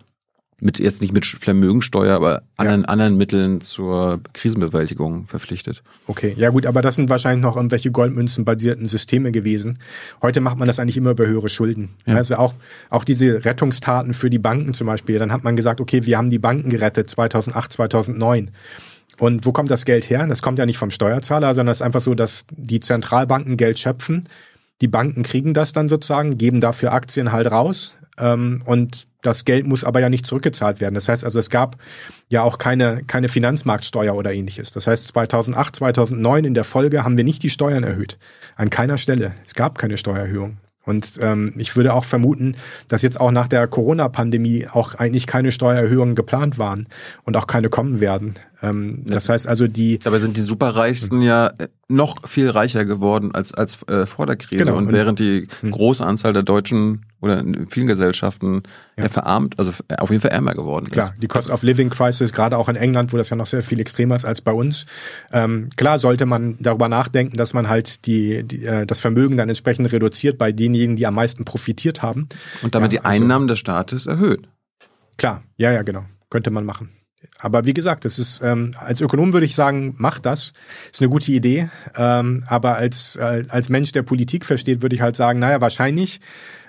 [0.61, 2.87] mit jetzt nicht mit Vermögensteuer, aber anderen, ja.
[2.87, 5.83] anderen Mitteln zur Krisenbewältigung verpflichtet.
[6.07, 9.79] Okay, ja gut, aber das sind wahrscheinlich noch irgendwelche Goldmünzen-basierten Systeme gewesen.
[10.21, 11.89] Heute macht man das eigentlich immer über höhere Schulden.
[12.05, 12.15] Ja.
[12.15, 12.53] Also auch,
[12.91, 15.17] auch diese Rettungstaten für die Banken zum Beispiel.
[15.17, 18.51] Dann hat man gesagt, okay, wir haben die Banken gerettet 2008, 2009.
[19.17, 20.25] Und wo kommt das Geld her?
[20.27, 23.79] Das kommt ja nicht vom Steuerzahler, sondern es ist einfach so, dass die Zentralbanken Geld
[23.79, 24.27] schöpfen.
[24.81, 29.67] Die Banken kriegen das dann sozusagen, geben dafür Aktien halt raus, ähm, und das Geld
[29.67, 30.95] muss aber ja nicht zurückgezahlt werden.
[30.95, 31.77] Das heißt also, es gab
[32.29, 34.71] ja auch keine, keine Finanzmarktsteuer oder ähnliches.
[34.71, 38.17] Das heißt, 2008, 2009 in der Folge haben wir nicht die Steuern erhöht.
[38.55, 39.33] An keiner Stelle.
[39.45, 40.57] Es gab keine Steuererhöhung.
[40.83, 42.55] Und ähm, ich würde auch vermuten,
[42.87, 46.87] dass jetzt auch nach der Corona-Pandemie auch eigentlich keine Steuererhöhungen geplant waren
[47.23, 48.33] und auch keine kommen werden.
[48.61, 49.03] Ähm.
[49.05, 49.99] Das heißt also die.
[49.99, 54.35] Dabei sind die Superreichsten ja äh, noch viel reicher geworden als als äh, vor der
[54.35, 54.77] Krise genau.
[54.77, 55.71] und, und während die hm.
[55.71, 58.63] große Anzahl der Deutschen oder in vielen Gesellschaften
[58.97, 59.07] ja.
[59.09, 60.93] verarmt, also auf jeden Fall ärmer geworden ist.
[60.93, 63.61] Klar, die Cost of Living Crisis, gerade auch in England, wo das ja noch sehr
[63.61, 64.85] viel extremer ist als bei uns.
[65.31, 69.49] Ähm, klar sollte man darüber nachdenken, dass man halt die, die äh, das Vermögen dann
[69.49, 72.27] entsprechend reduziert bei denjenigen, die am meisten profitiert haben.
[72.63, 74.47] Und damit ja, die also, Einnahmen des Staates erhöht.
[75.17, 76.05] Klar, ja, ja, genau.
[76.29, 76.89] Könnte man machen.
[77.39, 80.53] Aber wie gesagt, das ist ähm, als Ökonom würde ich sagen, mach das.
[80.91, 81.69] Ist eine gute Idee.
[81.97, 86.19] Ähm, aber als äh, als Mensch, der Politik versteht, würde ich halt sagen, naja, wahrscheinlich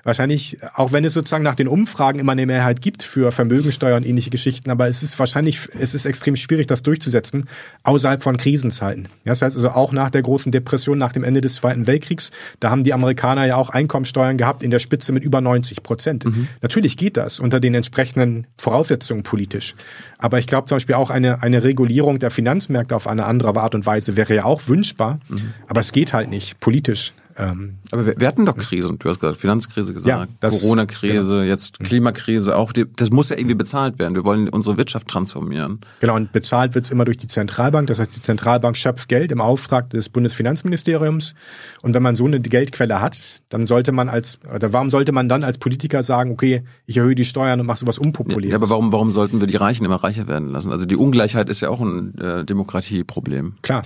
[0.05, 4.07] wahrscheinlich, auch wenn es sozusagen nach den Umfragen immer eine Mehrheit gibt für Vermögensteuer und
[4.07, 7.49] ähnliche Geschichten, aber es ist wahrscheinlich, es ist extrem schwierig, das durchzusetzen,
[7.83, 9.09] außerhalb von Krisenzeiten.
[9.25, 12.31] Das heißt also auch nach der großen Depression, nach dem Ende des Zweiten Weltkriegs,
[12.61, 16.25] da haben die Amerikaner ja auch Einkommensteuern gehabt in der Spitze mit über 90 Prozent.
[16.25, 16.49] Mhm.
[16.61, 19.75] Natürlich geht das unter den entsprechenden Voraussetzungen politisch.
[20.19, 23.75] Aber ich glaube zum Beispiel auch eine, eine Regulierung der Finanzmärkte auf eine andere Art
[23.75, 25.21] und Weise wäre ja auch wünschbar.
[25.29, 25.55] Mhm.
[25.69, 27.13] Aber es geht halt nicht politisch.
[27.37, 28.99] Ähm, Aber wir, wir, hatten doch Krisen.
[28.99, 31.43] Du hast gesagt, Finanzkrise gesagt, ja, Corona-Krise, genau.
[31.43, 31.79] jetzt.
[31.81, 32.57] Klimakrise.
[32.57, 34.15] Auch die, das muss ja irgendwie bezahlt werden.
[34.15, 35.81] Wir wollen unsere Wirtschaft transformieren.
[36.01, 37.89] Genau, und bezahlt wird's immer durch die Zentralbank.
[37.89, 41.35] Das heißt, die Zentralbank schöpft Geld im Auftrag des Bundesfinanzministeriums.
[41.83, 45.29] Und wenn man so eine Geldquelle hat, dann sollte man als, oder warum sollte man
[45.29, 48.51] dann als Politiker sagen, okay, ich erhöhe die Steuern und mache sowas unpopuläres?
[48.51, 50.71] Ja, aber warum, warum sollten wir die Reichen immer reicher werden lassen?
[50.73, 53.55] Also die Ungleichheit ist ja auch ein äh, Demokratieproblem.
[53.63, 53.83] Klar.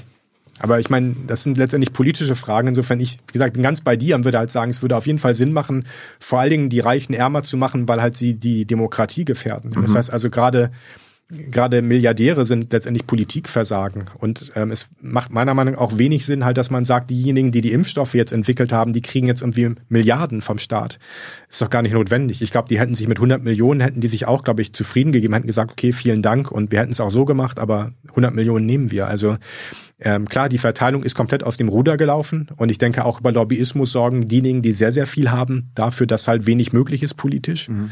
[0.60, 2.68] Aber ich meine, das sind letztendlich politische Fragen.
[2.68, 5.06] Insofern ich, wie gesagt, bin ganz bei dir und würde halt sagen, es würde auf
[5.06, 5.86] jeden Fall Sinn machen,
[6.18, 9.72] vor allen Dingen die Reichen ärmer zu machen, weil halt sie die Demokratie gefährden.
[9.76, 9.82] Mhm.
[9.82, 10.70] Das heißt also gerade
[11.28, 14.04] gerade Milliardäre sind letztendlich Politikversagen.
[14.18, 17.50] Und ähm, es macht meiner Meinung nach auch wenig Sinn, halt, dass man sagt, diejenigen,
[17.50, 20.98] die die Impfstoffe jetzt entwickelt haben, die kriegen jetzt irgendwie Milliarden vom Staat.
[21.48, 22.42] Ist doch gar nicht notwendig.
[22.42, 25.10] Ich glaube, die hätten sich mit 100 Millionen, hätten die sich auch, glaube ich, zufrieden
[25.10, 28.32] gegeben, hätten gesagt, okay, vielen Dank und wir hätten es auch so gemacht, aber 100
[28.32, 29.08] Millionen nehmen wir.
[29.08, 29.36] Also
[29.98, 33.32] ähm, klar, die Verteilung ist komplett aus dem Ruder gelaufen und ich denke auch über
[33.32, 37.68] Lobbyismus sorgen diejenigen, die sehr, sehr viel haben, dafür, dass halt wenig möglich ist politisch.
[37.68, 37.90] Mhm.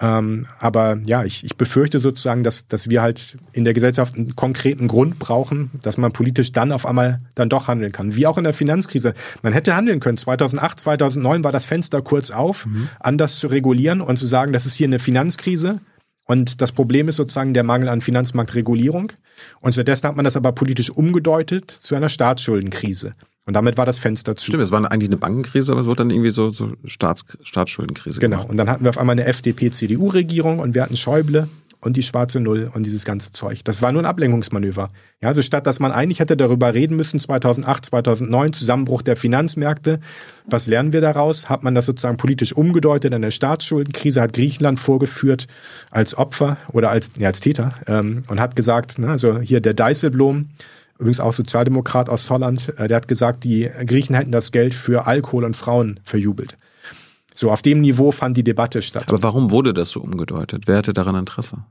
[0.00, 4.34] Ähm, aber ja, ich, ich befürchte sozusagen, dass, dass wir halt in der Gesellschaft einen
[4.34, 8.16] konkreten Grund brauchen, dass man politisch dann auf einmal dann doch handeln kann.
[8.16, 9.14] Wie auch in der Finanzkrise.
[9.42, 10.18] Man hätte handeln können.
[10.18, 12.88] 2008, 2009 war das Fenster kurz auf, mhm.
[12.98, 15.80] anders zu regulieren und zu sagen, das ist hier eine Finanzkrise.
[16.26, 19.12] Und das Problem ist sozusagen der Mangel an Finanzmarktregulierung.
[19.60, 23.14] Und stattdessen hat man das aber politisch umgedeutet zu einer Staatsschuldenkrise.
[23.46, 24.46] Und damit war das Fenster zu.
[24.46, 28.20] Stimmt, es war eigentlich eine Bankenkrise, aber es wurde dann irgendwie so, so Staats, Staatsschuldenkrise.
[28.20, 28.36] Genau.
[28.36, 28.50] Gemacht.
[28.50, 31.48] Und dann hatten wir auf einmal eine FDP-CDU-Regierung und wir hatten Schäuble
[31.84, 33.62] und die schwarze Null und dieses ganze Zeug.
[33.64, 34.90] Das war nur ein Ablenkungsmanöver.
[35.20, 40.00] Ja, also statt dass man eigentlich hätte darüber reden müssen, 2008, 2009, Zusammenbruch der Finanzmärkte,
[40.46, 41.50] was lernen wir daraus?
[41.50, 45.46] Hat man das sozusagen politisch umgedeutet, eine Staatsschuldenkrise hat Griechenland vorgeführt
[45.90, 49.74] als Opfer oder als, ja, als Täter ähm, und hat gesagt, na, also hier der
[49.74, 50.48] Dijsselbloem,
[50.98, 55.06] übrigens auch Sozialdemokrat aus Holland, äh, der hat gesagt, die Griechen hätten das Geld für
[55.06, 56.56] Alkohol und Frauen verjubelt.
[57.34, 59.08] So, auf dem Niveau fand die Debatte statt.
[59.08, 60.64] Aber warum wurde das so umgedeutet?
[60.66, 61.64] Wer hatte daran Interesse?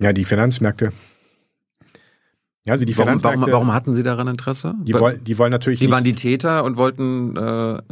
[0.00, 0.92] Ja, die Finanzmärkte.
[2.64, 3.40] Ja, also die warum, Finanzmärkte.
[3.40, 4.74] Warum, warum hatten sie daran Interesse?
[4.82, 5.78] Die, wollen, die wollen natürlich.
[5.78, 7.36] Die nicht, waren die Täter und wollten.
[7.36, 7.82] Äh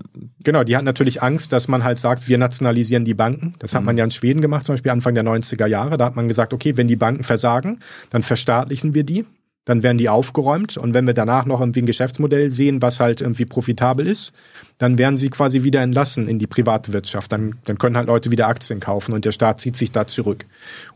[0.41, 3.55] genau, die hatten natürlich Angst, dass man halt sagt, wir nationalisieren die Banken.
[3.59, 3.86] Das hat mhm.
[3.86, 5.99] man ja in Schweden gemacht, zum Beispiel Anfang der 90er Jahre.
[5.99, 7.80] Da hat man gesagt, okay, wenn die Banken versagen,
[8.11, 9.26] dann verstaatlichen wir die
[9.68, 13.20] dann werden die aufgeräumt und wenn wir danach noch irgendwie ein Geschäftsmodell sehen, was halt
[13.20, 14.32] irgendwie profitabel ist,
[14.78, 17.30] dann werden sie quasi wieder entlassen in die Privatwirtschaft.
[17.30, 20.46] Dann, dann können halt Leute wieder Aktien kaufen und der Staat zieht sich da zurück.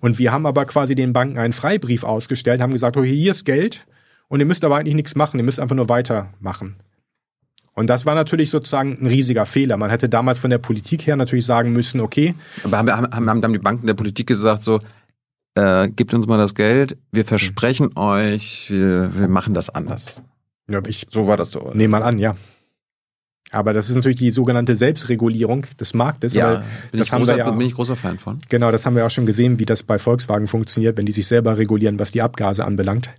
[0.01, 3.45] Und wir haben aber quasi den Banken einen Freibrief ausgestellt, haben gesagt, oh, hier ist
[3.45, 3.85] Geld
[4.29, 6.77] und ihr müsst aber eigentlich nichts machen, ihr müsst einfach nur weitermachen.
[7.75, 9.77] Und das war natürlich sozusagen ein riesiger Fehler.
[9.77, 12.35] Man hätte damals von der Politik her natürlich sagen müssen, okay.
[12.65, 14.81] Aber haben, haben, haben die Banken der Politik gesagt, so,
[15.55, 18.03] äh, gebt uns mal das Geld, wir versprechen mhm.
[18.03, 20.23] euch, wir, wir machen das anders.
[20.69, 21.71] Ja, ich so war das so.
[21.75, 22.37] Nehme mal an, ja.
[23.51, 26.33] Aber das ist natürlich die sogenannte Selbstregulierung des Marktes.
[26.33, 28.39] Ja, bin, das ich großer, ja, bin ich großer Fan von.
[28.49, 31.27] Genau, das haben wir auch schon gesehen, wie das bei Volkswagen funktioniert, wenn die sich
[31.27, 33.11] selber regulieren, was die Abgase anbelangt.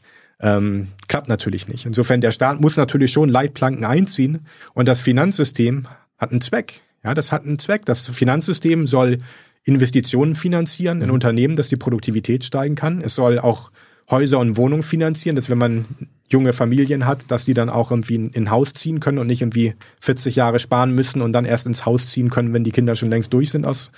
[0.41, 1.85] Ähm, klappt natürlich nicht.
[1.85, 6.81] Insofern, der Staat muss natürlich schon Leitplanken einziehen und das Finanzsystem hat einen Zweck.
[7.03, 7.85] Ja, das hat einen Zweck.
[7.85, 9.19] Das Finanzsystem soll
[9.65, 11.13] Investitionen finanzieren in mhm.
[11.13, 13.01] Unternehmen, dass die Produktivität steigen kann.
[13.01, 13.71] Es soll auch
[14.09, 15.85] Häuser und Wohnungen finanzieren, dass wenn man
[16.27, 19.41] junge Familien hat, dass die dann auch irgendwie in ein Haus ziehen können und nicht
[19.41, 22.95] irgendwie 40 Jahre sparen müssen und dann erst ins Haus ziehen können, wenn die Kinder
[22.95, 23.91] schon längst durch sind aus,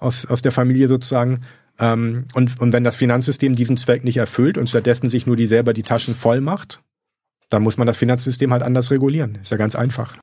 [0.00, 1.40] aus, aus der Familie sozusagen.
[1.78, 5.46] Ähm, und, und wenn das Finanzsystem diesen Zweck nicht erfüllt und stattdessen sich nur die
[5.46, 6.80] selber die Taschen voll macht,
[7.48, 9.38] dann muss man das Finanzsystem halt anders regulieren.
[9.40, 10.16] Ist ja ganz einfach.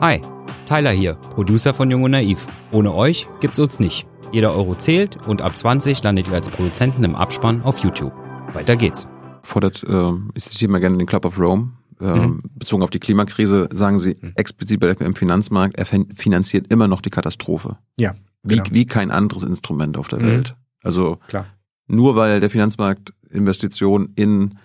[0.00, 0.20] Hi.
[0.66, 2.46] Tyler hier, Producer von Jung und Naiv.
[2.70, 4.06] Ohne euch gibt's uns nicht.
[4.32, 8.12] Jeder Euro zählt und ab 20 landet ihr als Produzenten im Abspann auf YouTube.
[8.54, 9.06] Weiter geht's.
[9.42, 12.42] Fordert, äh, ich zitiere mal gerne den Club of Rome, äh, mhm.
[12.54, 14.32] bezogen auf die Klimakrise, sagen sie mhm.
[14.36, 17.76] explizit im Finanzmarkt, er finanziert immer noch die Katastrophe.
[17.98, 18.14] Ja.
[18.44, 18.64] Genau.
[18.66, 20.26] Wie, wie kein anderes Instrument auf der mhm.
[20.26, 20.56] Welt.
[20.82, 21.46] Also Klar.
[21.86, 24.58] nur weil der Finanzmarkt Investitionen in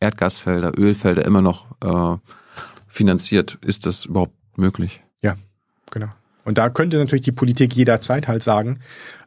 [0.00, 2.18] Erdgasfelder, Ölfelder immer noch äh,
[2.86, 5.02] finanziert, ist das überhaupt möglich.
[5.22, 5.36] Ja,
[5.90, 6.08] genau.
[6.44, 8.78] Und da könnte natürlich die Politik jederzeit halt sagen,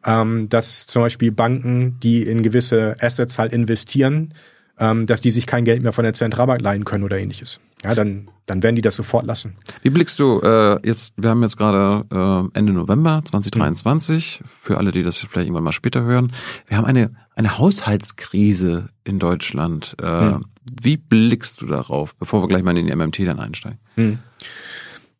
[0.05, 4.34] ähm, dass zum Beispiel Banken, die in gewisse Assets halt investieren,
[4.79, 7.59] ähm, dass die sich kein Geld mehr von der Zentralbank leihen können oder ähnliches.
[7.84, 9.55] Ja, dann, dann werden die das sofort lassen.
[9.84, 14.47] Wie blickst du äh, jetzt, wir haben jetzt gerade äh, Ende November 2023, mhm.
[14.47, 16.32] für alle, die das vielleicht irgendwann mal später hören,
[16.67, 19.95] wir haben eine, eine Haushaltskrise in Deutschland.
[20.01, 20.45] Äh, mhm.
[20.82, 23.79] Wie blickst du darauf, bevor wir gleich mal in den MMT dann einsteigen?
[23.95, 24.19] Mhm.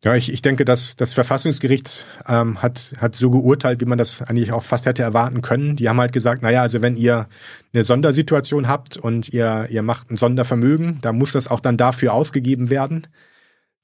[0.04, 4.20] Ja, ich, ich denke, dass das Verfassungsgericht ähm, hat, hat so geurteilt, wie man das
[4.20, 5.76] eigentlich auch fast hätte erwarten können.
[5.76, 7.28] Die haben halt gesagt, naja, also wenn ihr
[7.72, 12.14] eine Sondersituation habt und ihr, ihr macht ein Sondervermögen, dann muss das auch dann dafür
[12.14, 13.06] ausgegeben werden.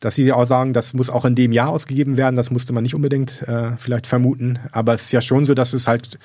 [0.01, 2.83] Dass sie auch sagen, das muss auch in dem Jahr ausgegeben werden, das musste man
[2.83, 4.59] nicht unbedingt äh, vielleicht vermuten.
[4.73, 6.19] Aber es ist ja schon so, dass es halt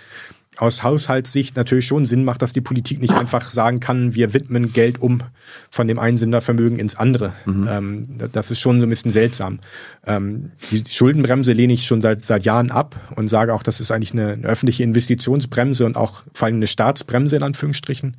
[0.57, 4.71] aus Haushaltssicht natürlich schon Sinn macht, dass die Politik nicht einfach sagen kann, wir widmen
[4.73, 5.19] Geld um
[5.69, 7.33] von dem einen Sindervermögen ins andere.
[7.45, 7.67] Mhm.
[7.69, 9.59] Ähm, das ist schon so ein bisschen seltsam.
[10.05, 13.91] Ähm, die Schuldenbremse lehne ich schon seit, seit Jahren ab und sage auch, das ist
[13.91, 18.17] eigentlich eine, eine öffentliche Investitionsbremse und auch vor allem eine Staatsbremse in Anführungsstrichen.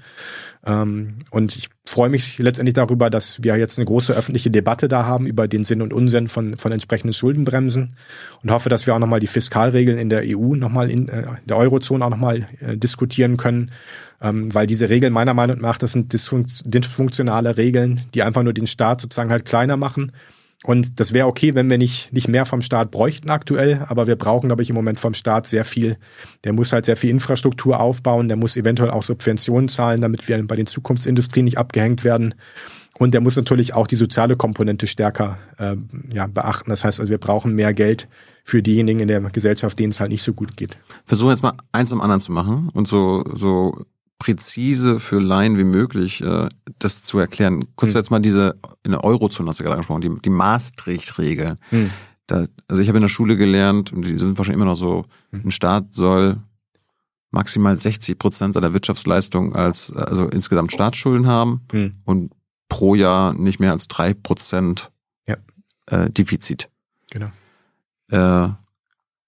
[0.66, 5.04] Ähm, und ich freue mich letztendlich darüber, dass wir jetzt eine große öffentliche Debatte da
[5.04, 7.96] haben über den Sinn und Unsinn von, von entsprechenden Schuldenbremsen
[8.42, 11.56] und hoffe, dass wir auch nochmal die Fiskalregeln in der EU nochmal in äh, der
[11.58, 13.70] Eurozone auch nochmal äh, diskutieren können,
[14.22, 18.66] ähm, weil diese Regeln meiner Meinung nach, das sind dysfunktionale Regeln, die einfach nur den
[18.66, 20.12] Staat sozusagen halt kleiner machen
[20.66, 24.16] und das wäre okay, wenn wir nicht, nicht mehr vom Staat bräuchten aktuell, aber wir
[24.16, 25.98] brauchen, glaube ich, im Moment vom Staat sehr viel.
[26.44, 30.42] Der muss halt sehr viel Infrastruktur aufbauen, der muss eventuell auch Subventionen zahlen, damit wir
[30.46, 32.34] bei den Zukunftsindustrien nicht abgehängt werden.
[32.96, 35.76] Und der muss natürlich auch die soziale Komponente stärker äh,
[36.10, 36.70] ja, beachten.
[36.70, 38.08] Das heißt also, wir brauchen mehr Geld
[38.42, 40.78] für diejenigen in der Gesellschaft, denen es halt nicht so gut geht.
[41.04, 43.84] Versuchen jetzt mal eins am anderen zu machen und so, so
[44.18, 46.48] präzise für Laien wie möglich äh,
[46.78, 47.64] das zu erklären.
[47.76, 47.98] Kurz hm.
[47.98, 51.58] jetzt mal diese, in der Eurozone hast du gerade angesprochen, die, die Maastricht-Regel.
[51.70, 51.90] Hm.
[52.28, 55.42] Also ich habe in der Schule gelernt, und die sind wahrscheinlich immer noch so, hm.
[55.44, 56.38] ein Staat soll
[57.30, 61.94] maximal 60 Prozent seiner Wirtschaftsleistung als also insgesamt Staatsschulden haben hm.
[62.04, 62.32] und
[62.68, 64.90] pro Jahr nicht mehr als drei Prozent
[65.26, 65.36] ja.
[65.86, 66.70] äh, Defizit.
[67.10, 67.30] Genau.
[68.08, 68.48] Äh,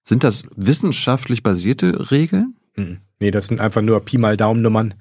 [0.03, 2.57] sind das wissenschaftlich basierte Regeln?
[2.76, 3.01] Mhm.
[3.20, 4.94] Nee, das sind einfach nur Pi mal Daumennummern.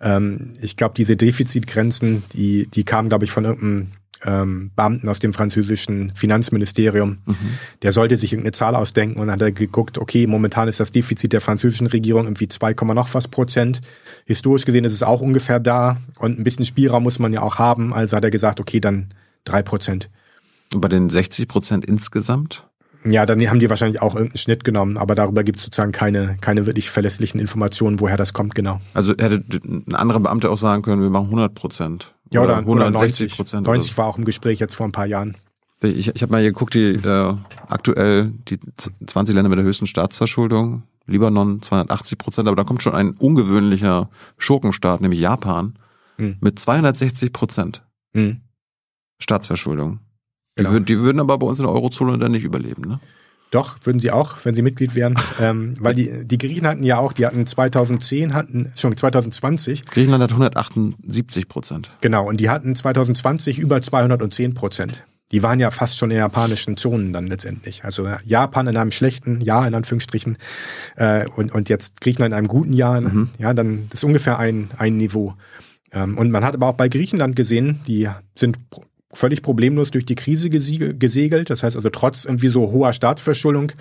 [0.00, 3.92] Ähm, ich glaube, diese Defizitgrenzen, die, die kamen, glaube ich, von irgendeinem
[4.24, 7.18] ähm, Beamten aus dem französischen Finanzministerium.
[7.26, 7.36] Mhm.
[7.82, 10.92] Der sollte sich irgendeine Zahl ausdenken und dann hat er geguckt, okay, momentan ist das
[10.92, 13.80] Defizit der französischen Regierung irgendwie 2, noch was Prozent.
[14.24, 17.56] Historisch gesehen ist es auch ungefähr da und ein bisschen Spielraum muss man ja auch
[17.56, 17.92] haben.
[17.92, 19.14] Also hat er gesagt, okay, dann
[19.44, 20.10] drei Prozent.
[20.74, 22.66] Und bei den 60 Prozent insgesamt?
[23.04, 26.36] Ja, dann haben die wahrscheinlich auch irgendeinen Schnitt genommen, aber darüber gibt es sozusagen keine,
[26.40, 28.80] keine wirklich verlässlichen Informationen, woher das kommt, genau.
[28.94, 32.14] Also hätte ein anderer Beamter auch sagen können, wir machen 100 Prozent.
[32.30, 33.66] Ja, oder, 160 Prozent.
[33.66, 35.36] 90, 90 war auch im Gespräch jetzt vor ein paar Jahren.
[35.82, 37.34] Ich, ich habe mal hier geguckt, die äh,
[37.68, 38.58] aktuell die
[39.06, 44.08] 20 Länder mit der höchsten Staatsverschuldung, Libanon 280 Prozent, aber da kommt schon ein ungewöhnlicher
[44.38, 45.74] Schurkenstaat, nämlich Japan,
[46.16, 46.36] hm.
[46.40, 47.82] mit 260 Prozent
[48.14, 48.42] hm.
[49.18, 50.00] Staatsverschuldung.
[50.56, 50.72] Die, genau.
[50.72, 53.00] würden, die würden aber bei uns in der Eurozone dann nicht überleben, ne?
[53.52, 55.14] Doch, würden sie auch, wenn sie Mitglied wären.
[55.40, 59.84] ähm, weil die, die Griechen hatten ja auch, die hatten 2010, hatten, schon 2020.
[59.84, 61.90] Griechenland hat 178 Prozent.
[62.00, 65.04] Genau, und die hatten 2020 über 210 Prozent.
[65.32, 67.84] Die waren ja fast schon in japanischen Zonen dann letztendlich.
[67.84, 70.38] Also Japan in einem schlechten Jahr, in Anführungsstrichen,
[70.96, 73.28] äh, und, und jetzt Griechenland in einem guten Jahr, mhm.
[73.38, 75.34] ja, dann ist ungefähr ein, ein Niveau.
[75.92, 78.56] Ähm, und man hat aber auch bei Griechenland gesehen, die sind
[79.12, 81.50] völlig problemlos durch die Krise gesegelt.
[81.50, 83.72] Das heißt also, trotz irgendwie so hoher Staatsverschuldung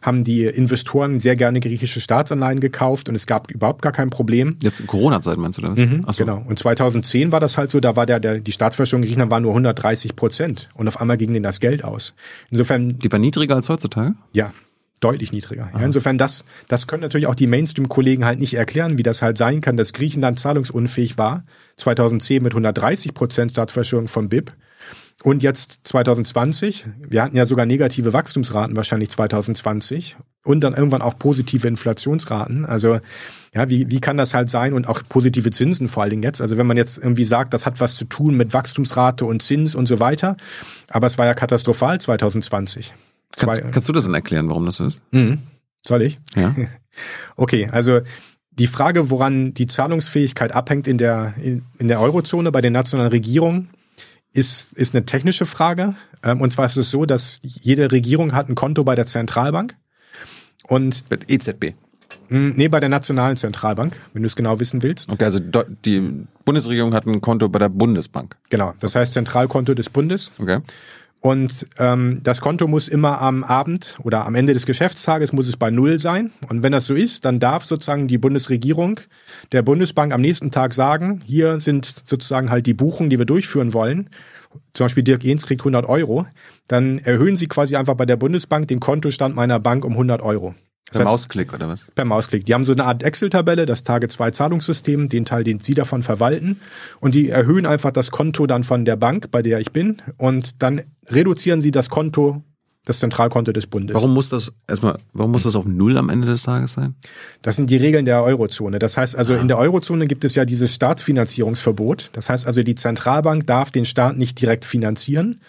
[0.00, 4.56] haben die Investoren sehr gerne griechische Staatsanleihen gekauft und es gab überhaupt gar kein Problem.
[4.62, 5.78] Jetzt in Corona-Zeit meinst du das?
[5.78, 6.24] Mhm, so.
[6.24, 6.44] Genau.
[6.46, 9.40] Und 2010 war das halt so, da war der, der die Staatsverschuldung in Griechenland war
[9.40, 12.14] nur 130 Prozent und auf einmal ging denen das Geld aus.
[12.50, 12.98] Insofern.
[12.98, 14.14] Die war niedriger als heutzutage?
[14.32, 14.52] Ja.
[15.00, 15.68] Deutlich niedriger.
[15.74, 19.36] Ja, insofern, das, das können natürlich auch die Mainstream-Kollegen halt nicht erklären, wie das halt
[19.36, 21.44] sein kann, dass Griechenland zahlungsunfähig war,
[21.76, 24.54] 2010 mit 130 Prozent Staatsverschuldung vom BIP
[25.22, 31.18] und jetzt 2020, wir hatten ja sogar negative Wachstumsraten wahrscheinlich 2020 und dann irgendwann auch
[31.18, 32.66] positive Inflationsraten.
[32.66, 33.00] Also
[33.54, 36.40] ja, wie, wie kann das halt sein und auch positive Zinsen vor allen Dingen jetzt?
[36.40, 39.74] Also wenn man jetzt irgendwie sagt, das hat was zu tun mit Wachstumsrate und Zins
[39.74, 40.36] und so weiter,
[40.88, 42.94] aber es war ja katastrophal 2020.
[43.38, 45.00] Kannst, kannst du das denn erklären, warum das ist?
[45.10, 45.38] Mhm.
[45.84, 46.18] Soll ich?
[46.34, 46.54] Ja.
[47.36, 48.00] okay, also
[48.50, 53.10] die Frage, woran die Zahlungsfähigkeit abhängt in der, in, in der Eurozone bei den nationalen
[53.10, 53.68] Regierungen,
[54.36, 55.94] ist, ist eine technische Frage.
[56.22, 59.74] Ähm, und zwar ist es so, dass jede Regierung hat ein Konto bei der Zentralbank.
[60.68, 61.74] Und EZB.
[62.28, 65.10] Hm, nee, bei der Nationalen Zentralbank, wenn du es genau wissen willst.
[65.10, 68.36] Okay, also die Bundesregierung hat ein Konto bei der Bundesbank.
[68.50, 70.32] Genau, das heißt Zentralkonto des Bundes.
[70.38, 70.60] Okay.
[71.26, 75.56] Und ähm, das Konto muss immer am Abend oder am Ende des Geschäftstages muss es
[75.56, 76.30] bei Null sein.
[76.48, 79.00] Und wenn das so ist, dann darf sozusagen die Bundesregierung
[79.50, 83.72] der Bundesbank am nächsten Tag sagen, hier sind sozusagen halt die Buchungen, die wir durchführen
[83.72, 84.08] wollen.
[84.72, 86.26] Zum Beispiel Dirk Jens kriegt 100 Euro.
[86.68, 90.54] Dann erhöhen sie quasi einfach bei der Bundesbank den Kontostand meiner Bank um 100 Euro.
[90.86, 91.84] Das per heißt, Mausklick oder was?
[91.94, 92.44] Per Mausklick.
[92.44, 96.60] Die haben so eine Art Excel-Tabelle, das Tage-2-Zahlungssystem, den Teil, den sie davon verwalten.
[97.00, 100.00] Und die erhöhen einfach das Konto dann von der Bank, bei der ich bin.
[100.16, 102.42] Und dann reduzieren sie das Konto,
[102.84, 103.94] das Zentralkonto des Bundes.
[103.94, 106.94] Warum muss das erstmal, warum muss das auf Null am Ende des Tages sein?
[107.42, 108.78] Das sind die Regeln der Eurozone.
[108.78, 109.38] Das heißt also, ah.
[109.38, 112.10] in der Eurozone gibt es ja dieses Staatsfinanzierungsverbot.
[112.12, 115.40] Das heißt also, die Zentralbank darf den Staat nicht direkt finanzieren.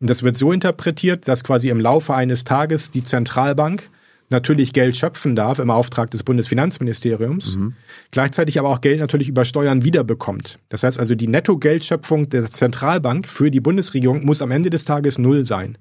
[0.00, 3.90] Und das wird so interpretiert, dass quasi im Laufe eines Tages die Zentralbank
[4.30, 7.74] natürlich Geld schöpfen darf im Auftrag des Bundesfinanzministeriums, mhm.
[8.10, 10.58] gleichzeitig aber auch Geld natürlich über Steuern wiederbekommt.
[10.68, 15.18] Das heißt also, die Nettogeldschöpfung der Zentralbank für die Bundesregierung muss am Ende des Tages
[15.18, 15.78] null sein.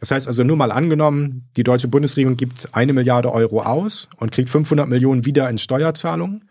[0.00, 4.32] Das heißt also nur mal angenommen, die deutsche Bundesregierung gibt eine Milliarde Euro aus und
[4.32, 6.44] kriegt 500 Millionen wieder in Steuerzahlungen.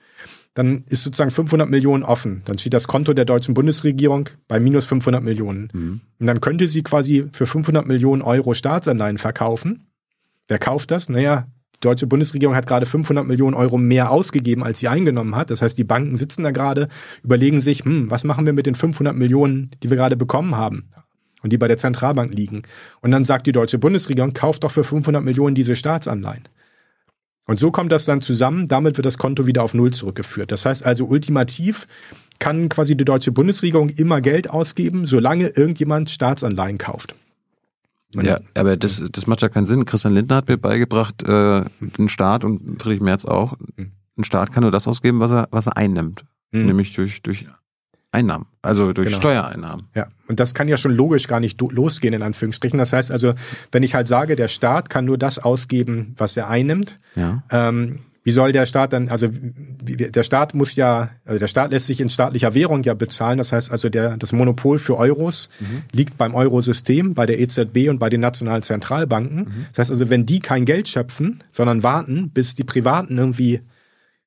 [0.56, 2.44] Dann ist sozusagen 500 Millionen offen.
[2.46, 5.70] Dann steht das Konto der deutschen Bundesregierung bei minus 500 Millionen.
[5.74, 6.02] Mhm.
[6.20, 9.88] Und dann könnte sie quasi für 500 Millionen Euro Staatsanleihen verkaufen
[10.48, 11.10] Wer kauft das?
[11.10, 15.50] Naja, die deutsche Bundesregierung hat gerade 500 Millionen Euro mehr ausgegeben, als sie eingenommen hat.
[15.50, 16.88] Das heißt, die Banken sitzen da gerade,
[17.24, 20.90] überlegen sich, hm, was machen wir mit den 500 Millionen, die wir gerade bekommen haben?
[21.42, 22.64] Und die bei der Zentralbank liegen.
[23.02, 26.44] Und dann sagt die deutsche Bundesregierung, kauft doch für 500 Millionen diese Staatsanleihen.
[27.46, 30.52] Und so kommt das dann zusammen, damit wird das Konto wieder auf Null zurückgeführt.
[30.52, 31.88] Das heißt also ultimativ
[32.40, 37.16] kann quasi die deutsche Bundesregierung immer Geld ausgeben, solange irgendjemand Staatsanleihen kauft.
[38.16, 39.86] Und ja, aber das, das macht ja keinen Sinn.
[39.86, 41.64] Christian Lindner hat mir beigebracht, äh,
[41.98, 43.92] den Staat und Friedrich Merz auch, hm.
[44.18, 46.26] ein Staat kann nur das ausgeben, was er, was er einnimmt.
[46.52, 46.68] Mhm.
[46.68, 47.48] Nämlich durch, durch
[48.14, 49.20] Einnahmen, also durch genau.
[49.20, 49.88] Steuereinnahmen.
[49.96, 52.78] Ja, und das kann ja schon logisch gar nicht losgehen, in Anführungsstrichen.
[52.78, 53.34] Das heißt also,
[53.72, 57.44] wenn ich halt sage, der Staat kann nur das ausgeben, was er einnimmt, ja.
[57.50, 61.88] ähm, wie soll der Staat dann, also der Staat muss ja, also der Staat lässt
[61.88, 63.38] sich in staatlicher Währung ja bezahlen.
[63.38, 65.84] Das heißt also, der, das Monopol für Euros mhm.
[65.92, 69.40] liegt beim Eurosystem, bei der EZB und bei den nationalen Zentralbanken.
[69.40, 69.66] Mhm.
[69.72, 73.60] Das heißt also, wenn die kein Geld schöpfen, sondern warten, bis die Privaten irgendwie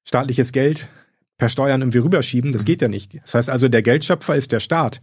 [0.04, 0.90] staatliches Geld
[1.38, 2.52] per Steuern irgendwie rüberschieben.
[2.52, 2.66] Das mhm.
[2.66, 3.14] geht ja nicht.
[3.22, 5.00] Das heißt also, der Geldschöpfer ist der Staat.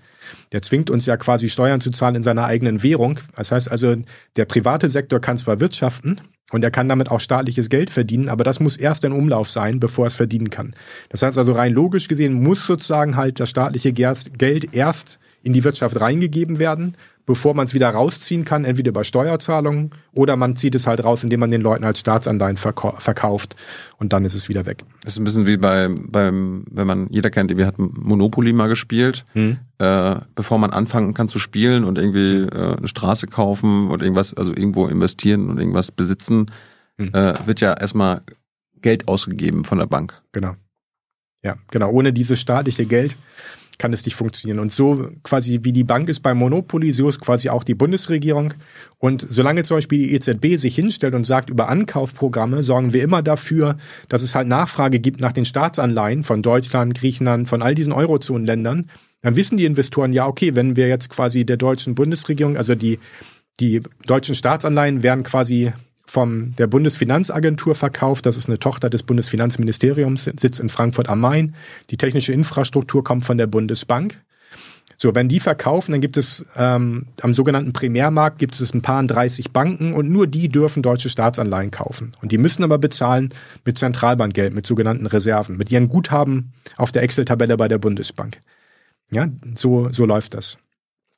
[0.51, 3.19] Der zwingt uns ja quasi Steuern zu zahlen in seiner eigenen Währung.
[3.35, 3.95] Das heißt also,
[4.35, 8.43] der private Sektor kann zwar wirtschaften und er kann damit auch staatliches Geld verdienen, aber
[8.43, 10.75] das muss erst in Umlauf sein, bevor es verdienen kann.
[11.09, 15.63] Das heißt also, rein logisch gesehen muss sozusagen halt das staatliche Geld erst in die
[15.63, 20.75] Wirtschaft reingegeben werden bevor man es wieder rausziehen kann, entweder über Steuerzahlungen oder man zieht
[20.75, 23.55] es halt raus, indem man den Leuten als Staatsanleihen verkauft
[23.97, 24.83] und dann ist es wieder weg.
[25.03, 28.67] Das ist ein bisschen wie bei, beim, wenn man, jeder kennt, wir hatten Monopoly mal
[28.67, 29.57] gespielt, hm.
[29.77, 34.33] äh, bevor man anfangen kann zu spielen und irgendwie äh, eine Straße kaufen und irgendwas,
[34.33, 36.51] also irgendwo investieren und irgendwas besitzen,
[36.97, 37.13] hm.
[37.13, 38.21] äh, wird ja erstmal
[38.81, 40.21] Geld ausgegeben von der Bank.
[40.33, 40.55] Genau.
[41.41, 41.91] Ja, genau.
[41.91, 43.17] Ohne dieses staatliche Geld
[43.77, 44.59] kann es nicht funktionieren.
[44.59, 48.53] Und so quasi wie die Bank ist bei Monopoly, so ist quasi auch die Bundesregierung.
[48.99, 53.21] Und solange zum Beispiel die EZB sich hinstellt und sagt, über Ankaufprogramme sorgen wir immer
[53.21, 53.77] dafür,
[54.09, 58.87] dass es halt Nachfrage gibt nach den Staatsanleihen von Deutschland, Griechenland, von all diesen Eurozonenländern,
[59.21, 62.99] dann wissen die Investoren ja, okay, wenn wir jetzt quasi der deutschen Bundesregierung, also die,
[63.59, 65.71] die deutschen Staatsanleihen werden quasi
[66.05, 68.25] vom der Bundesfinanzagentur verkauft.
[68.25, 71.55] Das ist eine Tochter des Bundesfinanzministeriums, sitzt in Frankfurt am Main.
[71.89, 74.19] Die technische Infrastruktur kommt von der Bundesbank.
[74.97, 79.03] So, wenn die verkaufen, dann gibt es ähm, am sogenannten Primärmarkt gibt es ein paar
[79.03, 82.13] 30 Banken und nur die dürfen deutsche Staatsanleihen kaufen.
[82.21, 83.33] Und die müssen aber bezahlen
[83.65, 88.39] mit Zentralbankgeld, mit sogenannten Reserven, mit ihren Guthaben auf der Excel-Tabelle bei der Bundesbank.
[89.11, 90.57] Ja, so, so läuft das.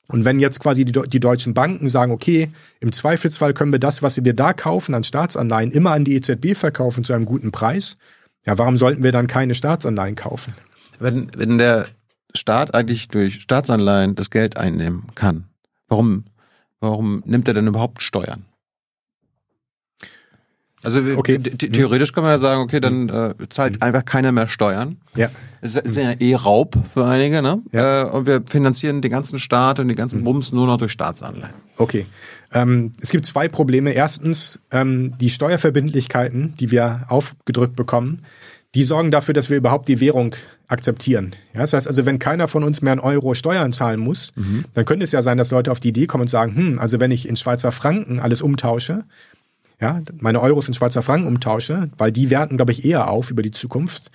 [0.08, 4.04] Und wenn jetzt quasi die, die, deutschen Banken sagen, okay, im Zweifelsfall können wir das,
[4.04, 7.98] was wir da kaufen an Staatsanleihen, immer an die EZB verkaufen zu einem guten Preis,
[8.46, 10.54] ja, warum sollten wir dann keine Staatsanleihen kaufen?
[11.00, 11.88] Wenn, wenn der
[12.36, 15.46] Staat eigentlich durch Staatsanleihen das Geld einnehmen kann,
[15.88, 16.26] warum,
[16.80, 18.46] warum nimmt er denn überhaupt Steuern?
[20.86, 21.40] Also okay.
[21.40, 23.82] theoretisch kann man ja sagen, okay, dann äh, zahlt mhm.
[23.82, 24.98] einfach keiner mehr Steuern.
[25.16, 25.30] Ja.
[25.62, 27.62] Es ist ja eh Raub für einige, ne?
[27.72, 28.04] Ja.
[28.04, 30.26] Äh, und wir finanzieren den ganzen Staat und den ganzen mhm.
[30.26, 31.56] Bums nur noch durch Staatsanleihen.
[31.78, 32.06] Okay.
[32.54, 33.92] Ähm, es gibt zwei Probleme.
[33.92, 38.22] Erstens, ähm, die Steuerverbindlichkeiten, die wir aufgedrückt bekommen,
[38.76, 40.36] die sorgen dafür, dass wir überhaupt die Währung
[40.68, 41.34] akzeptieren.
[41.54, 44.66] Ja, das heißt also, wenn keiner von uns mehr einen Euro Steuern zahlen muss, mhm.
[44.74, 47.00] dann könnte es ja sein, dass Leute auf die Idee kommen und sagen, hm, also
[47.00, 49.06] wenn ich in Schweizer Franken alles umtausche,
[49.80, 53.42] ja, meine Euros in Schweizer Franken umtausche, weil die werten, glaube ich, eher auf über
[53.42, 54.12] die Zukunft,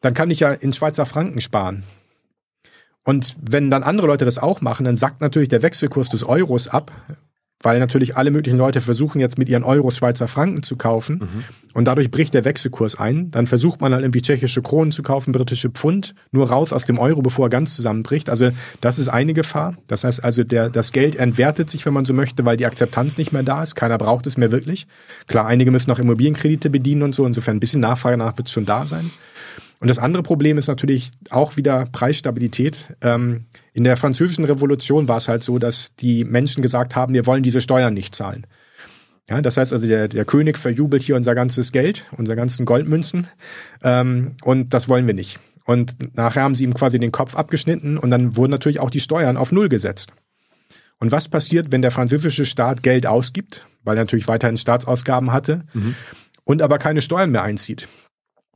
[0.00, 1.84] dann kann ich ja in Schweizer Franken sparen.
[3.04, 6.68] Und wenn dann andere Leute das auch machen, dann sackt natürlich der Wechselkurs des Euros
[6.68, 6.92] ab,
[7.62, 11.44] weil natürlich alle möglichen Leute versuchen jetzt mit ihren Euro Schweizer Franken zu kaufen mhm.
[11.74, 13.30] und dadurch bricht der Wechselkurs ein.
[13.32, 16.98] Dann versucht man dann irgendwie tschechische Kronen zu kaufen, britische Pfund, nur raus aus dem
[16.98, 18.30] Euro, bevor er ganz zusammenbricht.
[18.30, 19.76] Also das ist eine Gefahr.
[19.88, 23.18] Das heißt also, der, das Geld entwertet sich, wenn man so möchte, weil die Akzeptanz
[23.18, 23.74] nicht mehr da ist.
[23.74, 24.86] Keiner braucht es mehr wirklich.
[25.26, 27.26] Klar, einige müssen auch Immobilienkredite bedienen und so.
[27.26, 29.10] Insofern ein bisschen Nachfrage nach wird es schon da sein.
[29.80, 32.94] Und das andere Problem ist natürlich auch wieder Preisstabilität.
[33.00, 33.46] Ähm,
[33.78, 37.44] in der französischen Revolution war es halt so, dass die Menschen gesagt haben, wir wollen
[37.44, 38.44] diese Steuern nicht zahlen.
[39.30, 43.28] Ja, das heißt also, der, der König verjubelt hier unser ganzes Geld, unsere ganzen Goldmünzen,
[43.84, 45.38] ähm, und das wollen wir nicht.
[45.64, 48.98] Und nachher haben sie ihm quasi den Kopf abgeschnitten und dann wurden natürlich auch die
[48.98, 50.12] Steuern auf Null gesetzt.
[50.98, 55.62] Und was passiert, wenn der französische Staat Geld ausgibt, weil er natürlich weiterhin Staatsausgaben hatte
[55.72, 55.94] mhm.
[56.42, 57.86] und aber keine Steuern mehr einzieht?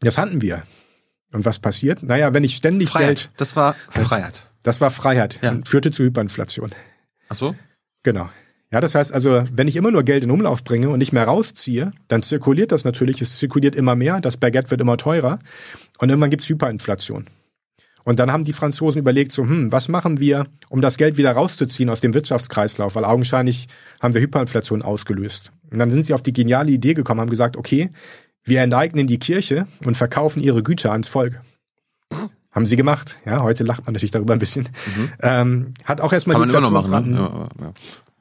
[0.01, 0.65] Das hatten wir.
[1.33, 2.03] Und was passiert?
[2.03, 3.19] Naja, wenn ich ständig Freiheit.
[3.19, 3.31] Geld.
[3.37, 4.43] Das war Freiheit.
[4.63, 5.51] Das war Freiheit ja.
[5.51, 6.71] und führte zu Hyperinflation.
[7.29, 7.55] Ach so?
[8.03, 8.29] Genau.
[8.71, 11.25] Ja, das heißt also, wenn ich immer nur Geld in Umlauf bringe und nicht mehr
[11.25, 13.21] rausziehe, dann zirkuliert das natürlich.
[13.21, 15.41] Es zirkuliert immer mehr, das Baguette wird immer teurer
[15.99, 17.27] und irgendwann gibt's Hyperinflation.
[18.05, 21.33] Und dann haben die Franzosen überlegt, so, hm, was machen wir, um das Geld wieder
[21.33, 22.95] rauszuziehen aus dem Wirtschaftskreislauf?
[22.95, 23.69] Weil augenscheinlich
[24.01, 25.53] haben wir Hyperinflation ausgelöst.
[25.71, 27.91] Und dann sind sie auf die geniale Idee gekommen, haben gesagt, okay,
[28.43, 31.41] wir enteignen die Kirche und verkaufen ihre Güter ans Volk.
[32.53, 33.19] Haben sie gemacht.
[33.25, 34.65] Ja, heute lacht man natürlich darüber ein bisschen.
[34.65, 35.13] Mhm.
[35.23, 37.13] Ähm, hat auch erstmal Kann die Inflationsraten.
[37.13, 37.49] Machen, ne?
[37.59, 37.73] ja, ja.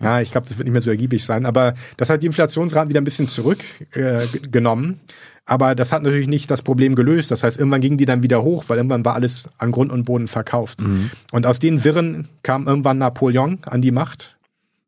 [0.02, 1.46] Ja, ich glaube, das wird nicht mehr so ergiebig sein.
[1.46, 4.94] Aber das hat die Inflationsraten wieder ein bisschen zurückgenommen.
[4.94, 5.12] Äh,
[5.46, 7.30] aber das hat natürlich nicht das Problem gelöst.
[7.30, 10.06] Das heißt, irgendwann gingen die dann wieder hoch, weil irgendwann war alles an Grund und
[10.06, 10.82] Boden verkauft.
[10.82, 11.12] Mhm.
[11.32, 14.38] Und aus den Wirren kam irgendwann Napoleon an die Macht.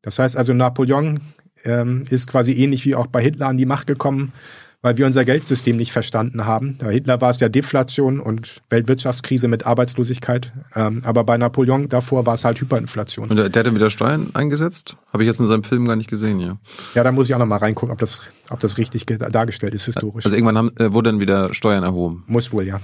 [0.01, 1.19] Das heißt also, Napoleon
[1.63, 4.31] ähm, ist quasi ähnlich wie auch bei Hitler an die Macht gekommen
[4.83, 6.77] weil wir unser Geldsystem nicht verstanden haben.
[6.77, 10.51] Bei Hitler war es ja Deflation und Weltwirtschaftskrise mit Arbeitslosigkeit.
[10.75, 13.29] Ähm, aber bei Napoleon davor war es halt Hyperinflation.
[13.29, 14.97] Und der, der hat dann wieder Steuern eingesetzt?
[15.11, 16.57] Habe ich jetzt in seinem Film gar nicht gesehen, ja.
[16.95, 19.85] Ja, da muss ich auch noch mal reingucken, ob das, ob das richtig dargestellt ist,
[19.85, 20.25] historisch.
[20.25, 22.25] Also irgendwann haben, äh, wurde dann wieder Steuern erhoben?
[22.27, 22.81] Muss wohl, ja.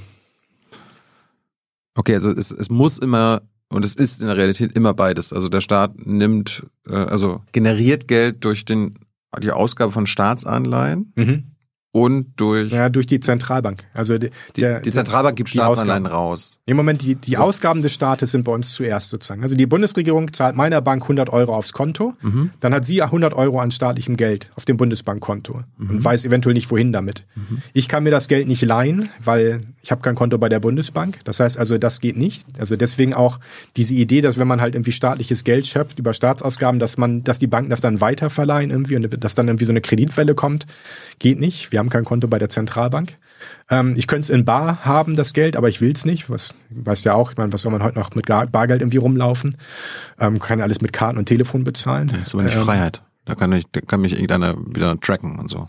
[1.96, 5.34] Okay, also es, es muss immer und es ist in der Realität immer beides.
[5.34, 9.00] Also der Staat nimmt, äh, also generiert Geld durch den,
[9.44, 11.12] die Ausgabe von Staatsanleihen.
[11.18, 11.49] Mhm
[11.92, 12.72] und durch.
[12.72, 13.84] Ja, durch die Zentralbank.
[13.94, 16.60] Also die, der, die Zentralbank gibt Staatsanleihen raus.
[16.68, 17.42] Im Moment, die, die so.
[17.42, 19.42] Ausgaben des Staates sind bei uns zuerst sozusagen.
[19.42, 22.52] Also die Bundesregierung zahlt meiner Bank 100 Euro aufs Konto, mhm.
[22.60, 25.90] dann hat sie 100 Euro an staatlichem Geld auf dem Bundesbankkonto mhm.
[25.90, 27.26] und weiß eventuell nicht, wohin damit.
[27.36, 27.64] Mhm.
[27.74, 31.20] Ich kann mir das Geld nicht leihen, weil ich habe kein Konto bei der Bundesbank.
[31.24, 32.46] Das heißt also, das geht nicht.
[32.60, 33.40] Also deswegen auch
[33.78, 37.40] diese Idee, dass wenn man halt irgendwie staatliches Geld schöpft über Staatsausgaben, dass man, dass
[37.40, 40.68] die Banken das dann weiterverleihen irgendwie und dass dann irgendwie so eine Kreditwelle kommt,
[41.18, 41.72] geht nicht.
[41.72, 43.16] Wir haben kein Konto bei der Zentralbank.
[43.70, 46.30] Ähm, ich könnte es in Bar haben, das Geld, aber ich will es nicht.
[46.30, 49.58] Was weißt ja auch, ich meine, was soll man heute noch mit Bargeld irgendwie rumlaufen?
[50.20, 52.10] Ähm, kann ja alles mit Karten und Telefon bezahlen.
[52.14, 53.02] Ja, ist aber nicht ähm, Freiheit.
[53.26, 55.68] Da kann, ich, da kann mich irgendeiner wieder tracken und so.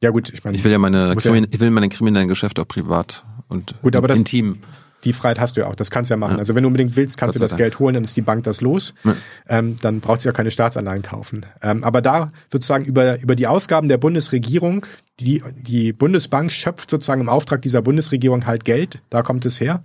[0.00, 2.68] Ja gut, ich meine, ich will ja meine, ja, ich will meine kriminellen Geschäfte auch
[2.68, 4.58] privat und gut, aber das, intim
[5.06, 6.34] die Freiheit hast du ja auch, das kannst du ja machen.
[6.34, 6.38] Ja.
[6.38, 8.60] Also wenn du unbedingt willst, kannst du das Geld holen, dann ist die Bank das
[8.60, 8.92] los.
[9.04, 9.16] Ja.
[9.48, 11.46] Ähm, dann braucht sie ja keine Staatsanleihen kaufen.
[11.62, 14.84] Ähm, aber da sozusagen über, über die Ausgaben der Bundesregierung,
[15.20, 19.82] die, die Bundesbank schöpft sozusagen im Auftrag dieser Bundesregierung halt Geld, da kommt es her.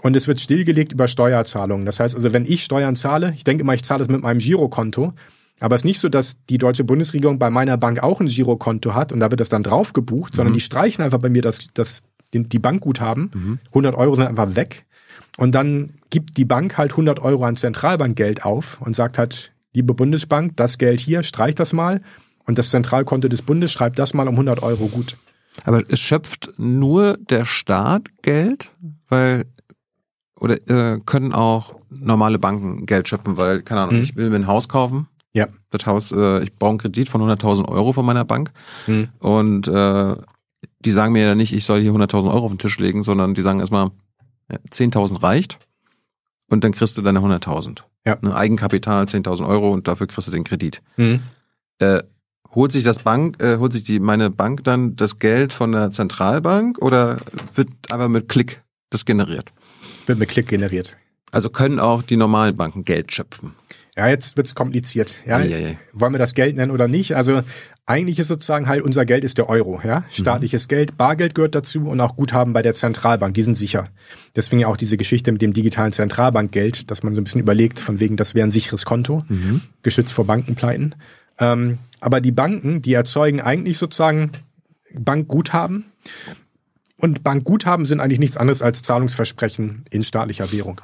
[0.00, 1.86] Und es wird stillgelegt über Steuerzahlungen.
[1.86, 4.38] Das heißt also, wenn ich Steuern zahle, ich denke immer, ich zahle es mit meinem
[4.38, 5.12] Girokonto,
[5.62, 8.94] aber es ist nicht so, dass die deutsche Bundesregierung bei meiner Bank auch ein Girokonto
[8.94, 10.56] hat und da wird das dann drauf gebucht, sondern mhm.
[10.56, 13.30] die streichen einfach bei mir das, das, die Bankguthaben.
[13.34, 13.58] Mhm.
[13.68, 14.84] 100 Euro sind einfach weg.
[15.36, 19.94] Und dann gibt die Bank halt 100 Euro an Zentralbankgeld auf und sagt halt, liebe
[19.94, 22.00] Bundesbank, das Geld hier, streich das mal.
[22.44, 25.16] Und das Zentralkonto des Bundes schreibt das mal um 100 Euro gut.
[25.64, 28.70] Aber es schöpft nur der Staat Geld,
[29.08, 29.44] weil
[30.40, 34.02] oder äh, können auch normale Banken Geld schöpfen, weil keine Ahnung, mhm.
[34.02, 35.06] ich will mir ein Haus kaufen.
[35.32, 35.46] Ja.
[35.70, 38.50] Das Haus, äh, ich brauche einen Kredit von 100.000 Euro von meiner Bank
[38.86, 39.08] mhm.
[39.20, 40.16] und äh,
[40.80, 43.34] die sagen mir ja nicht, ich soll hier 100.000 Euro auf den Tisch legen, sondern
[43.34, 43.90] die sagen erstmal,
[44.50, 45.58] ja, 10.000 reicht
[46.48, 47.82] und dann kriegst du deine 100.000.
[48.06, 48.18] Ja.
[48.20, 50.82] Ne, Eigenkapital 10.000 Euro und dafür kriegst du den Kredit.
[50.96, 51.20] Mhm.
[51.78, 52.02] Äh,
[52.54, 55.90] holt sich das Bank, äh, holt sich die meine Bank dann das Geld von der
[55.90, 57.18] Zentralbank oder
[57.54, 59.52] wird aber mit Klick das generiert?
[60.06, 60.96] Wird mit Klick generiert.
[61.30, 63.54] Also können auch die normalen Banken Geld schöpfen.
[63.96, 65.16] Ja, jetzt wird's kompliziert.
[65.26, 65.40] Ja.
[65.92, 67.14] Wollen wir das Geld nennen oder nicht?
[67.14, 67.42] Also
[67.84, 70.00] eigentlich ist sozusagen halt unser Geld ist der Euro, ja.
[70.00, 70.04] Mhm.
[70.10, 70.68] Staatliches mhm.
[70.68, 73.88] Geld, Bargeld gehört dazu und auch Guthaben bei der Zentralbank, die sind sicher.
[74.36, 77.80] Deswegen ja auch diese Geschichte mit dem digitalen Zentralbankgeld, dass man so ein bisschen überlegt,
[77.80, 79.62] von wegen, das wäre ein sicheres Konto, mhm.
[79.82, 80.94] geschützt vor Bankenpleiten.
[81.38, 84.30] Ähm, aber die Banken, die erzeugen eigentlich sozusagen
[84.94, 85.86] Bankguthaben.
[86.96, 90.80] Und Bankguthaben sind eigentlich nichts anderes als Zahlungsversprechen in staatlicher Währung.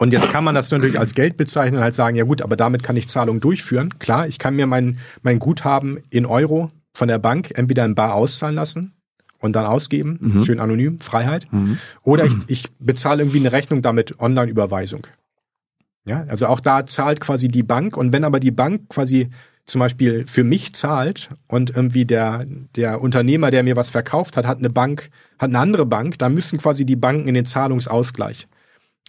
[0.00, 2.56] Und jetzt kann man das natürlich als Geld bezeichnen und halt sagen, ja gut, aber
[2.56, 3.98] damit kann ich Zahlungen durchführen.
[3.98, 8.14] Klar, ich kann mir mein, mein Guthaben in Euro von der Bank entweder in Bar
[8.14, 8.94] auszahlen lassen
[9.40, 10.44] und dann ausgeben, mhm.
[10.46, 11.52] schön anonym, Freiheit.
[11.52, 11.76] Mhm.
[12.02, 15.06] Oder ich, ich bezahle irgendwie eine Rechnung damit Online-Überweisung.
[16.06, 19.28] Ja, also auch da zahlt quasi die Bank und wenn aber die Bank quasi
[19.66, 24.46] zum Beispiel für mich zahlt und irgendwie der, der Unternehmer, der mir was verkauft hat,
[24.46, 28.48] hat eine Bank, hat eine andere Bank, dann müssen quasi die Banken in den Zahlungsausgleich.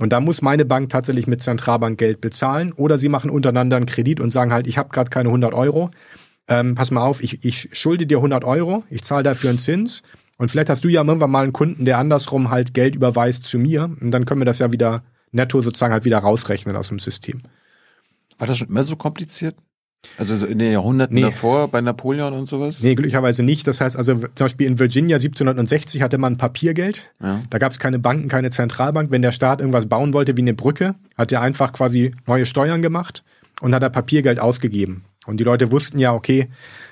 [0.02, 4.20] Und da muss meine Bank tatsächlich mit Zentralbankgeld bezahlen oder sie machen untereinander einen Kredit
[4.20, 5.92] und sagen halt, ich habe gerade keine 100 Euro.
[6.48, 10.02] Ähm, pass mal auf, ich, ich schulde dir 100 Euro, ich zahle dafür einen Zins
[10.38, 13.60] und vielleicht hast du ja irgendwann mal einen Kunden, der andersrum halt Geld überweist zu
[13.60, 16.98] mir und dann können wir das ja wieder netto sozusagen halt wieder rausrechnen aus dem
[16.98, 17.44] System.
[18.40, 19.56] War das schon immer so kompliziert?
[20.18, 21.22] Also in den Jahrhunderten nee.
[21.22, 22.82] davor bei Napoleon und sowas?
[22.82, 23.68] Nee, glücklicherweise nicht.
[23.68, 27.12] Das heißt also zum Beispiel in Virginia 1760 hatte man Papiergeld.
[27.22, 27.42] Ja.
[27.50, 29.12] Da gab es keine Banken, keine Zentralbank.
[29.12, 32.82] Wenn der Staat irgendwas bauen wollte wie eine Brücke, hat er einfach quasi neue Steuern
[32.82, 33.24] gemacht
[33.62, 35.04] und hat er Papiergeld ausgegeben.
[35.28, 36.50] Und die Leute wussten ja, okay,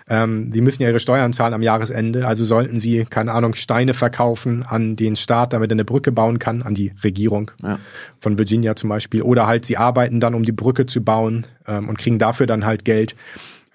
[0.10, 3.94] ähm, die müssen ja ihre Steuern zahlen am Jahresende, also sollten sie, keine Ahnung, Steine
[3.94, 7.78] verkaufen an den Staat, damit er eine Brücke bauen kann, an die Regierung ja.
[8.20, 9.22] von Virginia zum Beispiel.
[9.22, 12.66] Oder halt, sie arbeiten dann, um die Brücke zu bauen ähm, und kriegen dafür dann
[12.66, 13.16] halt Geld.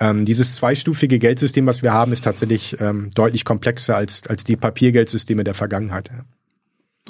[0.01, 4.57] Ähm, dieses zweistufige Geldsystem, was wir haben, ist tatsächlich ähm, deutlich komplexer als, als die
[4.57, 6.11] Papiergeldsysteme der Vergangenheit.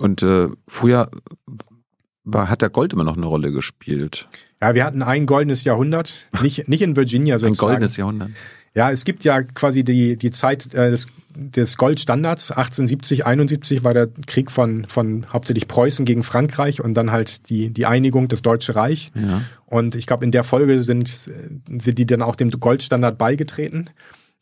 [0.00, 1.10] Und äh, früher
[2.24, 4.28] war, hat der Gold immer noch eine Rolle gespielt.
[4.60, 7.54] Ja, wir hatten ein goldenes Jahrhundert, nicht, nicht in Virginia sozusagen.
[7.54, 8.30] Ein goldenes Jahrhundert.
[8.74, 11.06] Ja, es gibt ja quasi die, die Zeit äh, des,
[11.36, 12.50] des Goldstandards.
[12.50, 17.70] 1870, 71 war der Krieg von, von hauptsächlich Preußen gegen Frankreich und dann halt die,
[17.70, 19.12] die Einigung, des Deutsche Reich.
[19.14, 19.42] Ja.
[19.66, 23.90] Und ich glaube, in der Folge sind, sind die dann auch dem Goldstandard beigetreten.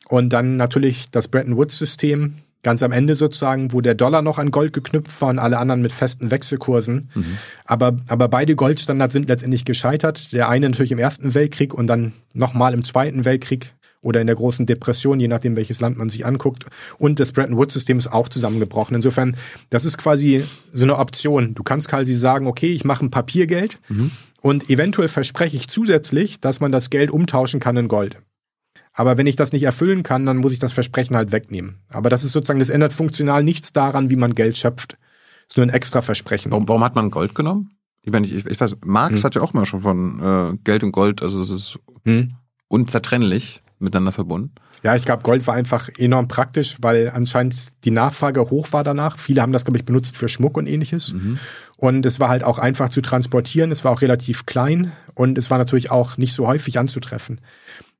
[0.07, 4.49] Und dann natürlich das Bretton Woods-System, ganz am Ende sozusagen, wo der Dollar noch an
[4.49, 7.09] Gold geknüpft war und alle anderen mit festen Wechselkursen.
[7.13, 7.37] Mhm.
[7.65, 10.31] Aber, aber beide Goldstandards sind letztendlich gescheitert.
[10.31, 13.73] Der eine natürlich im Ersten Weltkrieg und dann nochmal im Zweiten Weltkrieg
[14.03, 16.65] oder in der großen Depression, je nachdem, welches Land man sich anguckt.
[16.99, 18.95] Und das Bretton Woods-System ist auch zusammengebrochen.
[18.95, 19.35] Insofern,
[19.69, 21.55] das ist quasi so eine Option.
[21.55, 24.11] Du kannst quasi sagen, okay, ich mache ein Papiergeld mhm.
[24.41, 28.17] und eventuell verspreche ich zusätzlich, dass man das Geld umtauschen kann in Gold.
[28.93, 31.79] Aber wenn ich das nicht erfüllen kann, dann muss ich das Versprechen halt wegnehmen.
[31.89, 34.93] Aber das ist sozusagen, das ändert funktional nichts daran, wie man Geld schöpft.
[34.93, 36.51] Das ist nur ein extra Versprechen.
[36.51, 37.71] Warum, warum hat man Gold genommen?
[38.03, 39.23] Ich, meine, ich, ich weiß, Marx hm.
[39.23, 42.33] hat ja auch mal schon von äh, Geld und Gold, also es ist hm.
[42.67, 44.51] unzertrennlich miteinander verbunden.
[44.83, 49.17] Ja, ich glaube, Gold war einfach enorm praktisch, weil anscheinend die Nachfrage hoch war danach.
[49.17, 51.13] Viele haben das, glaube ich, benutzt für Schmuck und ähnliches.
[51.13, 51.39] Mhm.
[51.77, 53.71] Und es war halt auch einfach zu transportieren.
[53.71, 57.39] Es war auch relativ klein und es war natürlich auch nicht so häufig anzutreffen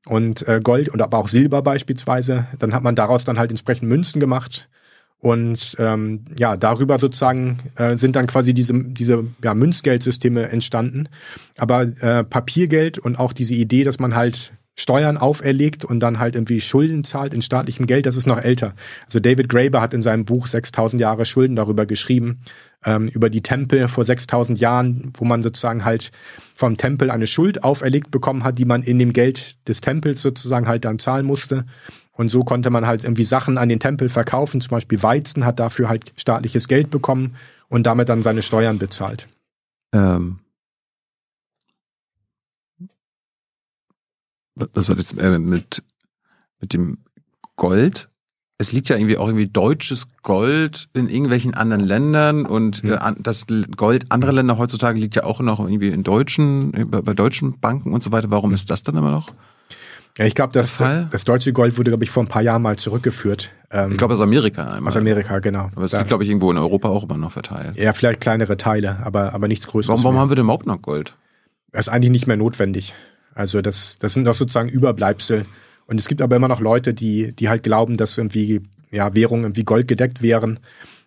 [0.06, 2.46] und äh, Gold und aber auch Silber beispielsweise.
[2.58, 4.68] Dann hat man daraus dann halt entsprechend Münzen gemacht.
[5.18, 11.08] Und ähm, ja, darüber sozusagen äh, sind dann quasi diese, diese ja, Münzgeldsysteme entstanden.
[11.56, 16.34] Aber äh, Papiergeld und auch diese Idee, dass man halt Steuern auferlegt und dann halt
[16.34, 18.74] irgendwie Schulden zahlt in staatlichem Geld, das ist noch älter.
[19.06, 22.40] Also David Graeber hat in seinem Buch 6000 Jahre Schulden darüber geschrieben,
[22.84, 26.10] ähm, über die Tempel vor 6000 Jahren, wo man sozusagen halt
[26.56, 30.66] vom Tempel eine Schuld auferlegt bekommen hat, die man in dem Geld des Tempels sozusagen
[30.66, 31.64] halt dann zahlen musste.
[32.12, 35.60] Und so konnte man halt irgendwie Sachen an den Tempel verkaufen, zum Beispiel Weizen, hat
[35.60, 37.34] dafür halt staatliches Geld bekommen
[37.68, 39.28] und damit dann seine Steuern bezahlt.
[39.92, 40.38] Ähm,
[44.54, 45.82] was war das äh, mit,
[46.60, 46.98] mit dem
[47.56, 48.08] Gold?
[48.56, 53.46] Es liegt ja irgendwie auch irgendwie deutsches Gold in irgendwelchen anderen Ländern und äh, das
[53.76, 57.92] Gold anderer Länder heutzutage liegt ja auch noch irgendwie in deutschen, bei, bei deutschen Banken
[57.92, 58.30] und so weiter.
[58.30, 59.30] Warum ist das dann immer noch?
[60.16, 60.78] Ja, ich glaube, das,
[61.10, 63.50] das deutsche Gold wurde, glaube ich, vor ein paar Jahren mal zurückgeführt.
[63.72, 64.90] Ähm, ich glaube aus Amerika einmal.
[64.90, 65.70] Aus Amerika, genau.
[65.74, 67.76] Aber es liegt, glaube ich, irgendwo in Europa auch immer noch verteilt.
[67.76, 69.88] Ja, vielleicht kleinere Teile, aber, aber nichts Größeres.
[69.88, 71.16] Warum, warum haben wir denn überhaupt noch Gold?
[71.72, 72.94] Das ist eigentlich nicht mehr notwendig.
[73.34, 75.46] Also das, das sind doch sozusagen Überbleibsel.
[75.86, 79.44] Und es gibt aber immer noch Leute, die, die halt glauben, dass irgendwie ja, Währungen
[79.44, 80.60] irgendwie goldgedeckt wären.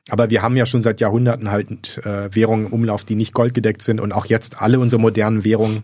[0.09, 3.81] Aber wir haben ja schon seit Jahrhunderten halt äh, Währungen im Umlauf, die nicht goldgedeckt
[3.81, 3.99] sind.
[3.99, 5.83] Und auch jetzt alle unsere modernen Währungen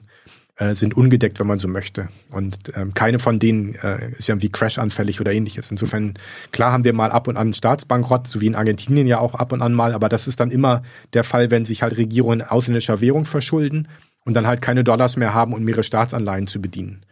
[0.58, 2.10] äh, sind ungedeckt, wenn man so möchte.
[2.30, 5.72] Und ähm, keine von denen äh, ist ja irgendwie crashanfällig oder ähnliches.
[5.72, 6.14] Insofern,
[6.52, 9.52] klar haben wir mal ab und an Staatsbankrott, so wie in Argentinien ja auch ab
[9.52, 10.84] und an mal, aber das ist dann immer
[11.14, 13.88] der Fall, wenn sich halt Regierungen ausländischer Währung verschulden
[14.26, 17.06] und dann halt keine Dollars mehr haben, um ihre Staatsanleihen zu bedienen.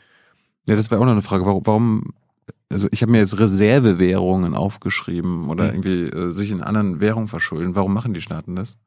[0.68, 1.46] Ja, das wäre auch noch eine Frage.
[1.46, 2.14] Warum, warum
[2.72, 5.84] also ich habe mir jetzt Reservewährungen aufgeschrieben oder mhm.
[5.84, 7.76] irgendwie äh, sich in anderen Währungen verschulden.
[7.76, 8.78] Warum machen die Staaten das?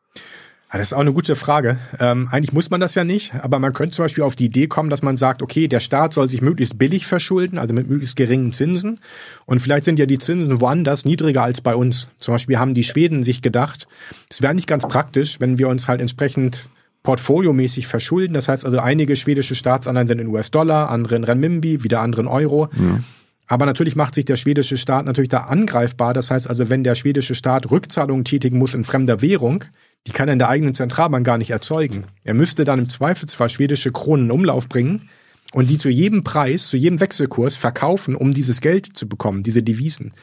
[0.73, 1.79] Ja, das ist auch eine gute Frage.
[2.01, 4.67] Ähm, eigentlich muss man das ja nicht, aber man könnte zum Beispiel auf die Idee
[4.67, 8.17] kommen, dass man sagt, okay, der Staat soll sich möglichst billig verschulden, also mit möglichst
[8.17, 8.99] geringen Zinsen.
[9.47, 12.11] Und vielleicht sind ja die Zinsen woanders niedriger als bei uns.
[12.19, 13.87] Zum Beispiel haben die Schweden sich gedacht,
[14.29, 16.71] es wäre nicht ganz praktisch, wenn wir uns halt entsprechend
[17.05, 18.35] portfoliomäßig verschulden.
[18.35, 22.29] Das heißt also, einige schwedische Staatsanleihen sind in US-Dollar, andere in Renminbi, wieder andere in
[22.29, 22.69] Euro.
[22.77, 23.01] Ja.
[23.47, 26.15] Aber natürlich macht sich der schwedische Staat natürlich da angreifbar.
[26.15, 29.65] Das heißt also, wenn der schwedische Staat Rückzahlungen tätigen muss in fremder Währung,
[30.07, 32.05] die kann er in der eigenen Zentralbank gar nicht erzeugen.
[32.25, 35.09] Er müsste dann im Zweifelsfall schwedische Kronen in Umlauf bringen
[35.53, 39.63] und die zu jedem Preis, zu jedem Wechselkurs verkaufen, um dieses Geld zu bekommen, diese
[39.63, 40.15] Devisen.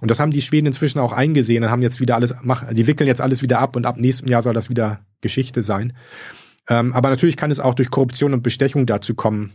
[0.00, 2.34] Und das haben die Schweden inzwischen auch eingesehen und haben jetzt wieder alles,
[2.72, 5.92] die wickeln jetzt alles wieder ab und ab nächstem Jahr soll das wieder Geschichte sein.
[6.68, 9.52] Ähm, aber natürlich kann es auch durch Korruption und Bestechung dazu kommen,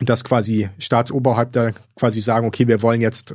[0.00, 3.34] dass quasi Staatsoberhäupter quasi sagen, okay, wir wollen jetzt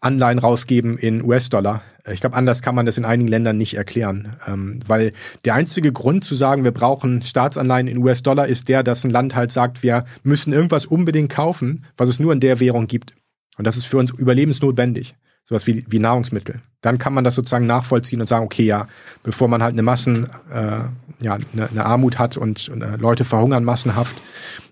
[0.00, 1.82] Anleihen rausgeben in US-Dollar.
[2.04, 5.12] Äh, ich glaube, anders kann man das in einigen Ländern nicht erklären, ähm, weil
[5.44, 9.34] der einzige Grund zu sagen, wir brauchen Staatsanleihen in US-Dollar, ist der, dass ein Land
[9.34, 13.14] halt sagt, wir müssen irgendwas unbedingt kaufen, was es nur in der Währung gibt.
[13.56, 15.14] Und das ist für uns überlebensnotwendig
[15.50, 16.60] sowas wie, wie Nahrungsmittel.
[16.80, 18.86] Dann kann man das sozusagen nachvollziehen und sagen, okay, ja,
[19.24, 20.78] bevor man halt eine Massen, äh,
[21.22, 24.22] ja, eine, eine Armut hat und, und äh, Leute verhungern massenhaft,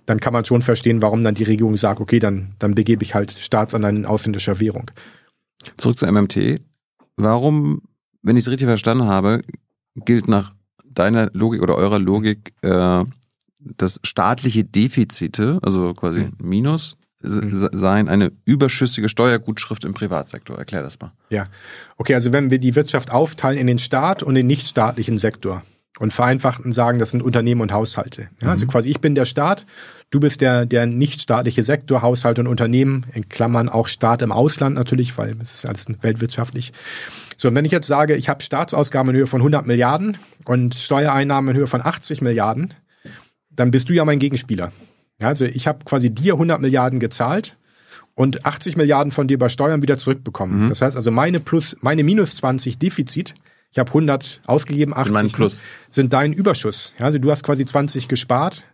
[0.06, 3.14] dann kann man schon verstehen, warum dann die Regierung sagt, okay, dann, dann begebe ich
[3.14, 4.90] halt Staatsanleihen in ausländischer Währung.
[5.76, 6.60] Zurück zur MMT.
[7.16, 7.82] Warum,
[8.22, 9.42] wenn ich es richtig verstanden habe,
[9.96, 13.04] gilt nach deiner Logik oder eurer Logik, äh,
[13.58, 16.32] dass staatliche Defizite, also quasi mhm.
[16.38, 16.96] Minus.
[17.20, 20.56] Sein, eine überschüssige Steuergutschrift im Privatsektor.
[20.56, 21.12] Erklär das mal.
[21.30, 21.44] Ja,
[21.96, 25.62] okay, also wenn wir die Wirtschaft aufteilen in den Staat und den nichtstaatlichen Sektor
[25.98, 28.28] und vereinfachten sagen, das sind Unternehmen und Haushalte.
[28.40, 28.70] Ja, also mhm.
[28.70, 29.66] quasi ich bin der Staat,
[30.10, 34.76] du bist der, der nichtstaatliche Sektor, Haushalt und Unternehmen, in Klammern auch Staat im Ausland
[34.76, 36.72] natürlich, weil es ist alles weltwirtschaftlich.
[37.36, 40.74] So, und wenn ich jetzt sage, ich habe Staatsausgaben in Höhe von 100 Milliarden und
[40.74, 42.74] Steuereinnahmen in Höhe von 80 Milliarden,
[43.50, 44.72] dann bist du ja mein Gegenspieler.
[45.20, 47.56] Also ich habe quasi dir 100 Milliarden gezahlt
[48.14, 50.64] und 80 Milliarden von dir bei Steuern wieder zurückbekommen.
[50.64, 50.68] Mhm.
[50.68, 53.34] Das heißt also meine plus meine minus 20 Defizit,
[53.70, 55.60] ich habe 100 ausgegeben, 80 sind, plus.
[55.90, 56.94] sind dein Überschuss.
[56.98, 58.64] Also du hast quasi 20 gespart,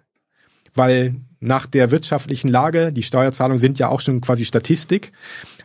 [0.75, 5.13] weil nach der wirtschaftlichen Lage, die Steuerzahlungen sind ja auch schon quasi Statistik,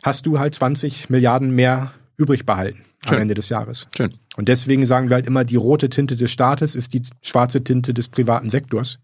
[0.03, 3.15] hast du halt 20 Milliarden mehr übrig behalten Schön.
[3.15, 3.87] am Ende des Jahres.
[3.95, 4.15] Schön.
[4.39, 7.93] Und deswegen sagen wir halt immer, die rote Tinte des Staates ist die schwarze Tinte
[7.93, 8.99] des privaten Sektors.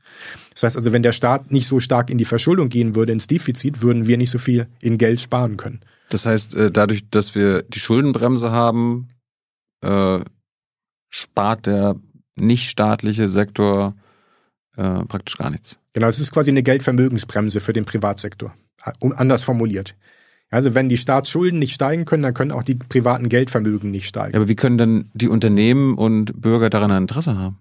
[0.54, 3.28] Das heißt also, wenn der Staat nicht so stark in die Verschuldung gehen würde, ins
[3.28, 5.82] Defizit, würden wir nicht so viel in Geld sparen können.
[6.08, 9.10] Das heißt, äh, dadurch, dass wir die Schuldenbremse haben,
[9.82, 10.22] äh,
[11.10, 11.98] spart der
[12.38, 13.94] nichtstaatliche Sektor
[14.78, 15.78] äh, praktisch gar nichts.
[15.92, 18.56] Genau, es ist quasi eine Geldvermögensbremse für den Privatsektor.
[19.02, 19.98] Anders formuliert.
[20.56, 24.32] Also wenn die Staatsschulden nicht steigen können, dann können auch die privaten Geldvermögen nicht steigen.
[24.32, 27.58] Ja, aber wie können dann die Unternehmen und Bürger daran ein Interesse haben?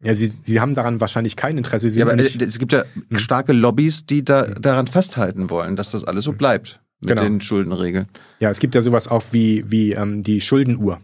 [0.00, 1.90] Ja, sie, sie haben daran wahrscheinlich kein Interesse.
[1.90, 3.18] Sie ja, aber es gibt ja hm.
[3.18, 6.38] starke Lobbys, die da daran festhalten wollen, dass das alles so hm.
[6.38, 7.22] bleibt mit genau.
[7.22, 8.06] den Schuldenregeln.
[8.38, 11.00] Ja, es gibt ja sowas auch wie, wie ähm, die Schuldenuhr.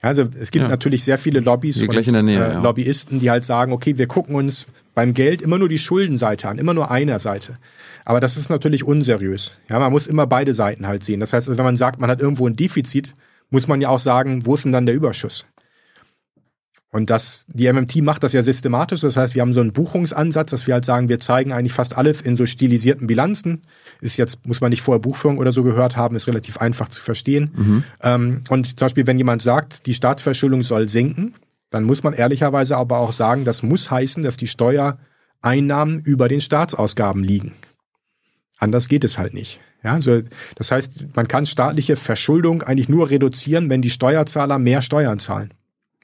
[0.00, 0.68] Also es gibt ja.
[0.68, 1.90] natürlich sehr viele Lobbys und
[2.22, 2.60] Nähe, äh, ja.
[2.60, 6.58] Lobbyisten, die halt sagen, okay, wir gucken uns beim Geld immer nur die Schuldenseite an,
[6.58, 7.56] immer nur einer Seite.
[8.04, 9.52] Aber das ist natürlich unseriös.
[9.68, 11.20] Ja, man muss immer beide Seiten halt sehen.
[11.20, 13.14] Das heißt, also, wenn man sagt, man hat irgendwo ein Defizit,
[13.50, 15.46] muss man ja auch sagen, wo ist denn dann der Überschuss?
[16.90, 19.00] Und das, die MMT macht das ja systematisch.
[19.00, 21.96] Das heißt, wir haben so einen Buchungsansatz, dass wir halt sagen, wir zeigen eigentlich fast
[21.96, 23.62] alles in so stilisierten Bilanzen.
[24.00, 27.00] Ist jetzt, muss man nicht vorher Buchführung oder so gehört haben, ist relativ einfach zu
[27.00, 27.50] verstehen.
[27.54, 27.84] Mhm.
[28.02, 31.34] Ähm, und zum Beispiel, wenn jemand sagt, die Staatsverschuldung soll sinken,
[31.70, 36.40] dann muss man ehrlicherweise aber auch sagen, das muss heißen, dass die Steuereinnahmen über den
[36.40, 37.52] Staatsausgaben liegen.
[38.58, 39.60] Anders geht es halt nicht.
[39.82, 40.22] Ja, also
[40.56, 45.52] das heißt, man kann staatliche Verschuldung eigentlich nur reduzieren, wenn die Steuerzahler mehr Steuern zahlen.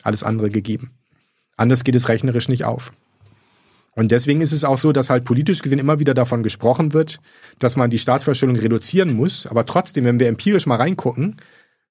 [0.02, 0.90] Alles andere gegeben.
[1.56, 2.92] Anders geht es rechnerisch nicht auf.
[3.94, 7.18] Und deswegen ist es auch so, dass halt politisch gesehen immer wieder davon gesprochen wird,
[7.58, 9.46] dass man die Staatsverschuldung reduzieren muss.
[9.46, 11.36] Aber trotzdem, wenn wir empirisch mal reingucken,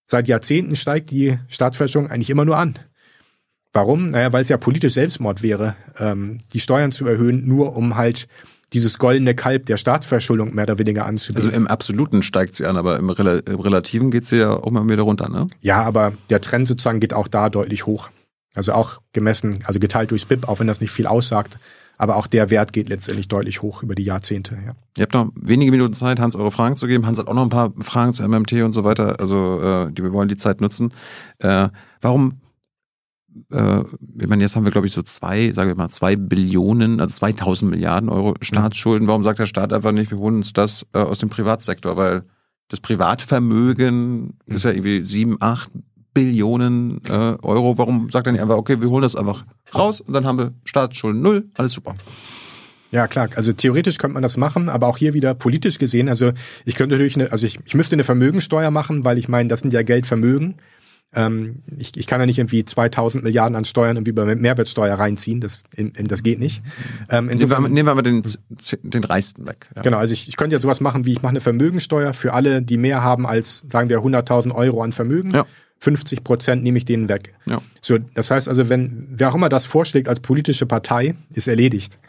[0.05, 2.79] seit Jahrzehnten steigt die Staatsverschuldung eigentlich immer nur an.
[3.73, 4.09] Warum?
[4.09, 8.27] Naja, weil es ja politisch Selbstmord wäre, ähm, die Steuern zu erhöhen, nur um halt
[8.73, 11.47] dieses goldene Kalb der Staatsverschuldung mehr oder weniger anzubieten.
[11.47, 14.71] Also im Absoluten steigt sie an, aber im, Rel im Relativen geht sie ja auch
[14.71, 15.47] mal wieder runter, ne?
[15.59, 18.09] Ja, aber der Trend sozusagen geht auch da deutlich hoch.
[18.55, 21.57] Also auch gemessen, also geteilt durchs BIP, auch wenn das nicht viel aussagt.
[22.01, 24.55] Aber auch der Wert geht letztendlich deutlich hoch über die Jahrzehnte.
[24.65, 24.73] Ja.
[24.97, 27.05] Ihr habt noch wenige Minuten Zeit, Hans eure Fragen zu geben.
[27.05, 29.19] Hans hat auch noch ein paar Fragen zu MMT und so weiter.
[29.19, 30.91] Also äh, die, wir wollen die Zeit nutzen.
[31.37, 31.69] Äh,
[32.01, 32.41] warum
[33.51, 33.83] äh,
[34.19, 37.13] ich meine, jetzt haben wir, glaube ich, so zwei, sagen wir mal, zwei Billionen, also
[37.13, 39.07] 2000 Milliarden Euro Staatsschulden.
[39.07, 41.97] Warum sagt der Staat einfach nicht, wir holen uns das äh, aus dem Privatsektor?
[41.97, 42.23] Weil
[42.69, 45.69] das Privatvermögen ist ja irgendwie sieben, acht
[46.15, 47.77] Billionen äh, Euro.
[47.77, 49.45] Warum sagt er nicht einfach, okay, wir holen das einfach
[49.75, 51.95] raus und dann haben wir Staatsschulden null, alles super.
[52.91, 53.29] Ja, klar.
[53.35, 56.09] Also theoretisch könnte man das machen, aber auch hier wieder politisch gesehen.
[56.09, 56.33] Also
[56.65, 59.61] ich könnte natürlich eine, also ich, ich müsste eine Vermögensteuer machen, weil ich meine, das
[59.61, 60.55] sind ja Geldvermögen.
[61.13, 65.41] Ähm, ich, ich kann ja nicht irgendwie 2000 Milliarden an Steuern irgendwie bei Mehrwertsteuer reinziehen.
[65.41, 66.63] Das, in, in, das geht nicht.
[67.09, 68.23] Ähm, insofern, nehmen, wir, nehmen wir mal den,
[68.83, 69.69] den Reichsten weg.
[69.75, 69.81] Ja.
[69.81, 72.61] Genau, also ich, ich könnte ja sowas machen, wie ich mache eine Vermögensteuer für alle,
[72.61, 75.31] die mehr haben als, sagen wir, 100.000 Euro an Vermögen.
[75.31, 75.45] Ja.
[75.81, 77.33] 50 Prozent nehme ich denen weg.
[77.49, 77.61] Ja.
[77.81, 81.99] So, das heißt also, wenn wer auch immer das vorschlägt als politische Partei, ist erledigt.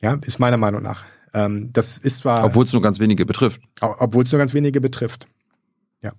[0.00, 1.04] Ja, ist meiner Meinung nach.
[1.34, 2.44] Ähm, das ist zwar.
[2.44, 3.60] Obwohl es nur ganz wenige betrifft.
[3.80, 5.26] Obwohl es nur ganz wenige betrifft.
[6.02, 6.12] Ja.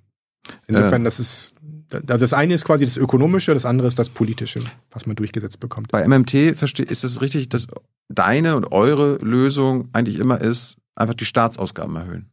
[0.67, 1.55] Insofern, äh, das ist
[1.93, 4.61] also das eine ist quasi das Ökonomische, das andere ist das Politische,
[4.91, 5.91] was man durchgesetzt bekommt.
[5.91, 7.67] Bei MMT ist es richtig, dass
[8.09, 12.31] deine und eure Lösung eigentlich immer ist, einfach die Staatsausgaben erhöhen.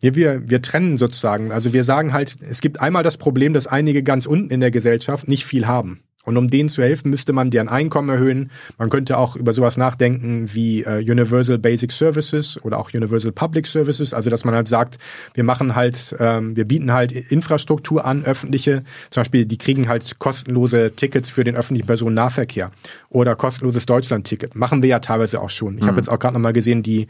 [0.00, 1.52] Ja, wir, wir trennen sozusagen.
[1.52, 4.70] Also wir sagen halt, es gibt einmal das Problem, dass einige ganz unten in der
[4.70, 6.02] Gesellschaft nicht viel haben.
[6.24, 8.50] Und um denen zu helfen, müsste man deren Einkommen erhöhen.
[8.76, 13.66] Man könnte auch über sowas nachdenken wie äh, Universal Basic Services oder auch Universal Public
[13.66, 14.12] Services.
[14.12, 14.98] Also dass man halt sagt,
[15.32, 18.84] wir machen halt, ähm, wir bieten halt Infrastruktur an, öffentliche.
[19.10, 22.70] Zum Beispiel, die kriegen halt kostenlose Tickets für den öffentlichen Personennahverkehr
[23.08, 24.54] oder kostenloses Deutschland-Ticket.
[24.54, 25.78] Machen wir ja teilweise auch schon.
[25.78, 25.88] Ich mhm.
[25.88, 27.06] habe jetzt auch gerade nochmal gesehen, die,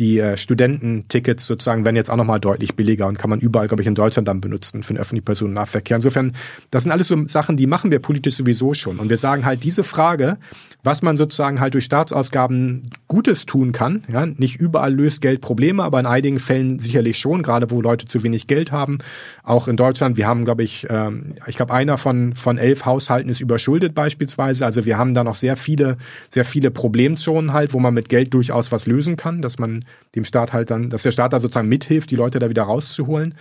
[0.00, 3.82] die äh, Studententickets sozusagen werden jetzt auch nochmal deutlich billiger und kann man überall, glaube
[3.82, 5.96] ich, in Deutschland dann benutzen für den öffentlichen Personennahverkehr.
[5.96, 6.32] Insofern,
[6.70, 8.98] das sind alles so Sachen, die machen wir politisch sowieso schon.
[8.98, 10.38] Und wir sagen halt diese Frage,
[10.82, 14.04] was man sozusagen halt durch Staatsausgaben Gutes tun kann.
[14.10, 18.06] Ja, nicht überall löst Geld Probleme, aber in einigen Fällen sicherlich schon, gerade wo Leute
[18.06, 18.98] zu wenig Geld haben.
[19.42, 23.28] Auch in Deutschland, wir haben, glaube ich, ähm, ich glaube, einer von, von elf Haushalten
[23.28, 24.64] ist überschuldet beispielsweise.
[24.64, 25.98] Also wir haben da noch sehr viele,
[26.30, 30.24] sehr viele Problemzonen halt, wo man mit Geld durchaus was lösen kann, dass man dem
[30.24, 33.34] Staat halt dann, dass der Staat da sozusagen mithilft, die Leute da wieder rauszuholen.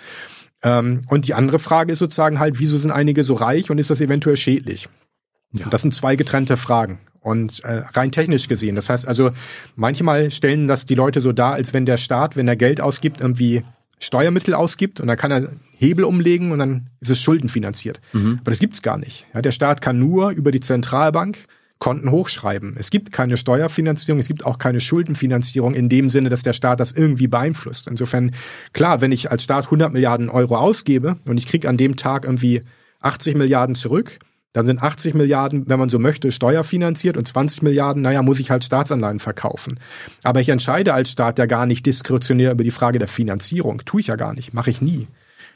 [0.64, 3.90] Ähm, und die andere Frage ist sozusagen halt, wieso sind einige so reich und ist
[3.90, 4.90] das eventuell schädlich?
[5.52, 5.68] Ja.
[5.70, 7.00] Das sind zwei getrennte Fragen.
[7.22, 9.32] Und äh, rein technisch gesehen, das heißt also,
[9.76, 13.20] manchmal stellen das die Leute so dar, als wenn der Staat, wenn er Geld ausgibt,
[13.20, 13.64] irgendwie
[14.00, 18.00] Steuermittel ausgibt und dann kann er Hebel umlegen und dann ist es schuldenfinanziert.
[18.14, 18.38] Mhm.
[18.42, 19.28] Aber das gibt's gar nicht.
[19.34, 21.40] Ja, der Staat kann nur über die Zentralbank
[21.80, 22.76] Konten hochschreiben.
[22.78, 26.82] Es gibt keine Steuerfinanzierung, es gibt auch keine Schuldenfinanzierung in dem Sinne, dass der Staat
[26.82, 27.88] das irgendwie beeinflusst.
[27.88, 28.32] Insofern,
[28.74, 32.26] klar, wenn ich als Staat 100 Milliarden Euro ausgebe und ich kriege an dem Tag
[32.26, 32.64] irgendwie
[33.00, 34.20] 80 Milliarden zurück,
[34.52, 38.52] dann sind 80 Milliarden, wenn man so möchte, steuerfinanziert und 20 Milliarden, naja, muss ich
[38.52, 39.80] halt Staatsanleihen verkaufen.
[40.24, 43.84] Aber ich entscheide als Staat ja gar nicht diskretionär über die Frage der Finanzierung.
[43.86, 45.08] Tue ich ja gar nicht, mache ich nie.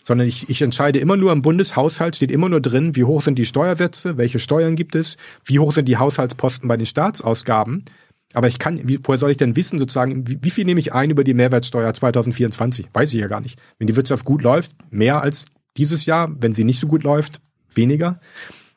[0.04, 3.40] Sondern ich, ich entscheide immer nur im Bundeshaushalt, steht immer nur drin, wie hoch sind
[3.40, 7.86] die Steuersätze, welche Steuern gibt es, wie hoch sind die Haushaltsposten bei den Staatsausgaben.
[8.34, 10.94] Aber ich kann, wie, woher soll ich denn wissen, sozusagen, wie, wie viel nehme ich
[10.94, 12.88] ein über die Mehrwertsteuer 2024?
[12.92, 13.60] Weiß ich ja gar nicht.
[13.78, 15.46] Wenn die Wirtschaft gut läuft, mehr als
[15.78, 16.32] dieses Jahr.
[16.40, 17.42] Wenn sie nicht so gut läuft,
[17.74, 18.20] weniger.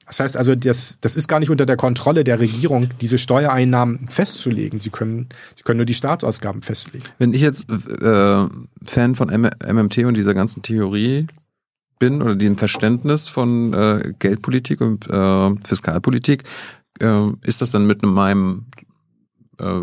[0.07, 4.09] Das heißt also, das, das ist gar nicht unter der Kontrolle der Regierung, diese Steuereinnahmen
[4.09, 4.79] festzulegen.
[4.79, 7.05] Sie können, sie können nur die Staatsausgaben festlegen.
[7.19, 8.47] Wenn ich jetzt äh,
[8.85, 11.27] Fan von M MMT und dieser ganzen Theorie
[11.99, 16.45] bin oder dem Verständnis von äh, Geldpolitik und äh, Fiskalpolitik,
[17.01, 18.67] äh, ist das dann mit meinem
[19.59, 19.81] äh,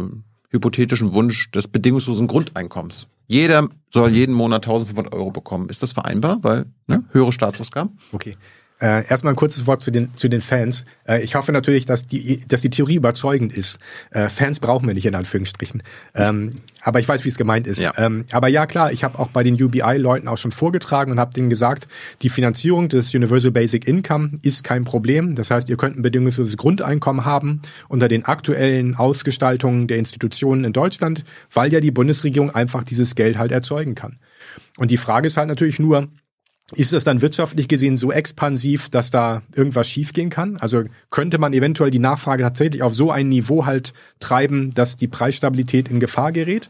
[0.52, 3.08] hypothetischen Wunsch des bedingungslosen Grundeinkommens.
[3.28, 5.70] Jeder soll jeden Monat 1500 Euro bekommen.
[5.70, 6.40] Ist das vereinbar?
[6.44, 7.98] Weil ne, höhere Staatsausgaben?
[8.12, 8.38] Okay.
[8.84, 10.84] Äh, erstmal ein kurzes Wort zu den, zu den Fans.
[11.08, 13.80] Äh, ich hoffe natürlich, dass die, dass die Theorie überzeugend ist.
[14.12, 15.82] Äh, Fans brauchen wir nicht in Anführungsstrichen.
[16.16, 17.82] Ähm, aber ich weiß, wie es gemeint ist.
[17.82, 17.94] Ja.
[17.98, 21.34] Ähm, aber ja, klar, ich habe auch bei den UBI-Leuten auch schon vorgetragen und habe
[21.34, 21.88] denen gesagt,
[22.24, 25.36] die Finanzierung des Universal Basic Income ist kein Problem.
[25.36, 30.74] Das heißt, ihr könnt ein bedingungsloses Grundeinkommen haben unter den aktuellen Ausgestaltungen der Institutionen in
[30.74, 31.24] Deutschland,
[31.54, 34.20] weil ja die Bundesregierung einfach dieses Geld halt erzeugen kann.
[34.76, 36.10] Und die Frage ist halt natürlich nur,
[36.76, 40.58] ist das dann wirtschaftlich gesehen so expansiv, dass da irgendwas schiefgehen kann?
[40.58, 45.08] Also könnte man eventuell die Nachfrage tatsächlich auf so ein Niveau halt treiben, dass die
[45.08, 46.70] Preisstabilität in Gefahr gerät?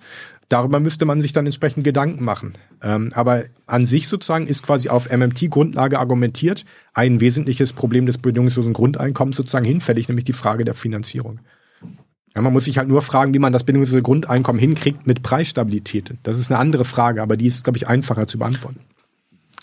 [0.50, 2.54] Darüber müsste man sich dann entsprechend Gedanken machen.
[2.82, 8.74] Ähm, aber an sich sozusagen ist quasi auf MMT-Grundlage argumentiert ein wesentliches Problem des bedingungslosen
[8.74, 11.40] Grundeinkommens sozusagen hinfällig, nämlich die Frage der Finanzierung.
[12.36, 16.16] Ja, man muss sich halt nur fragen, wie man das bedingungslose Grundeinkommen hinkriegt mit Preisstabilität.
[16.24, 18.80] Das ist eine andere Frage, aber die ist, glaube ich, einfacher zu beantworten.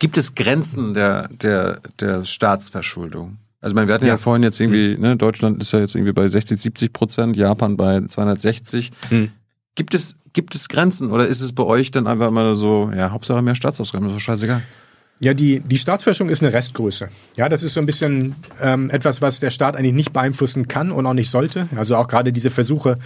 [0.01, 3.37] Gibt es Grenzen der, der, der Staatsverschuldung?
[3.61, 5.03] Also meine, wir hatten ja, ja vorhin jetzt irgendwie, mhm.
[5.03, 8.91] ne, Deutschland ist ja jetzt irgendwie bei 60, 70 Prozent, Japan bei 260.
[9.11, 9.31] Mhm.
[9.75, 13.11] Gibt es, gibt es Grenzen oder ist es bei euch dann einfach immer so, ja,
[13.11, 14.63] Hauptsache mehr Staatsausgaben, das ist doch scheißegal?
[15.23, 17.09] Ja, die, die Staatsverschuldung ist eine Restgröße.
[17.37, 20.91] Ja, das ist so ein bisschen ähm, etwas, was der Staat eigentlich nicht beeinflussen kann
[20.91, 21.69] und auch nicht sollte.
[21.77, 22.99] Also auch gerade diese Versuche,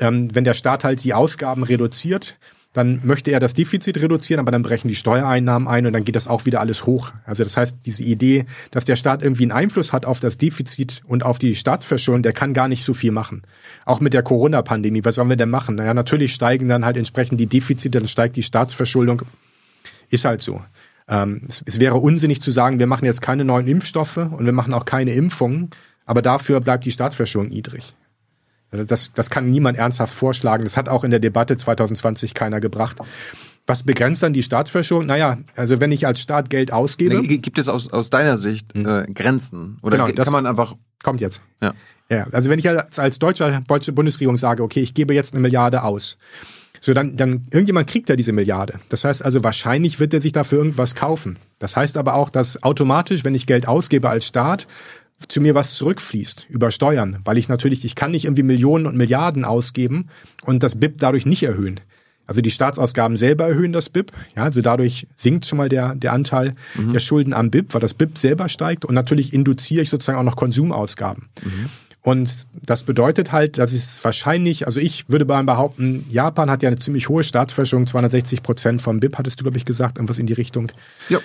[0.00, 2.38] ähm, wenn der Staat halt die Ausgaben reduziert,
[2.72, 6.14] dann möchte er das Defizit reduzieren, aber dann brechen die Steuereinnahmen ein und dann geht
[6.14, 7.12] das auch wieder alles hoch.
[7.24, 11.02] Also das heißt, diese Idee, dass der Staat irgendwie einen Einfluss hat auf das Defizit
[11.06, 13.42] und auf die Staatsverschuldung, der kann gar nicht so viel machen.
[13.86, 15.74] Auch mit der Corona-Pandemie, was sollen wir denn machen?
[15.74, 19.22] Naja, natürlich steigen dann halt entsprechend die Defizite, dann steigt die Staatsverschuldung.
[20.08, 20.62] Ist halt so.
[21.08, 24.52] Ähm, es, es wäre unsinnig zu sagen, wir machen jetzt keine neuen Impfstoffe und wir
[24.52, 25.70] machen auch keine Impfungen,
[26.06, 27.94] aber dafür bleibt die Staatsverschuldung niedrig.
[28.72, 30.64] Also das, das kann niemand ernsthaft vorschlagen.
[30.64, 32.98] Das hat auch in der Debatte 2020 keiner gebracht.
[33.66, 35.06] Was begrenzt dann die Staatsverschuldung?
[35.06, 37.22] Naja, also wenn ich als Staat Geld ausgebe.
[37.22, 38.86] Gibt es aus, aus deiner Sicht hm.
[38.86, 39.78] äh, Grenzen?
[39.82, 40.74] Oder genau, kann man einfach.
[41.02, 41.40] Kommt jetzt.
[41.62, 41.72] Ja.
[42.10, 42.26] ja.
[42.32, 45.82] Also wenn ich als, als deutscher, deutsche Bundesregierung sage, okay, ich gebe jetzt eine Milliarde
[45.82, 46.18] aus.
[46.82, 48.80] So, dann, dann irgendjemand kriegt ja diese Milliarde.
[48.88, 51.36] Das heißt also, wahrscheinlich wird er sich dafür irgendwas kaufen.
[51.58, 54.66] Das heißt aber auch, dass automatisch, wenn ich Geld ausgebe als Staat,
[55.28, 58.96] zu mir was zurückfließt über Steuern, weil ich natürlich, ich kann nicht irgendwie Millionen und
[58.96, 60.08] Milliarden ausgeben
[60.44, 61.80] und das BIP dadurch nicht erhöhen.
[62.26, 66.12] Also die Staatsausgaben selber erhöhen das BIP, ja, also dadurch sinkt schon mal der, der
[66.12, 66.92] Anteil mhm.
[66.92, 70.24] der Schulden am BIP, weil das BIP selber steigt und natürlich induziere ich sozusagen auch
[70.24, 71.28] noch Konsumausgaben.
[71.42, 71.68] Mhm.
[72.02, 76.78] Und das bedeutet halt, dass es wahrscheinlich, also ich würde behaupten, Japan hat ja eine
[76.78, 80.32] ziemlich hohe Staatsverschuldung, 260 Prozent vom BIP, hattest du, glaube ich, gesagt, irgendwas in die
[80.32, 80.72] Richtung.
[81.08, 81.18] Ja.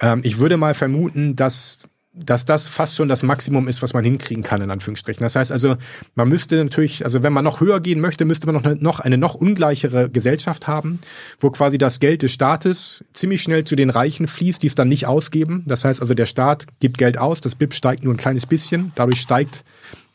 [0.00, 1.88] Ähm, ich würde mal vermuten, dass
[2.24, 5.22] dass das fast schon das Maximum ist, was man hinkriegen kann, in Anführungsstrichen.
[5.22, 5.76] Das heißt also,
[6.14, 9.00] man müsste natürlich, also wenn man noch höher gehen möchte, müsste man noch eine noch,
[9.00, 11.00] eine noch ungleichere Gesellschaft haben,
[11.40, 14.88] wo quasi das Geld des Staates ziemlich schnell zu den Reichen fließt, die es dann
[14.88, 15.64] nicht ausgeben.
[15.66, 18.92] Das heißt also, der Staat gibt Geld aus, das BIP steigt nur ein kleines bisschen,
[18.94, 19.64] dadurch steigt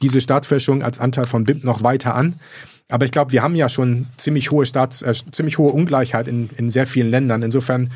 [0.01, 2.35] diese Staatsverschuldung als Anteil von BIP noch weiter an.
[2.89, 6.49] Aber ich glaube, wir haben ja schon ziemlich hohe Staats, äh, ziemlich hohe Ungleichheit in,
[6.57, 7.41] in sehr vielen Ländern.
[7.41, 7.91] Insofern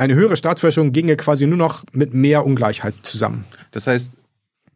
[0.00, 3.44] eine höhere Staatsverschuldung ginge quasi nur noch mit mehr Ungleichheit zusammen.
[3.70, 4.12] Das heißt,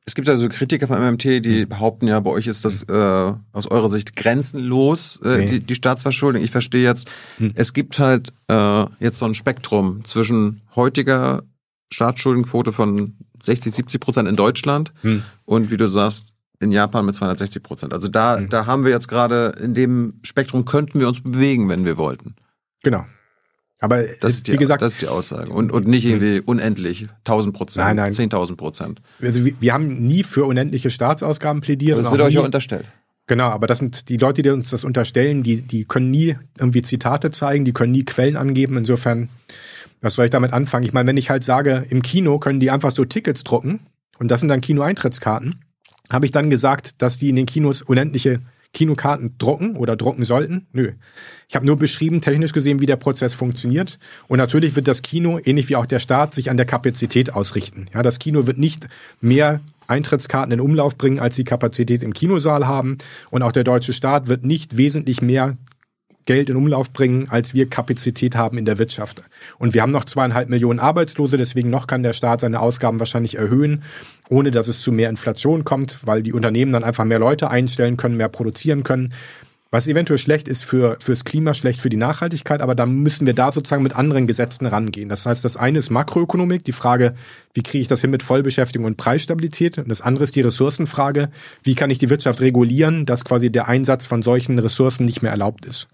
[0.05, 1.69] es gibt also Kritiker vom MMT, die hm.
[1.71, 5.47] behaupten ja, bei euch ist das äh, aus eurer Sicht grenzenlos, äh, nee.
[5.47, 6.43] die, die Staatsverschuldung.
[6.43, 7.53] Ich verstehe jetzt, hm.
[7.55, 11.43] es gibt halt äh, jetzt so ein Spektrum zwischen heutiger
[11.91, 15.23] Staatsschuldenquote von 60, 70 Prozent in Deutschland hm.
[15.47, 16.27] und wie du sagst,
[16.61, 17.95] in Japan mit 260 Prozent.
[17.95, 18.51] Also da, hm.
[18.51, 22.35] da haben wir jetzt gerade in dem Spektrum könnten wir uns bewegen, wenn wir wollten.
[22.83, 23.07] Genau.
[23.81, 25.53] Aber das ist die, wie gesagt, das ist die Aussage.
[25.53, 28.13] Und, und nicht irgendwie unendlich, 1000 Prozent, nein, nein.
[28.13, 29.03] 10.000 Prozent.
[29.21, 31.95] Also wir, wir haben nie für unendliche Staatsausgaben plädiert.
[31.95, 32.87] Aber das wird euch ja unterstellt.
[33.27, 36.83] Genau, aber das sind die Leute, die uns das unterstellen, die, die können nie irgendwie
[36.83, 38.77] Zitate zeigen, die können nie Quellen angeben.
[38.77, 39.31] Insofern,
[40.03, 40.85] was soll ich damit anfangen?
[40.85, 43.81] Ich meine, wenn ich halt sage, im Kino können die einfach so Tickets drucken
[44.19, 45.55] und das sind dann Kino-Eintrittskarten,
[46.11, 48.41] habe ich dann gesagt, dass die in den Kinos unendliche
[48.75, 50.67] Kinokarten drucken oder drucken sollten?
[50.73, 50.93] Nö.
[51.49, 53.99] Ich habe nur beschrieben, technisch gesehen, wie der Prozess funktioniert.
[54.29, 57.87] Und natürlich wird das Kino, ähnlich wie auch der Staat, sich an der Kapazität ausrichten.
[57.95, 58.89] Ja, das Kino wird nicht
[59.21, 62.99] mehr Eintrittskarten in Umlauf bringen, als die Kapazität im Kinosaal haben.
[63.31, 65.57] Und auch der deutsche Staat wird nicht wesentlich mehr
[66.27, 69.23] Geld in Umlauf bringen, als wir Kapazität haben in der Wirtschaft.
[69.59, 73.37] Und wir haben noch zweieinhalb Millionen Arbeitslose, deswegen noch kann der Staat seine Ausgaben wahrscheinlich
[73.37, 73.83] erhöhen,
[74.29, 77.97] ohne dass es zu mehr Inflation kommt, weil die Unternehmen dann einfach mehr Leute einstellen
[77.97, 79.13] können, mehr produzieren können.
[79.75, 83.35] Was eventuell schlecht ist für, fürs Klima, schlecht für die Nachhaltigkeit, aber da müssen wir
[83.35, 85.09] da sozusagen mit anderen Gesetzen rangehen.
[85.09, 87.15] Das heißt, das eine ist Makroökonomik, die Frage,
[87.55, 89.79] wie kriege ich das hin mit Vollbeschäftigung und Preisstabilität?
[89.79, 91.29] Und das andere ist die Ressourcenfrage,
[91.65, 95.33] wie kann ich die Wirtschaft regulieren, dass quasi der Einsatz von solchen Ressourcen nicht mehr
[95.33, 95.89] erlaubt ist.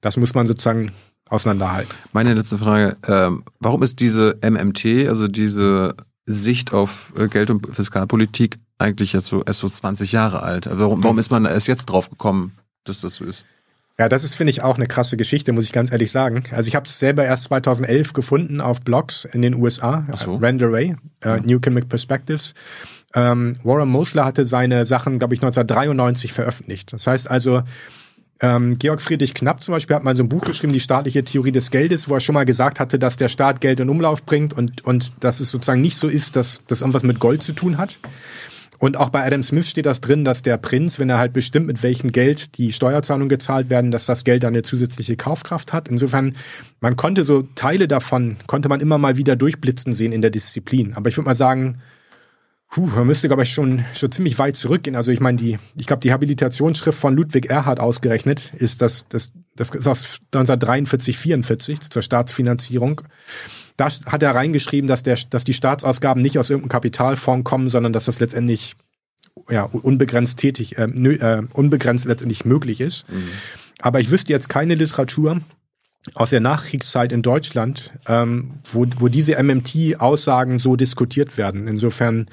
[0.00, 0.92] Das muss man sozusagen
[1.28, 1.94] auseinanderhalten.
[2.12, 5.94] Meine letzte Frage, ähm, warum ist diese MMT, also diese
[6.26, 10.66] Sicht auf äh, Geld- und Fiskalpolitik eigentlich jetzt so erst so 20 Jahre alt?
[10.66, 12.52] Also warum, warum ist man erst jetzt drauf gekommen,
[12.84, 13.46] dass das so ist?
[14.00, 16.44] Ja, das ist, finde ich, auch eine krasse Geschichte, muss ich ganz ehrlich sagen.
[16.52, 20.36] Also ich habe es selber erst 2011 gefunden auf Blogs in den USA, Ach so.
[20.36, 20.94] Rand Array,
[21.24, 21.36] äh, ja.
[21.38, 22.54] New Economic Perspectives.
[23.14, 26.92] Ähm, Warren Mosler hatte seine Sachen, glaube ich, 1993 veröffentlicht.
[26.92, 27.62] Das heißt also,
[28.40, 31.52] ähm, Georg Friedrich Knapp zum Beispiel hat mal so ein Buch geschrieben, die staatliche Theorie
[31.52, 34.54] des Geldes, wo er schon mal gesagt hatte, dass der Staat Geld in Umlauf bringt
[34.54, 37.78] und, und dass es sozusagen nicht so ist, dass das irgendwas mit Gold zu tun
[37.78, 37.98] hat.
[38.78, 41.66] Und auch bei Adam Smith steht das drin, dass der Prinz, wenn er halt bestimmt,
[41.66, 45.88] mit welchem Geld die Steuerzahlungen gezahlt werden, dass das Geld dann eine zusätzliche Kaufkraft hat.
[45.88, 46.36] Insofern,
[46.80, 50.94] man konnte so Teile davon, konnte man immer mal wieder durchblitzen sehen in der Disziplin.
[50.94, 51.78] Aber ich würde mal sagen,
[52.70, 54.94] Puh, man müsste, glaube ich, schon, schon ziemlich weit zurückgehen.
[54.94, 59.32] Also ich meine, die, ich glaube, die Habilitationsschrift von Ludwig Erhard ausgerechnet ist das, das,
[59.56, 63.00] das ist aus 1943, 44 zur Staatsfinanzierung.
[63.78, 67.94] Da hat er reingeschrieben, dass, der, dass die Staatsausgaben nicht aus irgendeinem Kapitalfonds kommen, sondern
[67.94, 68.74] dass das letztendlich
[69.48, 73.10] ja, unbegrenzt tätig, äh, nö, äh, unbegrenzt letztendlich möglich ist.
[73.10, 73.28] Mhm.
[73.80, 75.40] Aber ich wüsste jetzt keine Literatur,
[76.14, 81.68] aus der Nachkriegszeit in Deutschland, ähm, wo, wo diese MMT-Aussagen so diskutiert werden.
[81.68, 82.26] Insofern,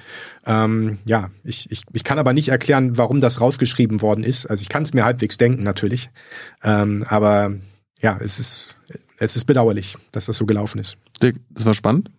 [0.46, 4.46] ähm, ja, ich, ich, ich kann aber nicht erklären, warum das rausgeschrieben worden ist.
[4.46, 6.10] Also ich kann es mir halbwegs denken natürlich,
[6.64, 7.54] ähm, aber
[8.02, 8.80] ja, es ist,
[9.18, 10.98] es ist bedauerlich, dass das so gelaufen ist.
[11.22, 12.12] Dick, das war spannend.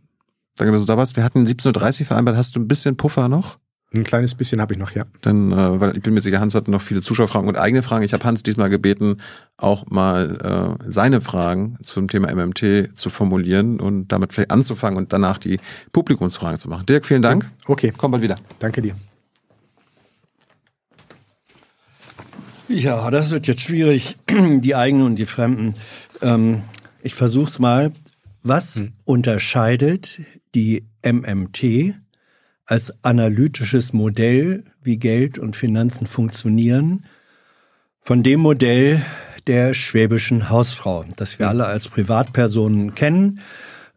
[0.56, 1.16] Danke, dass du da warst.
[1.16, 2.36] Wir hatten 17.30 Uhr vereinbart.
[2.36, 3.58] Hast du ein bisschen Puffer noch?
[3.94, 5.04] Ein kleines bisschen habe ich noch, ja.
[5.22, 8.04] Dann, äh, weil ich bin mir sicher, Hans hat noch viele Zuschauerfragen und eigene Fragen.
[8.04, 9.18] Ich habe Hans diesmal gebeten,
[9.56, 15.12] auch mal äh, seine Fragen zum Thema MMT zu formulieren und damit vielleicht anzufangen und
[15.12, 15.60] danach die
[15.92, 16.84] Publikumsfragen zu machen.
[16.86, 17.48] Dirk, vielen Dank.
[17.66, 17.92] Okay.
[17.96, 18.36] Komm bald wieder.
[18.58, 18.96] Danke dir.
[22.68, 25.76] Ja, das wird jetzt schwierig, die eigenen und die Fremden.
[26.22, 26.62] Ähm,
[27.02, 27.92] ich versuch's mal.
[28.42, 28.92] Was hm.
[29.04, 30.20] unterscheidet
[30.54, 31.94] die MMT
[32.66, 37.04] als analytisches Modell, wie Geld und Finanzen funktionieren,
[38.02, 39.02] von dem Modell
[39.46, 43.40] der schwäbischen Hausfrau, das wir alle als Privatpersonen kennen.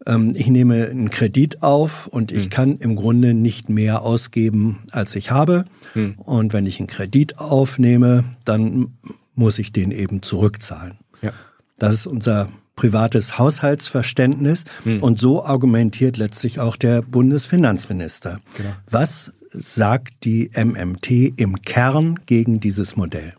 [0.06, 2.50] Ähm, ich nehme einen Kredit auf und ich hm.
[2.50, 5.66] kann im Grunde nicht mehr ausgeben, als ich habe.
[5.94, 6.16] Hm.
[6.20, 8.98] Und wenn ich einen Kredit aufnehme, dann
[9.36, 10.98] muss ich den eben zurückzahlen.
[11.22, 11.32] Ja.
[11.80, 12.50] Das ist unser
[12.80, 14.64] privates Haushaltsverständnis.
[14.84, 15.04] Hm.
[15.04, 18.40] Und so argumentiert letztlich auch der Bundesfinanzminister.
[18.56, 18.70] Genau.
[18.90, 23.34] Was sagt die MMT im Kern gegen dieses Modell?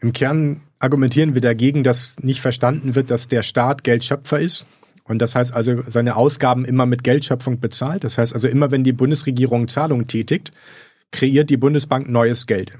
[0.00, 4.66] Im Kern argumentieren wir dagegen, dass nicht verstanden wird, dass der Staat Geldschöpfer ist.
[5.04, 8.02] Und das heißt also, seine Ausgaben immer mit Geldschöpfung bezahlt.
[8.02, 10.50] Das heißt also, immer wenn die Bundesregierung Zahlungen tätigt,
[11.12, 12.72] kreiert die Bundesbank neues Geld.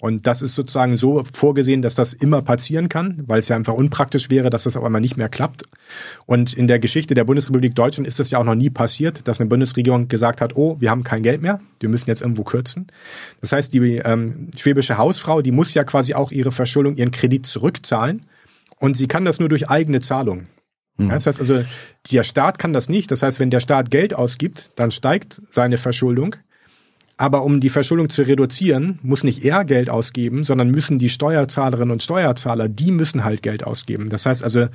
[0.00, 3.74] Und das ist sozusagen so vorgesehen, dass das immer passieren kann, weil es ja einfach
[3.74, 5.64] unpraktisch wäre, dass das auf einmal nicht mehr klappt.
[6.24, 9.40] Und in der Geschichte der Bundesrepublik Deutschland ist das ja auch noch nie passiert, dass
[9.40, 12.86] eine Bundesregierung gesagt hat, oh, wir haben kein Geld mehr, wir müssen jetzt irgendwo kürzen.
[13.42, 17.44] Das heißt, die ähm, schwäbische Hausfrau, die muss ja quasi auch ihre Verschuldung, ihren Kredit
[17.44, 18.24] zurückzahlen.
[18.78, 20.48] Und sie kann das nur durch eigene Zahlungen.
[20.98, 21.10] Ja, hm.
[21.10, 21.62] das heißt also,
[22.10, 23.10] der Staat kann das nicht.
[23.10, 26.36] Das heißt, wenn der Staat Geld ausgibt, dann steigt seine Verschuldung.
[27.20, 31.90] Aber um die Verschuldung zu reduzieren, muss nicht er Geld ausgeben, sondern müssen die Steuerzahlerinnen
[31.90, 34.08] und Steuerzahler, die müssen halt Geld ausgeben.
[34.08, 34.68] Das heißt also,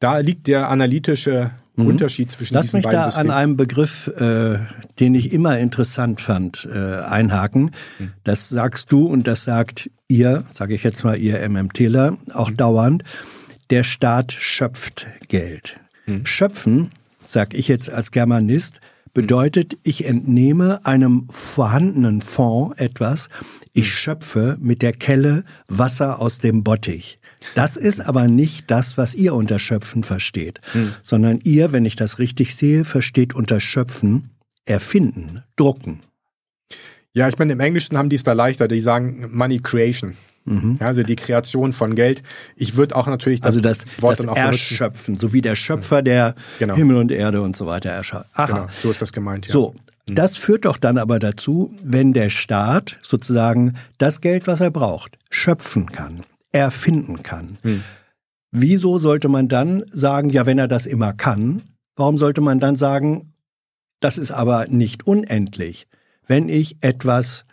[0.00, 1.86] da liegt der analytische mhm.
[1.86, 3.30] Unterschied zwischen Lass diesen mich da Systemen.
[3.30, 4.58] an einem Begriff, äh,
[4.98, 7.70] den ich immer interessant fand, äh, einhaken.
[8.00, 8.10] Mhm.
[8.24, 12.56] Das sagst du und das sagt ihr, sage ich jetzt mal ihr MMTler, auch mhm.
[12.56, 13.04] dauernd.
[13.70, 15.76] Der Staat schöpft Geld.
[16.06, 16.26] Mhm.
[16.26, 16.88] Schöpfen,
[17.18, 18.80] sag ich jetzt als Germanist,
[19.14, 23.28] bedeutet, ich entnehme einem vorhandenen Fonds etwas,
[23.72, 27.18] ich schöpfe mit der Kelle Wasser aus dem Bottich.
[27.54, 30.94] Das ist aber nicht das, was ihr unter Schöpfen versteht, hm.
[31.02, 34.30] sondern ihr, wenn ich das richtig sehe, versteht unter Schöpfen
[34.64, 36.00] erfinden, drucken.
[37.12, 40.16] Ja, ich meine, im Englischen haben die es da leichter, die sagen Money Creation.
[40.44, 40.76] Mhm.
[40.80, 42.22] Ja, also die Kreation von Geld.
[42.56, 45.56] Ich würde auch natürlich das, also das Wort das dann auch Erschöpfen, so wie der
[45.56, 46.74] Schöpfer der genau.
[46.74, 48.30] Himmel und Erde und so weiter erschafft.
[48.34, 48.46] Aha.
[48.46, 49.46] Genau, so ist das gemeint.
[49.46, 49.52] Ja.
[49.52, 49.74] So,
[50.06, 50.14] mhm.
[50.14, 55.16] das führt doch dann aber dazu, wenn der Staat sozusagen das Geld, was er braucht,
[55.30, 56.20] schöpfen kann,
[56.52, 57.58] erfinden kann.
[57.62, 57.82] Mhm.
[58.50, 61.62] Wieso sollte man dann sagen, ja, wenn er das immer kann,
[61.96, 63.32] warum sollte man dann sagen,
[64.00, 65.86] das ist aber nicht unendlich?
[66.26, 67.44] Wenn ich etwas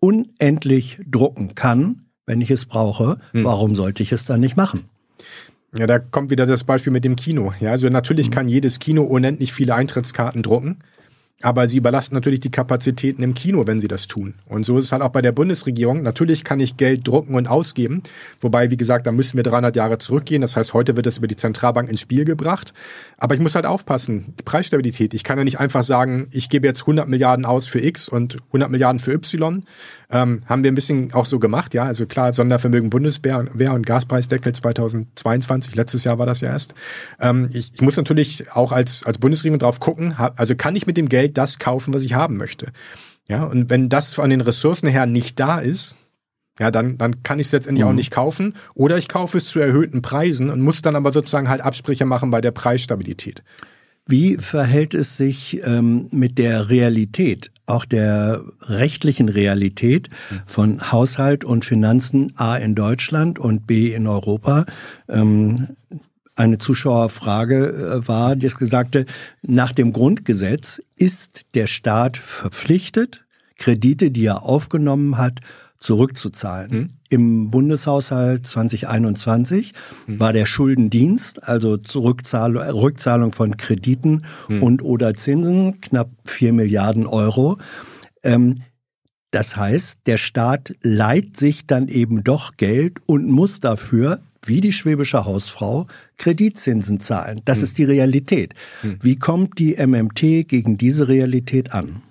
[0.00, 3.44] unendlich drucken kann, wenn ich es brauche, hm.
[3.44, 4.84] warum sollte ich es dann nicht machen?
[5.76, 7.52] Ja, da kommt wieder das Beispiel mit dem Kino.
[7.60, 8.32] Ja, also natürlich hm.
[8.32, 10.78] kann jedes Kino unendlich viele Eintrittskarten drucken.
[11.42, 14.34] Aber sie überlasten natürlich die Kapazitäten im Kino, wenn sie das tun.
[14.46, 16.02] Und so ist es halt auch bei der Bundesregierung.
[16.02, 18.02] Natürlich kann ich Geld drucken und ausgeben.
[18.40, 20.40] Wobei, wie gesagt, da müssen wir 300 Jahre zurückgehen.
[20.40, 22.72] Das heißt, heute wird das über die Zentralbank ins Spiel gebracht.
[23.18, 24.32] Aber ich muss halt aufpassen.
[24.38, 25.12] Die Preisstabilität.
[25.12, 28.38] Ich kann ja nicht einfach sagen, ich gebe jetzt 100 Milliarden aus für X und
[28.48, 29.62] 100 Milliarden für Y.
[30.10, 31.84] Ähm, haben wir ein bisschen auch so gemacht, ja.
[31.84, 35.74] Also klar, Sondervermögen Bundeswehr und Gaspreisdeckel 2022.
[35.74, 36.74] Letztes Jahr war das ja erst.
[37.20, 40.14] Ähm, ich, ich muss natürlich auch als, als Bundesregierung drauf gucken.
[40.36, 42.72] Also kann ich mit dem Geld Geld das kaufen, was ich haben möchte.
[43.28, 45.98] Ja, und wenn das von den Ressourcen her nicht da ist,
[46.58, 47.90] ja, dann, dann kann ich es letztendlich mhm.
[47.90, 48.54] auch nicht kaufen.
[48.74, 52.30] Oder ich kaufe es zu erhöhten Preisen und muss dann aber sozusagen halt Absprüche machen
[52.30, 53.42] bei der Preisstabilität.
[54.06, 60.08] Wie verhält es sich ähm, mit der Realität, auch der rechtlichen Realität
[60.46, 64.64] von Haushalt und Finanzen A in Deutschland und B in Europa?
[65.08, 65.76] Ähm,
[66.36, 69.06] eine Zuschauerfrage äh, war, die es gesagte,
[69.42, 73.24] nach dem Grundgesetz ist der Staat verpflichtet,
[73.56, 75.40] Kredite, die er aufgenommen hat,
[75.80, 76.70] zurückzuzahlen.
[76.70, 76.88] Hm.
[77.08, 79.72] Im Bundeshaushalt 2021
[80.06, 80.20] hm.
[80.20, 84.62] war der Schuldendienst, also Rückzahlung von Krediten hm.
[84.62, 87.56] und oder Zinsen, knapp vier Milliarden Euro.
[88.22, 88.62] Ähm,
[89.30, 94.72] das heißt, der Staat leiht sich dann eben doch Geld und muss dafür wie die
[94.72, 95.86] schwäbische Hausfrau
[96.16, 97.42] Kreditzinsen zahlen.
[97.44, 97.64] Das hm.
[97.64, 98.54] ist die Realität.
[98.82, 98.98] Hm.
[99.02, 102.02] Wie kommt die MMT gegen diese Realität an?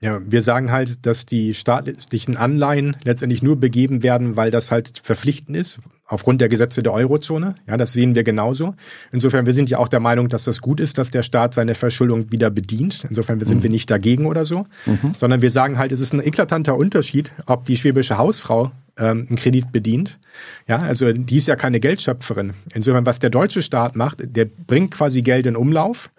[0.00, 5.00] Ja, wir sagen halt, dass die staatlichen Anleihen letztendlich nur begeben werden, weil das halt
[5.02, 7.54] verpflichtend ist, aufgrund der Gesetze der Eurozone.
[7.66, 8.74] Ja, das sehen wir genauso.
[9.12, 11.74] Insofern, wir sind ja auch der Meinung, dass das gut ist, dass der Staat seine
[11.74, 13.06] Verschuldung wieder bedient.
[13.08, 13.62] Insofern sind mhm.
[13.62, 15.14] wir nicht dagegen oder so, mhm.
[15.18, 19.36] sondern wir sagen halt, es ist ein eklatanter Unterschied, ob die schwäbische Hausfrau ähm, einen
[19.36, 20.18] Kredit bedient.
[20.66, 22.52] Ja, also die ist ja keine Geldschöpferin.
[22.74, 26.10] Insofern, was der deutsche Staat macht, der bringt quasi Geld in Umlauf.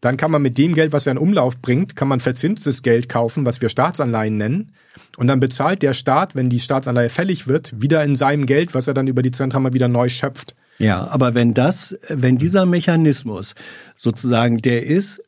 [0.00, 3.08] Dann kann man mit dem Geld, was er in Umlauf bringt, kann man verzinstes Geld
[3.08, 4.72] kaufen, was wir Staatsanleihen nennen.
[5.18, 8.86] Und dann bezahlt der Staat, wenn die Staatsanleihe fällig wird, wieder in seinem Geld, was
[8.86, 10.54] er dann über die Zentrale wieder neu schöpft.
[10.78, 13.54] Ja, aber wenn das, wenn dieser Mechanismus
[13.94, 15.22] sozusagen der ist,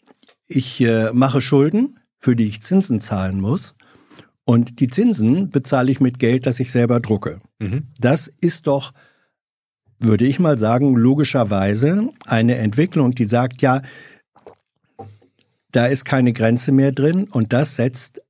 [0.46, 3.74] ich äh, mache Schulden, für die ich Zinsen zahlen muss,
[4.44, 7.40] und die Zinsen bezahle ich mit Geld, das ich selber drucke.
[7.60, 7.84] Mhm.
[7.98, 8.92] Das ist doch,
[9.98, 13.82] würde ich mal sagen, logischerweise eine Entwicklung, die sagt, ja,
[15.70, 18.20] da ist keine Grenze mehr drin und das setzt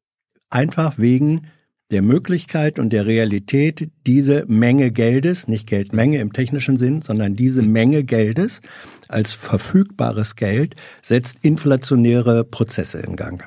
[0.51, 1.49] einfach wegen
[1.91, 7.63] der Möglichkeit und der Realität diese Menge Geldes, nicht Geldmenge im technischen Sinn, sondern diese
[7.63, 8.61] Menge Geldes
[9.09, 13.47] als verfügbares Geld setzt inflationäre Prozesse in Gang.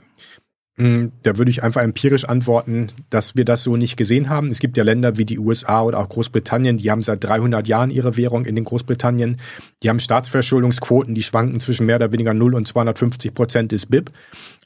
[0.77, 4.49] Mm, da würde ich einfach empirisch antworten, dass wir das so nicht gesehen haben.
[4.49, 7.91] Es gibt ja Länder wie die USA oder auch Großbritannien, die haben seit 300 Jahren
[7.91, 9.37] ihre Währung in den Großbritannien.
[9.83, 14.11] Die haben Staatsverschuldungsquoten, die schwanken zwischen mehr oder weniger 0 und 250 Prozent des BIP.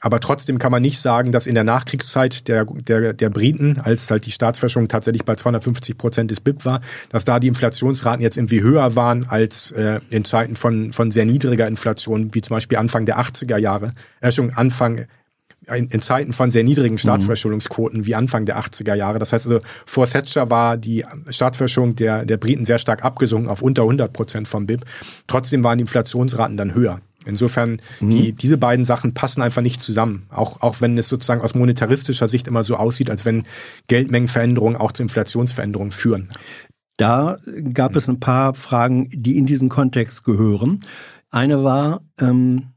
[0.00, 4.10] Aber trotzdem kann man nicht sagen, dass in der Nachkriegszeit der, der, der Briten, als
[4.10, 6.80] halt die Staatsverschuldung tatsächlich bei 250 Prozent des BIP war,
[7.10, 11.26] dass da die Inflationsraten jetzt irgendwie höher waren als äh, in Zeiten von, von sehr
[11.26, 15.06] niedriger Inflation, wie zum Beispiel Anfang der 80er Jahre, äh, schon Anfang
[15.66, 16.98] in, Zeiten von sehr niedrigen mhm.
[16.98, 19.18] Staatsverschuldungsquoten wie Anfang der 80er Jahre.
[19.18, 23.62] Das heißt also, vor Thatcher war die Staatsverschuldung der, der Briten sehr stark abgesunken auf
[23.62, 24.84] unter 100 Prozent vom BIP.
[25.26, 27.00] Trotzdem waren die Inflationsraten dann höher.
[27.26, 28.10] Insofern, mhm.
[28.10, 30.26] die, diese beiden Sachen passen einfach nicht zusammen.
[30.30, 33.44] Auch, auch wenn es sozusagen aus monetaristischer Sicht immer so aussieht, als wenn
[33.88, 36.30] Geldmengenveränderungen auch zu Inflationsveränderungen führen.
[36.96, 37.38] Da
[37.72, 40.80] gab es ein paar Fragen, die in diesen Kontext gehören.
[41.30, 42.72] Eine war, ähm,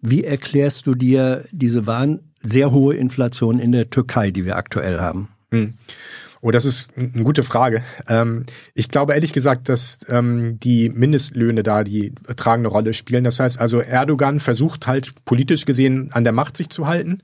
[0.00, 5.00] wie erklärst du dir diese Wahn sehr hohe Inflation in der Türkei, die wir aktuell
[5.00, 5.28] haben?
[5.50, 5.74] Hm.
[6.40, 7.82] Oh, das ist eine gute Frage.
[8.08, 8.44] Ähm,
[8.74, 13.24] ich glaube ehrlich gesagt, dass ähm, die Mindestlöhne da die tragende Rolle spielen.
[13.24, 17.18] Das heißt also, Erdogan versucht halt politisch gesehen an der Macht sich zu halten.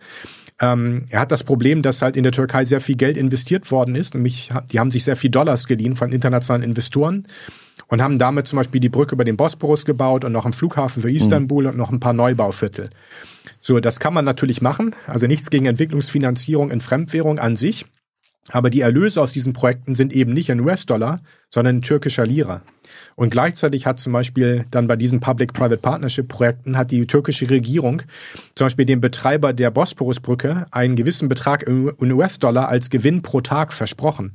[0.61, 3.95] Ähm, er hat das Problem, dass halt in der Türkei sehr viel Geld investiert worden
[3.95, 4.15] ist.
[4.15, 7.27] Nämlich, die haben sich sehr viel Dollars geliehen von internationalen Investoren
[7.89, 11.03] und haben damit zum Beispiel die Brücke über den Bosporus gebaut und noch einen Flughafen
[11.03, 11.71] für Istanbul mhm.
[11.71, 12.91] und noch ein paar Neubauviertel.
[13.61, 14.95] So, das kann man natürlich machen.
[15.07, 17.87] Also nichts gegen Entwicklungsfinanzierung in Fremdwährung an sich.
[18.51, 22.61] Aber die Erlöse aus diesen Projekten sind eben nicht in US-Dollar, sondern in türkischer Lira.
[23.17, 28.03] Und gleichzeitig hat zum Beispiel dann bei diesen Public-Private Partnership-Projekten hat die türkische Regierung
[28.55, 33.73] zum Beispiel dem Betreiber der Bosporusbrücke einen gewissen Betrag in US-Dollar als Gewinn pro Tag
[33.73, 34.35] versprochen.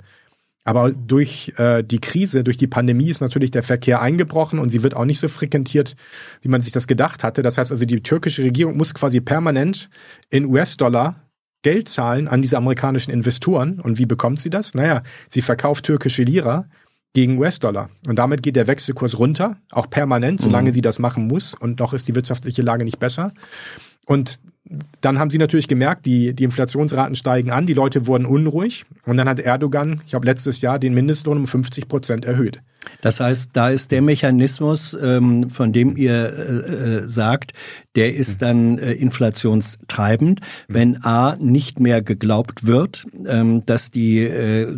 [0.64, 4.84] Aber durch äh, die Krise, durch die Pandemie ist natürlich der Verkehr eingebrochen und sie
[4.84, 5.96] wird auch nicht so frequentiert,
[6.42, 7.42] wie man sich das gedacht hatte.
[7.42, 9.90] Das heißt also, die türkische Regierung muss quasi permanent
[10.30, 11.30] in US-Dollar
[11.62, 13.80] Geld zahlen an diese amerikanischen Investoren.
[13.80, 14.76] Und wie bekommt sie das?
[14.76, 16.66] Naja, sie verkauft türkische Lira
[17.14, 17.90] gegen US-Dollar.
[18.08, 20.74] Und damit geht der Wechselkurs runter, auch permanent, solange mhm.
[20.74, 21.54] sie das machen muss.
[21.54, 23.34] Und noch ist die wirtschaftliche Lage nicht besser.
[24.06, 24.40] Und
[25.02, 29.18] dann haben sie natürlich gemerkt, die, die Inflationsraten steigen an, die Leute wurden unruhig und
[29.18, 32.62] dann hat Erdogan, ich habe letztes Jahr den Mindestlohn um 50 Prozent erhöht.
[33.02, 37.54] Das heißt, da ist der Mechanismus, ähm, von dem ihr äh, äh, sagt,
[37.96, 38.46] der ist mhm.
[38.46, 40.74] dann äh, inflationstreibend, mhm.
[40.74, 44.30] wenn a nicht mehr geglaubt wird, ähm, dass die,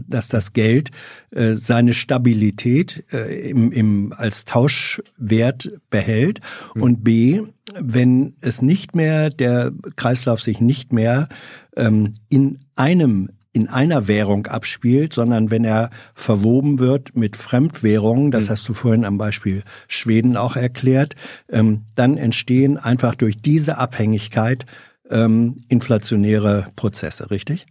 [0.07, 0.91] dass das Geld
[1.34, 6.41] seine Stabilität im, im als Tauschwert behält
[6.76, 6.82] mhm.
[6.82, 7.41] und b
[7.73, 11.30] wenn es nicht mehr der Kreislauf sich nicht mehr
[11.78, 18.45] ähm, in einem in einer Währung abspielt, sondern wenn er verwoben wird mit Fremdwährungen, das
[18.45, 18.49] mhm.
[18.49, 21.15] hast du vorhin am Beispiel Schweden auch erklärt,
[21.49, 24.65] ähm, dann entstehen einfach durch diese Abhängigkeit
[25.10, 27.65] ähm, inflationäre Prozesse, richtig?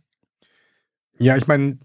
[1.18, 1.78] Ja, ich meine,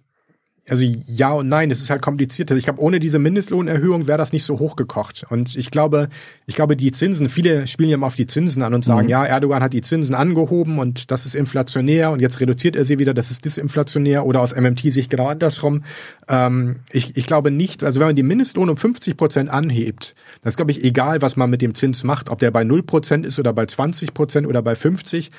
[0.68, 2.56] also ja und nein, es ist halt komplizierter.
[2.56, 5.26] Ich glaube, ohne diese Mindestlohnerhöhung wäre das nicht so hochgekocht.
[5.30, 6.10] Und ich glaube,
[6.48, 9.10] ich glaube, die Zinsen, viele spielen ja mal auf die Zinsen an und sagen, mhm.
[9.10, 12.98] ja, Erdogan hat die Zinsen angehoben und das ist inflationär und jetzt reduziert er sie
[12.98, 15.84] wieder, das ist disinflationär oder aus MMT-Sicht genau andersrum.
[16.28, 20.54] Ähm, ich, ich glaube nicht, also wenn man die Mindestlohn um 50 Prozent anhebt, das
[20.54, 23.26] ist, glaube ich, egal, was man mit dem Zins macht, ob der bei 0 Prozent
[23.26, 25.30] ist oder bei 20 Prozent oder bei 50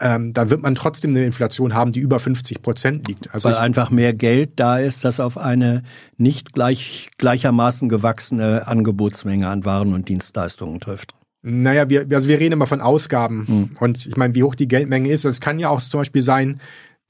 [0.00, 3.32] ähm, dann wird man trotzdem eine Inflation haben, die über 50 Prozent liegt.
[3.32, 5.82] Also Weil einfach mehr Geld da ist, das auf eine
[6.16, 11.14] nicht gleich, gleichermaßen gewachsene Angebotsmenge an Waren und Dienstleistungen trifft.
[11.42, 13.46] Naja, wir, also wir reden immer von Ausgaben.
[13.46, 13.70] Hm.
[13.80, 15.24] Und ich meine, wie hoch die Geldmenge ist.
[15.24, 16.60] Es kann ja auch zum Beispiel sein,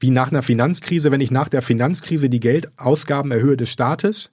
[0.00, 4.32] wie nach einer Finanzkrise, wenn ich nach der Finanzkrise die Geldausgaben erhöhe des Staates,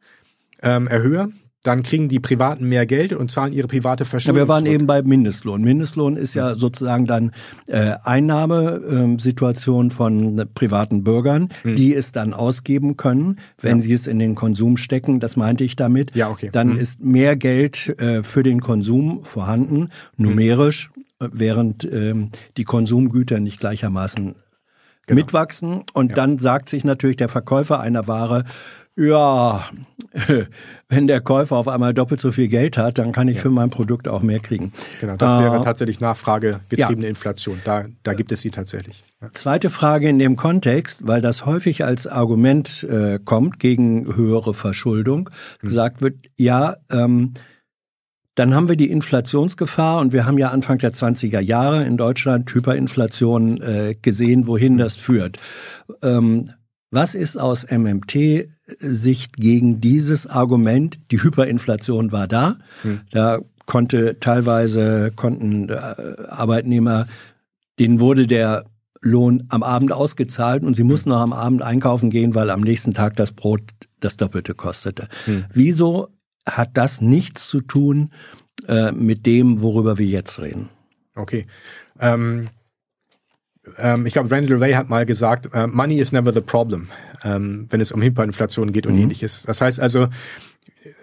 [0.63, 1.31] ähm, erhöhe,
[1.63, 4.37] dann kriegen die Privaten mehr Geld und zahlen ihre private Verschuldung.
[4.37, 4.75] Ja, wir waren zurück.
[4.75, 5.61] eben bei Mindestlohn.
[5.61, 7.31] Mindestlohn ist ja sozusagen dann
[7.67, 11.75] äh, Einnahmesituation von privaten Bürgern, mhm.
[11.75, 13.81] die es dann ausgeben können, wenn ja.
[13.81, 15.19] sie es in den Konsum stecken.
[15.19, 16.15] Das meinte ich damit.
[16.15, 16.49] Ja, okay.
[16.51, 16.77] Dann mhm.
[16.77, 21.29] ist mehr Geld äh, für den Konsum vorhanden, numerisch, mhm.
[21.33, 24.35] während ähm, die Konsumgüter nicht gleichermaßen
[25.09, 25.21] Genau.
[25.21, 25.83] mitwachsen.
[25.93, 26.15] Und ja.
[26.15, 28.45] dann sagt sich natürlich der Verkäufer einer Ware,
[28.99, 29.63] ja,
[30.89, 33.43] wenn der Käufer auf einmal doppelt so viel Geld hat, dann kann ich ja.
[33.43, 34.73] für mein Produkt auch mehr kriegen.
[34.99, 37.09] Genau, das äh, wäre tatsächlich nachfragegetriebene ja.
[37.09, 37.61] Inflation.
[37.63, 39.03] Da, da gibt es sie tatsächlich.
[39.21, 39.29] Ja.
[39.33, 45.29] Zweite Frage in dem Kontext, weil das häufig als Argument äh, kommt gegen höhere Verschuldung,
[45.61, 45.69] hm.
[45.69, 47.33] gesagt wird, ja, ähm,
[48.35, 52.49] dann haben wir die Inflationsgefahr und wir haben ja Anfang der 20er Jahre in Deutschland
[52.53, 54.77] Hyperinflation äh, gesehen, wohin hm.
[54.77, 55.37] das führt.
[56.01, 56.49] Ähm,
[56.91, 60.99] was ist aus MMT-Sicht gegen dieses Argument?
[61.11, 62.57] Die Hyperinflation war da.
[62.81, 63.01] Hm.
[63.11, 65.73] Da konnte teilweise konnten äh,
[66.27, 67.07] Arbeitnehmer,
[67.77, 68.65] denen wurde der
[69.01, 72.93] Lohn am Abend ausgezahlt und sie mussten noch am Abend einkaufen gehen, weil am nächsten
[72.93, 73.61] Tag das Brot
[73.99, 75.07] das Doppelte kostete.
[75.25, 75.45] Hm.
[75.53, 76.09] Wieso
[76.45, 78.09] hat das nichts zu tun
[78.67, 80.69] äh, mit dem, worüber wir jetzt reden?
[81.15, 81.45] Okay.
[81.99, 82.49] Ähm,
[83.77, 86.89] ähm, ich glaube, Randall Ray hat mal gesagt, uh, Money is never the problem,
[87.23, 89.03] ähm, wenn es um Hyperinflation geht und mhm.
[89.03, 89.43] ähnliches.
[89.43, 90.07] Das heißt also,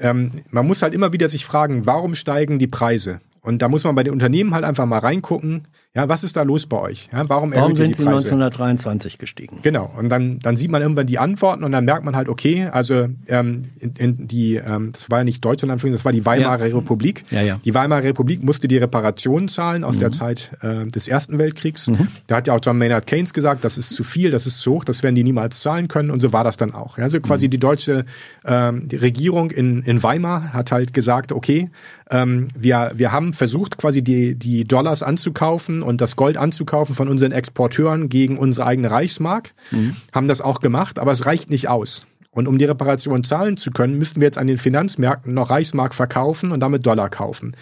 [0.01, 3.21] ähm, man muss halt immer wieder sich fragen, warum steigen die Preise?
[3.43, 6.43] Und da muss man bei den Unternehmen halt einfach mal reingucken, ja, was ist da
[6.43, 7.09] los bei euch?
[7.11, 9.61] Ja, warum warum sind sie 1923 gestiegen?
[9.63, 9.91] Genau.
[9.97, 13.09] Und dann, dann sieht man irgendwann die Antworten und dann merkt man halt, okay, also
[13.29, 16.77] ähm, in, in die, ähm, das war ja nicht Deutschland, das war die Weimarer ja.
[16.77, 17.25] Republik.
[17.31, 17.59] Ja, ja.
[17.65, 20.01] Die Weimarer Republik musste die Reparationen zahlen aus mhm.
[20.01, 21.89] der Zeit äh, des Ersten Weltkriegs.
[21.89, 22.09] Mhm.
[22.27, 24.73] Da hat ja auch John Maynard Keynes gesagt, das ist zu viel, das ist zu
[24.73, 26.11] hoch, das werden die niemals zahlen können.
[26.11, 26.99] Und so war das dann auch.
[26.99, 27.53] Ja, also quasi mhm.
[27.53, 28.05] die deutsche
[28.45, 31.71] ähm, die Regierung in, in Weimar hat halt gesagt, okay,
[32.11, 37.09] ähm, wir, wir haben versucht, quasi die, die Dollars anzukaufen und das Gold anzukaufen von
[37.09, 39.97] unseren Exporteuren gegen unsere eigene Reichsmark, mhm.
[40.13, 42.07] haben das auch gemacht, aber es reicht nicht aus.
[42.31, 45.95] Und um die Reparation zahlen zu können, müssten wir jetzt an den Finanzmärkten noch Reichsmark
[45.95, 47.57] verkaufen und damit Dollar kaufen.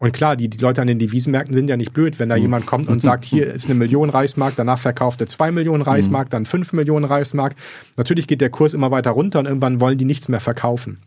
[0.00, 2.42] Und klar, die, die Leute an den Devisenmärkten sind ja nicht blöd, wenn da mhm.
[2.42, 6.28] jemand kommt und sagt, hier ist eine Million Reichsmark, danach verkauft er zwei Millionen Reichsmark,
[6.28, 6.30] mhm.
[6.30, 7.54] dann fünf Millionen Reichsmark.
[7.96, 10.98] Natürlich geht der Kurs immer weiter runter und irgendwann wollen die nichts mehr verkaufen.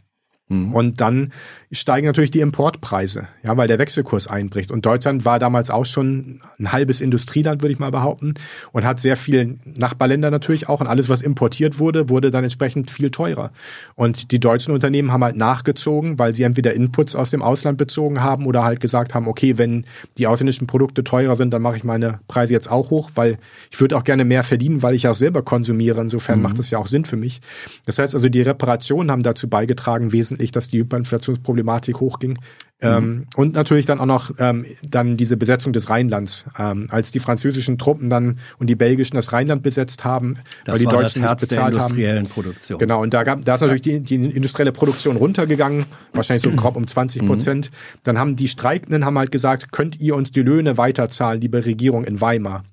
[0.52, 0.74] Mhm.
[0.74, 1.32] Und dann
[1.72, 4.70] steigen natürlich die Importpreise, ja, weil der Wechselkurs einbricht.
[4.70, 8.34] Und Deutschland war damals auch schon ein halbes Industrieland, würde ich mal behaupten,
[8.74, 10.82] und hat sehr viele Nachbarländer natürlich auch.
[10.82, 13.52] Und alles, was importiert wurde, wurde dann entsprechend viel teurer.
[13.96, 18.22] Und die deutschen Unternehmen haben halt nachgezogen, weil sie entweder Inputs aus dem Ausland bezogen
[18.22, 19.86] haben oder halt gesagt haben, okay, wenn
[20.18, 23.38] die ausländischen Produkte teurer sind, dann mache ich meine Preise jetzt auch hoch, weil
[23.72, 26.02] ich würde auch gerne mehr verdienen, weil ich auch selber konsumiere.
[26.02, 26.44] Insofern mhm.
[26.44, 27.40] macht das ja auch Sinn für mich.
[27.86, 32.40] Das heißt also, die Reparationen haben dazu beigetragen, wesentlich, dass die Hyperinflationsprobleme Problematik hochging.
[32.84, 33.26] Ähm, mhm.
[33.36, 37.78] und natürlich dann auch noch ähm, dann diese Besetzung des Rheinlands, ähm, als die französischen
[37.78, 40.34] Truppen dann und die belgischen das Rheinland besetzt haben,
[40.66, 42.30] das weil die Deutschen das Herz bezahlt der industriellen haben.
[42.30, 42.80] Produktion.
[42.80, 46.76] Genau, und da, gab, da ist natürlich die, die industrielle Produktion runtergegangen, wahrscheinlich so grob
[46.76, 47.70] um 20 Prozent.
[47.70, 48.00] Mhm.
[48.02, 52.04] Dann haben die Streikenden haben halt gesagt, könnt ihr uns die Löhne weiterzahlen, liebe Regierung
[52.04, 52.64] in Weimar.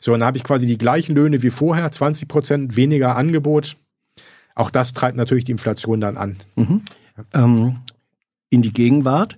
[0.00, 3.76] So, dann habe ich quasi die gleichen Löhne wie vorher, 20 Prozent weniger Angebot.
[4.54, 6.36] Auch das treibt natürlich die Inflation dann an.
[6.56, 6.82] Mhm.
[7.34, 7.76] Ähm,
[8.50, 9.36] in die Gegenwart.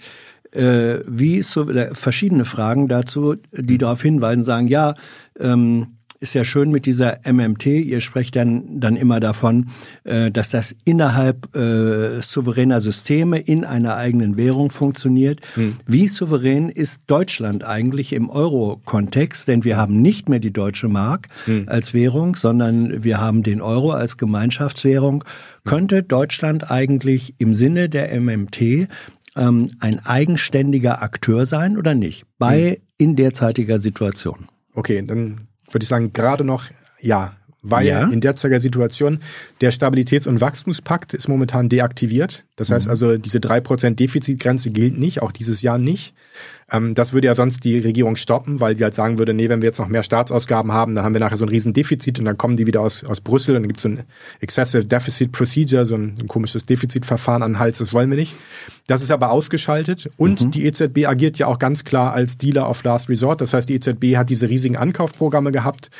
[0.52, 4.94] Äh, wie so äh, verschiedene Fragen dazu, die darauf hinweisen, sagen, ja,
[5.40, 7.66] ähm, ist ja schön mit dieser MMT.
[7.66, 9.68] Ihr sprecht dann, dann immer davon,
[10.04, 15.42] äh, dass das innerhalb äh, souveräner Systeme in einer eigenen Währung funktioniert.
[15.54, 15.76] Hm.
[15.86, 19.46] Wie souverän ist Deutschland eigentlich im Euro-Kontext?
[19.48, 21.64] Denn wir haben nicht mehr die deutsche Mark hm.
[21.68, 25.24] als Währung, sondern wir haben den Euro als Gemeinschaftswährung.
[25.64, 28.88] Könnte Deutschland eigentlich im Sinne der MMT
[29.36, 32.76] ähm, ein eigenständiger Akteur sein oder nicht bei hm.
[32.96, 34.48] in derzeitiger Situation?
[34.72, 36.64] Okay, dann würde ich sagen, gerade noch
[37.00, 37.34] ja.
[37.66, 38.06] Weil ja.
[38.08, 39.20] in derzeitiger Situation
[39.62, 42.44] der Stabilitäts- und Wachstumspakt ist momentan deaktiviert.
[42.56, 42.90] Das heißt mhm.
[42.90, 46.14] also, diese 3% Defizitgrenze gilt nicht, auch dieses Jahr nicht.
[46.70, 49.62] Ähm, das würde ja sonst die Regierung stoppen, weil sie halt sagen würde, nee, wenn
[49.62, 52.24] wir jetzt noch mehr Staatsausgaben haben, dann haben wir nachher so ein riesen Defizit und
[52.24, 54.02] dann kommen die wieder aus, aus Brüssel und dann gibt es so ein
[54.40, 58.34] Excessive Deficit Procedure, so ein, ein, komisches Defizitverfahren an den Hals, das wollen wir nicht.
[58.86, 60.50] Das ist aber ausgeschaltet und mhm.
[60.50, 63.40] die EZB agiert ja auch ganz klar als Dealer of Last Resort.
[63.40, 65.90] Das heißt, die EZB hat diese riesigen Ankaufprogramme gehabt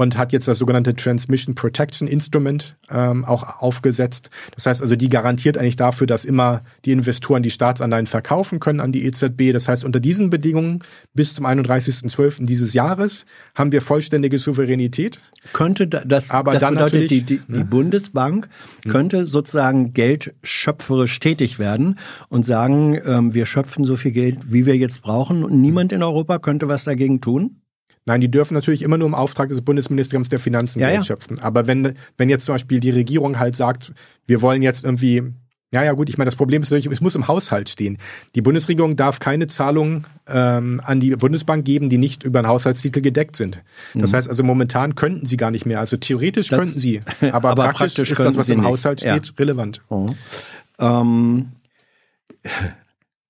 [0.00, 4.30] und hat jetzt das sogenannte Transmission Protection Instrument ähm, auch aufgesetzt.
[4.54, 8.80] Das heißt also, die garantiert eigentlich dafür, dass immer die Investoren die Staatsanleihen verkaufen können
[8.80, 9.52] an die EZB.
[9.52, 10.78] Das heißt, unter diesen Bedingungen
[11.12, 12.46] bis zum 31.12.
[12.46, 15.20] dieses Jahres haben wir vollständige Souveränität.
[15.52, 17.66] Könnte das, aber das dann bedeutet, die, die, die ne?
[17.66, 18.48] Bundesbank
[18.84, 18.92] hm.
[18.92, 21.98] könnte sozusagen geldschöpferisch tätig werden
[22.30, 26.02] und sagen, ähm, wir schöpfen so viel Geld, wie wir jetzt brauchen und niemand in
[26.02, 27.60] Europa könnte was dagegen tun?
[28.06, 31.04] Nein, die dürfen natürlich immer nur im Auftrag des Bundesministeriums der Finanzen ja, Geld ja.
[31.04, 31.38] schöpfen.
[31.40, 33.92] Aber wenn, wenn jetzt zum Beispiel die Regierung halt sagt,
[34.26, 35.22] wir wollen jetzt irgendwie,
[35.72, 37.98] ja, ja, gut, ich meine, das Problem ist natürlich, es muss im Haushalt stehen.
[38.34, 43.02] Die Bundesregierung darf keine Zahlungen ähm, an die Bundesbank geben, die nicht über einen Haushaltstitel
[43.02, 43.62] gedeckt sind.
[43.94, 44.16] Das mhm.
[44.16, 45.78] heißt also, momentan könnten sie gar nicht mehr.
[45.78, 49.26] Also theoretisch das, könnten sie, aber, aber praktisch, praktisch, ist das, was im Haushalt steht,
[49.26, 49.32] ja.
[49.38, 49.82] relevant.
[49.90, 50.06] Oh.
[50.80, 51.52] Ähm,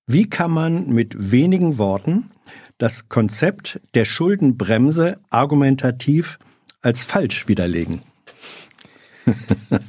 [0.07, 2.31] wie kann man mit wenigen Worten
[2.81, 6.39] das Konzept der Schuldenbremse argumentativ
[6.81, 8.01] als falsch widerlegen.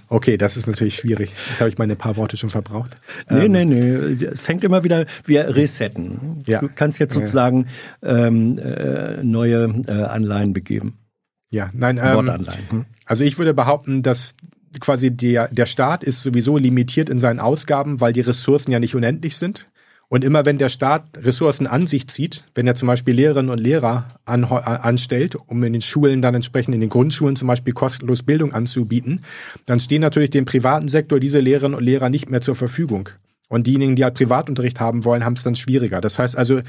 [0.09, 1.33] Okay, das ist natürlich schwierig.
[1.49, 2.99] Jetzt habe ich meine paar Worte schon verbraucht.
[3.31, 4.37] Nee, ähm, nee, nee.
[4.37, 6.45] Fängt immer wieder, wir resetten.
[6.47, 6.61] Ja.
[6.61, 7.67] Du kannst jetzt sozusagen
[8.03, 10.99] ähm, äh, neue äh, Anleihen begeben.
[11.51, 12.71] Ja, nein, ähm, Wortanleihen.
[12.71, 12.85] Hm?
[13.07, 14.37] Also ich würde behaupten, dass
[14.81, 18.95] quasi der, der Staat ist sowieso limitiert in seinen Ausgaben, weil die Ressourcen ja nicht
[18.95, 19.67] unendlich sind.
[20.13, 23.57] Und immer wenn der Staat Ressourcen an sich zieht, wenn er zum Beispiel Lehrerinnen und
[23.57, 28.23] Lehrer an, anstellt, um in den Schulen dann entsprechend in den Grundschulen zum Beispiel kostenlos
[28.23, 29.25] Bildung anzubieten,
[29.65, 33.09] dann stehen natürlich dem privaten Sektor diese Lehrerinnen und Lehrer nicht mehr zur Verfügung.
[33.53, 36.01] Und diejenigen, die halt Privatunterricht haben wollen, haben es dann schwieriger.
[36.01, 36.63] Das heißt also,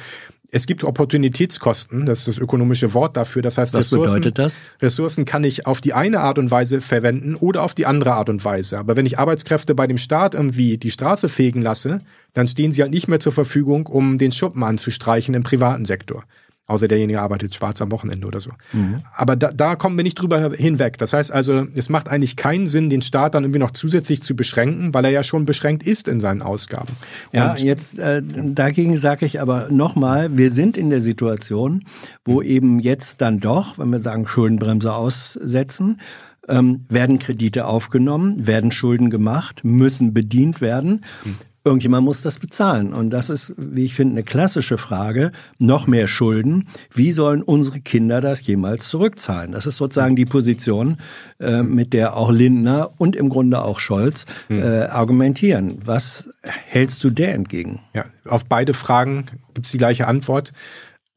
[0.52, 3.42] es gibt Opportunitätskosten, das ist das ökonomische Wort dafür.
[3.42, 4.60] Das heißt, Was Ressourcen, bedeutet das?
[4.82, 8.28] Ressourcen kann ich auf die eine Art und Weise verwenden oder auf die andere Art
[8.28, 8.80] und Weise.
[8.80, 12.02] Aber wenn ich Arbeitskräfte bei dem Staat irgendwie die Straße fegen lasse,
[12.34, 16.26] dann stehen sie halt nicht mehr zur Verfügung, um den Schuppen anzustreichen im privaten Sektor.
[16.66, 18.52] Außer derjenige arbeitet schwarz am Wochenende oder so.
[18.72, 19.02] Mhm.
[19.14, 20.98] Aber da, da kommen wir nicht drüber hinweg.
[20.98, 24.34] Das heißt also, es macht eigentlich keinen Sinn, den Staat dann irgendwie noch zusätzlich zu
[24.34, 26.96] beschränken, weil er ja schon beschränkt ist in seinen Ausgaben.
[27.34, 31.84] Ja, Und jetzt äh, dagegen sage ich aber nochmal, wir sind in der Situation,
[32.24, 32.48] wo mhm.
[32.48, 36.00] eben jetzt dann doch, wenn wir sagen Schuldenbremse aussetzen,
[36.48, 41.04] ähm, werden Kredite aufgenommen, werden Schulden gemacht, müssen bedient werden.
[41.26, 41.36] Mhm.
[41.66, 42.94] Irgendjemand muss das bezahlen.
[42.94, 45.32] Und das ist, wie ich finde, eine klassische Frage.
[45.60, 46.68] Noch mehr Schulden.
[46.94, 49.54] Wie sollen unsere Kinder das jemals zurückzahlen?
[49.54, 50.98] Das ist sozusagen die Position,
[51.40, 54.62] äh, mit der auch Lindner und im Grunde auch Scholz hm.
[54.62, 55.78] äh, argumentieren.
[55.86, 57.80] Was hältst du der entgegen?
[57.94, 60.52] Ja, auf beide Fragen gibt es die gleiche Antwort.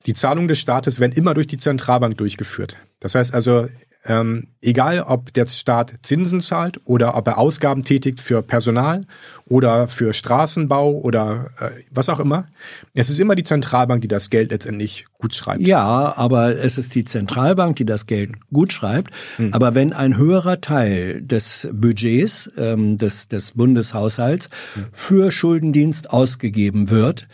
[0.07, 2.77] Die Zahlungen des Staates werden immer durch die Zentralbank durchgeführt.
[3.01, 3.67] Das heißt also,
[4.07, 9.07] ähm, egal, ob der Staat Zinsen zahlt oder ob er Ausgaben tätigt für Personal
[9.47, 12.47] oder für Straßenbau oder äh, was auch immer.
[12.95, 15.61] Es ist immer die Zentralbank, die das Geld letztendlich gut schreibt.
[15.61, 19.13] Ja, aber es ist die Zentralbank, die das Geld gut schreibt.
[19.37, 19.53] Hm.
[19.53, 24.87] Aber wenn ein höherer Teil des Budgets ähm, des, des Bundeshaushalts hm.
[24.93, 27.29] für Schuldendienst ausgegeben wird,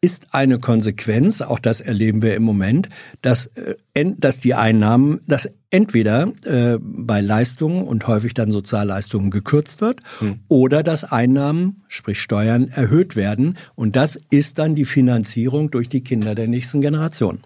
[0.00, 2.88] ist eine Konsequenz, auch das erleben wir im Moment,
[3.20, 9.80] dass, äh, dass die Einnahmen, dass entweder äh, bei Leistungen und häufig dann Sozialleistungen gekürzt
[9.80, 10.40] wird hm.
[10.48, 13.58] oder dass Einnahmen, sprich Steuern, erhöht werden.
[13.74, 17.40] Und das ist dann die Finanzierung durch die Kinder der nächsten Generation.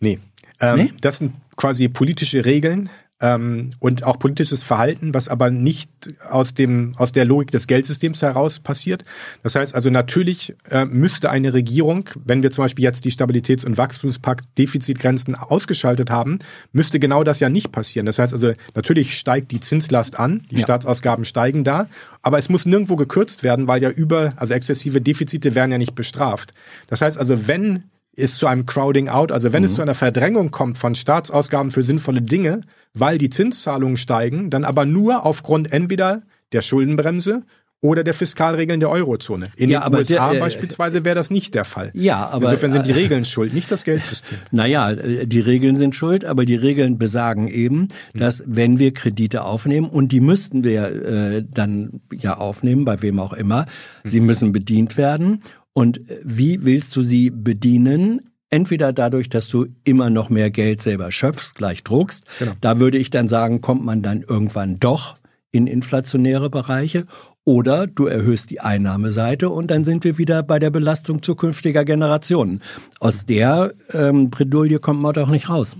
[0.00, 0.18] Nee.
[0.60, 0.92] Ähm, nee?
[1.00, 2.88] Das sind quasi politische Regeln,
[3.20, 5.90] ähm, und auch politisches Verhalten, was aber nicht
[6.28, 9.04] aus dem aus der Logik des Geldsystems heraus passiert.
[9.42, 13.66] Das heißt also natürlich äh, müsste eine Regierung, wenn wir zum Beispiel jetzt die Stabilitäts-
[13.66, 16.38] und Wachstumspakt Defizitgrenzen ausgeschaltet haben,
[16.72, 18.06] müsste genau das ja nicht passieren.
[18.06, 20.62] Das heißt also natürlich steigt die Zinslast an, die ja.
[20.62, 21.88] Staatsausgaben steigen da,
[22.22, 25.94] aber es muss nirgendwo gekürzt werden, weil ja über also exzessive Defizite werden ja nicht
[25.94, 26.52] bestraft.
[26.86, 27.84] Das heißt also wenn
[28.16, 29.66] es zu einem Crowding out, also wenn mhm.
[29.66, 32.62] es zu einer Verdrängung kommt von Staatsausgaben für sinnvolle Dinge,
[32.94, 36.22] weil die Zinszahlungen steigen, dann aber nur aufgrund entweder
[36.52, 37.42] der Schuldenbremse
[37.82, 39.48] oder der Fiskalregeln der Eurozone.
[39.56, 41.90] In ja, den USA der, äh, beispielsweise wäre das nicht der Fall.
[41.94, 44.38] Ja, aber insofern sind die äh, Regeln schuld, nicht das Geldsystem.
[44.50, 48.20] Naja, äh, die Regeln sind schuld, aber die Regeln besagen eben, hm.
[48.20, 53.18] dass wenn wir Kredite aufnehmen und die müssten wir äh, dann ja aufnehmen, bei wem
[53.18, 53.64] auch immer,
[54.02, 54.10] hm.
[54.10, 55.42] sie müssen bedient werden.
[55.72, 58.22] Und wie willst du sie bedienen?
[58.50, 62.24] Entweder dadurch, dass du immer noch mehr Geld selber schöpfst, gleich druckst.
[62.40, 62.52] Genau.
[62.60, 65.16] Da würde ich dann sagen, kommt man dann irgendwann doch
[65.52, 67.06] in inflationäre Bereiche.
[67.44, 72.60] Oder du erhöhst die Einnahmeseite und dann sind wir wieder bei der Belastung zukünftiger Generationen.
[73.00, 75.76] Aus der ähm, Bredouille kommt man doch nicht raus.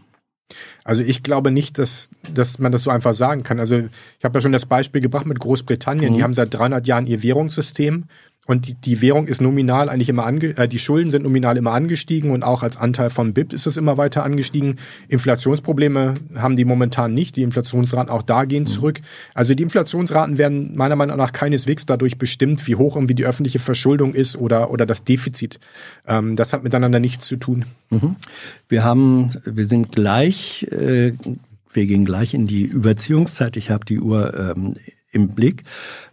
[0.85, 3.61] Also ich glaube nicht, dass, dass man das so einfach sagen kann.
[3.61, 3.77] Also
[4.19, 6.13] ich habe ja schon das Beispiel gebracht mit Großbritannien.
[6.13, 6.17] Mhm.
[6.17, 8.05] Die haben seit 300 Jahren ihr Währungssystem
[8.47, 11.73] und die, die Währung ist nominal eigentlich immer ange, äh, die Schulden sind nominal immer
[11.73, 14.77] angestiegen und auch als Anteil von BIP ist es immer weiter angestiegen.
[15.09, 17.37] Inflationsprobleme haben die momentan nicht.
[17.37, 18.67] Die Inflationsraten auch da gehen mhm.
[18.67, 19.01] zurück.
[19.35, 23.61] Also die Inflationsraten werden meiner Meinung nach keineswegs dadurch bestimmt, wie hoch irgendwie die öffentliche
[23.61, 25.61] Verschuldung ist oder, oder das Defizit.
[26.07, 27.67] Ähm, das hat miteinander nichts zu tun.
[27.91, 28.17] Mhm.
[28.69, 31.13] Wir haben, wir sind gleich, äh,
[31.73, 33.57] wir gehen gleich in die Überziehungszeit.
[33.57, 34.75] Ich habe die Uhr ähm,
[35.13, 35.65] im Blick.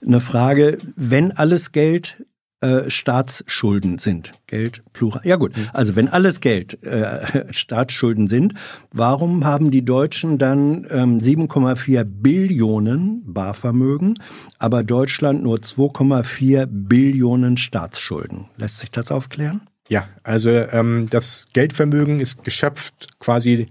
[0.06, 2.26] Eine Frage, wenn alles Geld
[2.60, 4.32] äh, Staatsschulden sind.
[4.48, 5.22] Geld, Plural.
[5.24, 8.56] Ja gut, also wenn alles Geld äh, Staatsschulden sind,
[8.92, 14.18] warum haben die Deutschen dann ähm, 7,4 Billionen Barvermögen,
[14.58, 18.46] aber Deutschland nur 2,4 Billionen Staatsschulden?
[18.58, 19.62] Lässt sich das aufklären?
[19.88, 23.68] Ja, also ähm, das Geldvermögen ist geschöpft quasi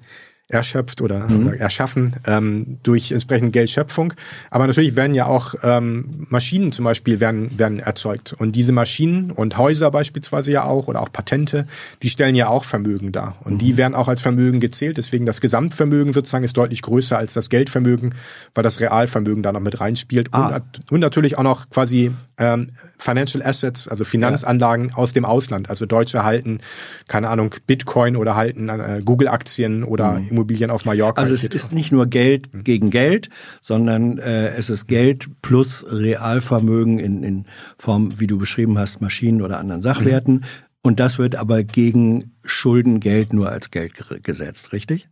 [0.49, 1.49] erschöpft oder, mhm.
[1.49, 4.13] oder erschaffen ähm, durch entsprechend Geldschöpfung.
[4.49, 8.33] Aber natürlich werden ja auch ähm, Maschinen zum Beispiel werden, werden erzeugt.
[8.33, 11.67] Und diese Maschinen und Häuser beispielsweise ja auch oder auch Patente,
[12.03, 13.37] die stellen ja auch Vermögen dar.
[13.43, 13.59] Und mhm.
[13.59, 14.99] die werden auch als Vermögen gezählt.
[14.99, 18.15] Deswegen das Gesamtvermögen sozusagen ist deutlich größer als das Geldvermögen,
[18.55, 20.29] weil das Realvermögen da noch mit reinspielt.
[20.31, 20.57] Ah.
[20.57, 22.69] Und, und natürlich auch noch quasi ähm,
[22.99, 24.95] Financial Assets, also Finanzanlagen ja.
[24.95, 25.71] aus dem Ausland.
[25.71, 26.61] Also Deutsche halten,
[27.09, 31.21] keine Ahnung, Bitcoin oder halten äh, Google-Aktien oder mhm Immobilien auf Mallorca.
[31.21, 32.65] Also es ist nicht nur Geld hm.
[32.65, 33.31] gegen Geld,
[33.63, 37.47] sondern äh, es ist Geld plus Realvermögen in, in
[37.79, 40.35] Form, wie du beschrieben hast, Maschinen oder anderen Sachwerten.
[40.35, 40.45] Mhm.
[40.83, 45.09] Und das wird aber gegen Schuldengeld nur als Geld gesetzt, richtig?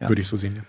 [0.00, 0.08] Ja.
[0.08, 0.62] Würde ich so sehen, ja.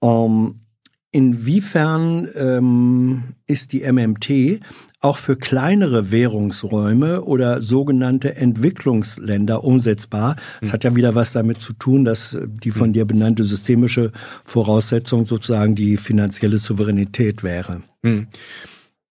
[0.00, 0.60] Um,
[1.10, 4.60] inwiefern ähm, ist die MMT
[5.00, 10.36] auch für kleinere Währungsräume oder sogenannte Entwicklungsländer umsetzbar.
[10.60, 14.10] Das hat ja wieder was damit zu tun, dass die von dir benannte systemische
[14.44, 17.82] Voraussetzung sozusagen die finanzielle Souveränität wäre.
[18.02, 18.26] Hm.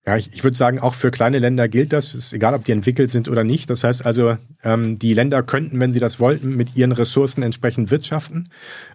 [0.08, 2.14] Ja, ich, ich würde sagen, auch für kleine Länder gilt das.
[2.14, 3.70] Es ist egal, ob die entwickelt sind oder nicht.
[3.70, 7.92] Das heißt also, ähm, die Länder könnten, wenn sie das wollten, mit ihren Ressourcen entsprechend
[7.92, 8.48] wirtschaften.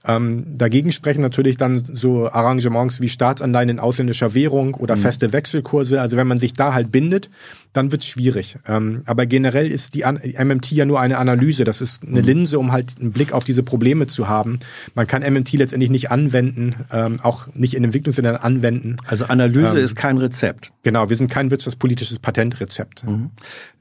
[0.06, 5.00] Ähm, dagegen sprechen natürlich dann so Arrangements wie Staatsanleihen in ausländischer Währung oder mhm.
[5.00, 6.00] feste Wechselkurse.
[6.00, 7.28] Also wenn man sich da halt bindet,
[7.72, 8.58] dann wird es schwierig.
[8.66, 11.64] Ähm, aber generell ist die MMT ja nur eine Analyse.
[11.64, 12.26] Das ist eine mhm.
[12.26, 14.58] Linse, um halt einen Blick auf diese Probleme zu haben.
[14.94, 18.96] Man kann MMT letztendlich nicht anwenden, ähm, auch nicht in Entwicklungsländern anwenden.
[19.06, 20.72] Also Analyse ähm, ist kein Rezept.
[20.82, 23.04] Genau, wir sind kein wirtschaftspolitisches Patentrezept.
[23.04, 23.30] Mhm.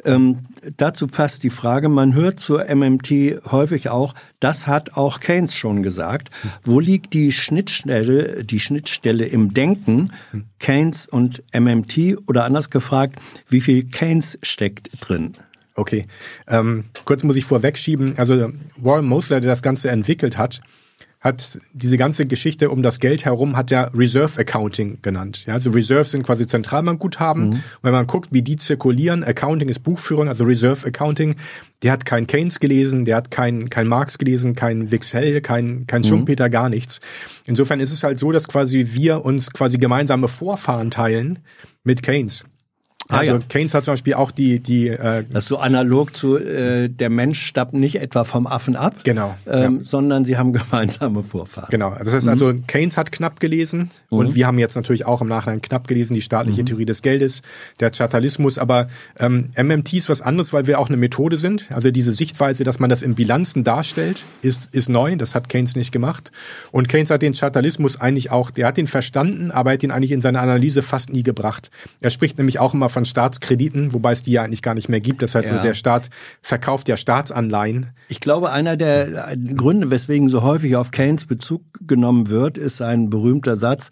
[0.06, 0.38] Ähm,
[0.78, 5.84] dazu passt die Frage, man hört zur MMT häufig auch, das hat auch Keynes schon
[5.84, 6.30] gesagt.
[6.64, 10.12] Wo liegt die Schnittstelle, die Schnittstelle im Denken
[10.62, 13.20] Keynes und MMT oder anders gefragt,
[13.50, 15.34] wie viel Keynes steckt drin?
[15.76, 16.06] Okay,
[16.48, 18.18] ähm, kurz muss ich vorwegschieben.
[18.18, 20.62] Also Warren Mosler, der das Ganze entwickelt hat,
[21.22, 25.46] hat diese ganze Geschichte um das Geld herum hat er Reserve Accounting genannt.
[25.46, 27.50] Ja, also Reserves sind quasi Zentralbankguthaben.
[27.50, 27.64] Mhm.
[27.84, 31.36] Wenn man guckt, wie die zirkulieren, Accounting ist Buchführung, also Reserve Accounting,
[31.84, 36.02] der hat kein Keynes gelesen, der hat kein, kein Marx gelesen, kein Wixell, kein, kein
[36.02, 36.08] mhm.
[36.08, 37.00] Schumpeter, gar nichts.
[37.46, 41.38] Insofern ist es halt so, dass quasi wir uns quasi gemeinsame Vorfahren teilen
[41.84, 42.46] mit Keynes.
[43.12, 43.40] Ah, also ja.
[43.48, 47.10] Keynes hat zum Beispiel auch die die äh, das ist so analog zu äh, der
[47.10, 49.84] Mensch stammt nicht etwa vom Affen ab, genau, ähm, ja.
[49.84, 51.68] sondern sie haben gemeinsame Vorfahren.
[51.70, 52.52] Genau, das heißt also, mhm.
[52.52, 54.18] also Keynes hat knapp gelesen mhm.
[54.18, 56.68] und wir haben jetzt natürlich auch im Nachhinein knapp gelesen die staatliche mhm.
[56.68, 57.42] Theorie des Geldes,
[57.80, 58.88] der Chartalismus, aber
[59.20, 61.72] ähm, MMT ist was anderes, weil wir auch eine Methode sind.
[61.72, 65.16] Also diese Sichtweise, dass man das in Bilanzen darstellt, ist ist neu.
[65.16, 66.32] Das hat Keynes nicht gemacht
[66.72, 69.92] und Keynes hat den Chartalismus eigentlich auch, der hat ihn verstanden, aber er hat ihn
[69.92, 71.72] eigentlich in seiner Analyse fast nie gebracht.
[72.00, 75.00] Er spricht nämlich auch immer von Staatskrediten, wobei es die ja eigentlich gar nicht mehr
[75.00, 75.22] gibt.
[75.22, 75.62] Das heißt, ja.
[75.62, 76.10] der Staat
[76.42, 77.88] verkauft ja Staatsanleihen.
[78.08, 83.10] Ich glaube, einer der Gründe, weswegen so häufig auf Keynes Bezug genommen wird, ist ein
[83.10, 83.90] berühmter Satz,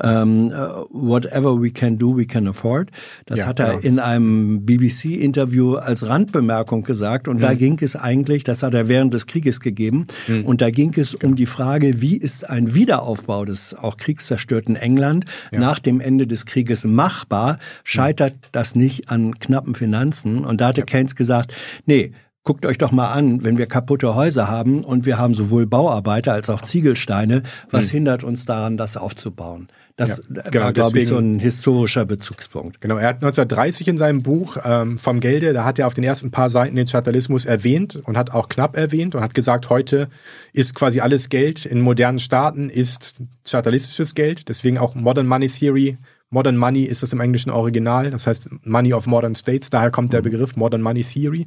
[0.00, 0.50] ähm,
[0.90, 2.90] whatever we can do, we can afford.
[3.26, 3.80] Das ja, hat er genau.
[3.80, 7.40] in einem BBC-Interview als Randbemerkung gesagt und mhm.
[7.40, 10.44] da ging es eigentlich, das hat er während des Krieges gegeben mhm.
[10.44, 11.30] und da ging es genau.
[11.30, 15.60] um die Frage, wie ist ein Wiederaufbau des auch kriegszerstörten England ja.
[15.60, 17.58] nach dem Ende des Krieges machbar?
[17.84, 20.44] Scheitert das nicht an knappen Finanzen?
[20.44, 20.86] Und da hatte ja.
[20.86, 21.52] Keynes gesagt,
[21.86, 22.12] nee,
[22.44, 26.32] Guckt euch doch mal an, wenn wir kaputte Häuser haben und wir haben sowohl Bauarbeiter
[26.32, 27.92] als auch Ziegelsteine, was hm.
[27.92, 29.68] hindert uns daran, das aufzubauen?
[29.96, 32.80] Das ja, genau, war, glaube ich, so ein historischer Bezugspunkt.
[32.80, 36.04] Genau, er hat 1930 in seinem Buch ähm, vom Gelde, da hat er auf den
[36.04, 40.08] ersten paar Seiten den Chartalismus erwähnt und hat auch knapp erwähnt und hat gesagt, heute
[40.52, 45.98] ist quasi alles Geld in modernen Staaten ist chartalistisches Geld, deswegen auch Modern Money Theory
[46.32, 50.14] Modern Money ist das im englischen Original, das heißt Money of Modern States, daher kommt
[50.14, 50.24] der mhm.
[50.24, 51.46] Begriff Modern Money Theory.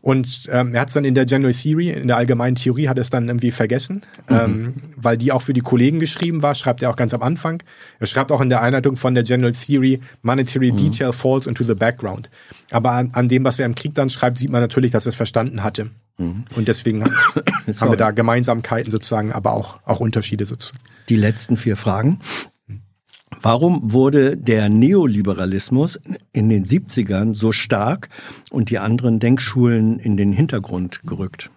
[0.00, 2.98] Und ähm, er hat es dann in der General Theory, in der allgemeinen Theorie, hat
[2.98, 4.36] er es dann irgendwie vergessen, mhm.
[4.36, 7.62] ähm, weil die auch für die Kollegen geschrieben war, schreibt er auch ganz am Anfang.
[8.00, 10.78] Er schreibt auch in der Einleitung von der General Theory, Monetary mhm.
[10.78, 12.28] Detail falls into the background.
[12.72, 15.10] Aber an, an, dem, was er im Krieg dann schreibt, sieht man natürlich, dass er
[15.10, 15.90] es verstanden hatte.
[16.18, 16.44] Mhm.
[16.56, 17.04] Und deswegen
[17.80, 20.82] haben wir da Gemeinsamkeiten sozusagen, aber auch, auch Unterschiede sozusagen.
[21.08, 22.18] Die letzten vier Fragen.
[23.42, 25.98] Warum wurde der Neoliberalismus
[26.32, 28.08] in den 70ern so stark
[28.50, 31.50] und die anderen Denkschulen in den Hintergrund gerückt?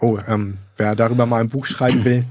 [0.00, 2.24] Oh, ähm, wer darüber mal ein Buch schreiben will,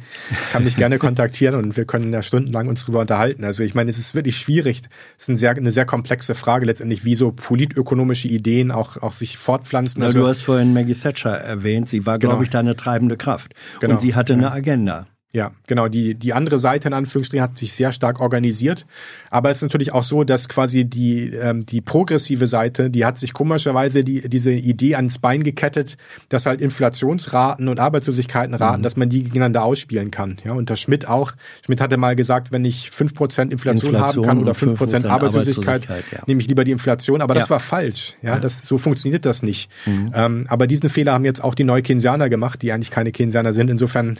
[0.52, 3.46] kann mich gerne kontaktieren und wir können da stundenlang uns drüber unterhalten.
[3.46, 4.82] Also ich meine, es ist wirklich schwierig.
[5.18, 9.14] Es ist eine sehr, eine sehr komplexe Frage letztendlich, wie so politökonomische Ideen auch, auch
[9.14, 10.02] sich fortpflanzen.
[10.02, 11.88] Na, also, du hast vorhin Maggie Thatcher erwähnt.
[11.88, 12.34] Sie war, genau.
[12.34, 13.56] glaube ich, da eine treibende Kraft.
[13.80, 13.94] Genau.
[13.94, 15.08] Und sie hatte eine Agenda.
[15.36, 15.88] Ja, genau.
[15.88, 18.86] Die, die andere Seite in Anführungsstrichen hat sich sehr stark organisiert.
[19.32, 23.18] Aber es ist natürlich auch so, dass quasi die, ähm, die progressive Seite, die hat
[23.18, 25.98] sich komischerweise die, diese Idee ans Bein gekettet,
[26.30, 28.84] dass halt Inflationsraten und Arbeitslosigkeitenraten, mhm.
[28.84, 30.38] dass man die gegeneinander ausspielen kann.
[30.46, 31.32] Ja, unter Schmidt auch.
[31.66, 35.90] Schmidt hatte mal gesagt, wenn ich fünf Prozent Inflation, haben kann oder fünf Prozent Arbeitslosigkeit,
[35.90, 36.20] Arbeitslosigkeit ja.
[36.28, 37.24] nehme ich lieber die Inflation.
[37.24, 38.14] Aber das war falsch.
[38.22, 39.72] Ja, ja, das, so funktioniert das nicht.
[39.88, 40.12] Mhm.
[40.14, 43.72] Ähm, aber diesen Fehler haben jetzt auch die Neukeynesianer gemacht, die eigentlich keine Keynesianer sind.
[43.72, 44.20] Insofern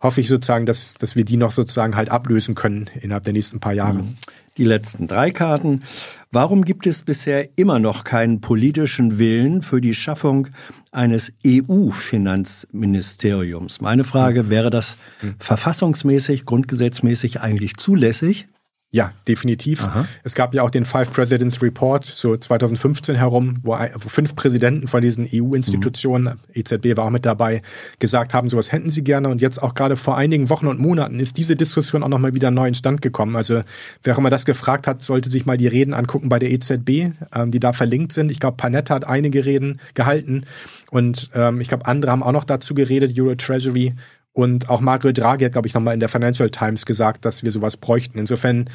[0.00, 3.32] hoffe ich sozusagen, sozusagen, dass, dass wir die noch sozusagen halt ablösen können innerhalb der
[3.32, 4.02] nächsten paar Jahre.
[4.02, 4.16] Mhm.
[4.56, 5.82] Die letzten drei Karten.
[6.30, 10.46] Warum gibt es bisher immer noch keinen politischen Willen für die Schaffung
[10.92, 13.80] eines EU-Finanzministeriums.
[13.80, 15.34] Meine Frage, wäre das hm.
[15.40, 18.46] verfassungsmäßig, grundgesetzmäßig eigentlich zulässig?
[18.94, 19.82] Ja, definitiv.
[19.82, 20.06] Aha.
[20.22, 25.00] Es gab ja auch den Five Presidents Report, so 2015 herum, wo, fünf Präsidenten von
[25.00, 26.54] diesen EU-Institutionen, mhm.
[26.54, 27.62] EZB war auch mit dabei,
[27.98, 29.30] gesagt haben, sowas hätten sie gerne.
[29.30, 32.52] Und jetzt auch gerade vor einigen Wochen und Monaten ist diese Diskussion auch nochmal wieder
[32.52, 33.34] neu in Stand gekommen.
[33.34, 33.62] Also
[34.04, 37.16] wer auch immer das gefragt hat, sollte sich mal die Reden angucken bei der EZB,
[37.34, 38.30] ähm, die da verlinkt sind.
[38.30, 40.44] Ich glaube, Panetta hat einige Reden gehalten
[40.92, 43.94] und ähm, ich glaube, andere haben auch noch dazu geredet, Euro Treasury.
[44.34, 47.52] Und auch Mario Draghi hat, glaube ich, nochmal in der Financial Times gesagt, dass wir
[47.52, 48.18] sowas bräuchten.
[48.18, 48.68] Insofern,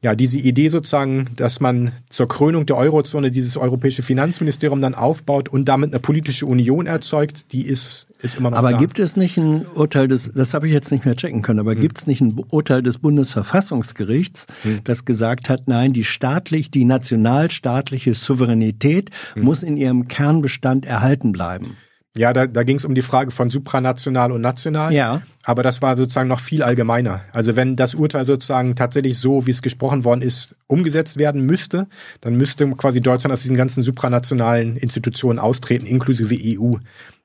[0.00, 5.50] ja, diese Idee sozusagen, dass man zur Krönung der Eurozone dieses europäische Finanzministerium dann aufbaut
[5.50, 8.78] und damit eine politische Union erzeugt, die ist, ist immer noch Aber da.
[8.78, 11.72] gibt es nicht ein Urteil des, das habe ich jetzt nicht mehr checken können, aber
[11.72, 11.80] hm.
[11.80, 14.80] gibt es nicht ein Urteil des Bundesverfassungsgerichts, hm.
[14.84, 19.42] das gesagt hat, nein, die staatlich, die nationalstaatliche Souveränität hm.
[19.44, 21.76] muss in ihrem Kernbestand erhalten bleiben?
[22.14, 24.92] Ja, da, da ging es um die Frage von supranational und national.
[24.92, 25.22] Ja.
[25.44, 27.22] Aber das war sozusagen noch viel allgemeiner.
[27.32, 31.86] Also wenn das Urteil sozusagen tatsächlich so, wie es gesprochen worden ist, umgesetzt werden müsste,
[32.20, 36.76] dann müsste quasi Deutschland aus diesen ganzen supranationalen Institutionen austreten, inklusive EU.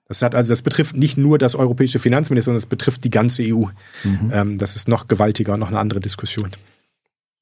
[0.07, 3.43] Das hat also, das betrifft nicht nur das europäische Finanzministerium, sondern das betrifft die ganze
[3.43, 3.65] EU.
[4.05, 4.31] Mhm.
[4.31, 6.51] Ähm, das ist noch gewaltiger und noch eine andere Diskussion.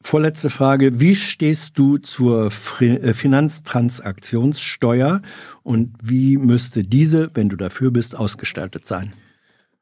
[0.01, 0.99] Vorletzte Frage.
[0.99, 5.21] Wie stehst du zur äh, Finanztransaktionssteuer
[5.63, 9.13] und wie müsste diese, wenn du dafür bist, ausgestaltet sein?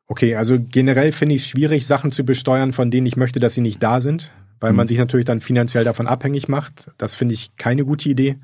[0.08, 3.56] Okay, also generell finde ich es schwierig, Sachen zu besteuern, von denen ich möchte, dass
[3.56, 4.78] sie nicht da sind, weil mhm.
[4.78, 6.92] man sich natürlich dann finanziell davon abhängig macht.
[6.98, 8.38] Das finde ich keine gute Idee.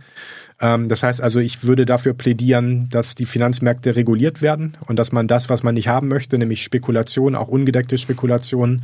[0.62, 5.12] Ähm, das heißt also, ich würde dafür plädieren, dass die Finanzmärkte reguliert werden und dass
[5.12, 8.84] man das, was man nicht haben möchte, nämlich Spekulation, auch ungedeckte Spekulation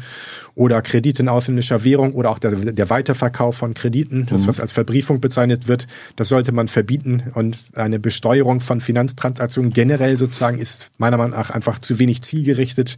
[0.55, 4.47] oder Kredite in ausländischer Währung oder auch der, der Weiterverkauf von Krediten, das mhm.
[4.47, 10.17] was als Verbriefung bezeichnet wird, das sollte man verbieten und eine Besteuerung von Finanztransaktionen generell
[10.17, 12.97] sozusagen ist meiner Meinung nach einfach zu wenig zielgerichtet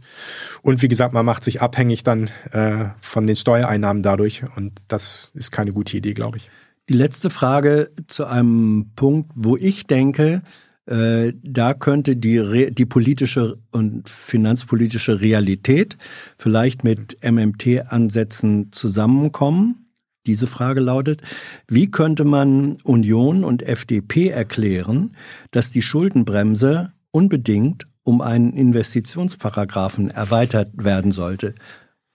[0.62, 5.32] und wie gesagt, man macht sich abhängig dann äh, von den Steuereinnahmen dadurch und das
[5.34, 6.50] ist keine gute Idee, glaube ich.
[6.88, 10.42] Die letzte Frage zu einem Punkt, wo ich denke,
[10.86, 15.98] äh, da könnte die, die politische und finanzpolitische Realität
[16.38, 19.86] vielleicht mit MMT-Ansätzen zusammenkommen.
[20.26, 21.20] Diese Frage lautet,
[21.68, 25.14] wie könnte man Union und FDP erklären,
[25.50, 31.54] dass die Schuldenbremse unbedingt um einen Investitionsparagraphen erweitert werden sollte?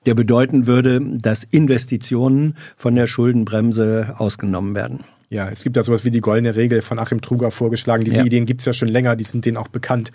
[0.05, 5.03] Der bedeuten würde, dass Investitionen von der Schuldenbremse ausgenommen werden.
[5.29, 8.03] Ja, es gibt ja sowas wie die goldene Regel von Achim Truger vorgeschlagen.
[8.03, 8.25] Diese ja.
[8.25, 10.11] Ideen gibt's ja schon länger, die sind denen auch bekannt.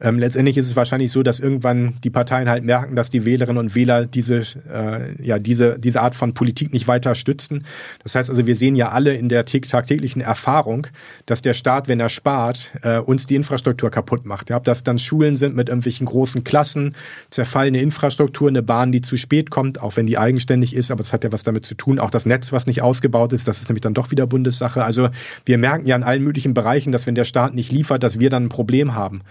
[0.00, 3.58] Ähm, letztendlich ist es wahrscheinlich so, dass irgendwann die Parteien halt merken, dass die Wählerinnen
[3.58, 7.64] und Wähler diese, äh, ja, diese, diese Art von Politik nicht weiter stützen.
[8.02, 10.86] Das heißt also, wir sehen ja alle in der tagtäglichen Erfahrung,
[11.24, 14.50] dass der Staat, wenn er spart, äh, uns die Infrastruktur kaputt macht.
[14.50, 16.94] Ja, ob das dann Schulen sind mit irgendwelchen großen Klassen,
[17.30, 21.14] zerfallene Infrastruktur, eine Bahn, die zu spät kommt, auch wenn die eigenständig ist, aber das
[21.14, 21.98] hat ja was damit zu tun.
[21.98, 24.84] Auch das Netz, was nicht ausgebaut ist, das ist nämlich dann doch wieder Bundes Sache.
[24.84, 25.08] Also
[25.46, 28.30] wir merken ja in allen möglichen Bereichen, dass wenn der Staat nicht liefert, dass wir
[28.30, 29.22] dann ein Problem haben.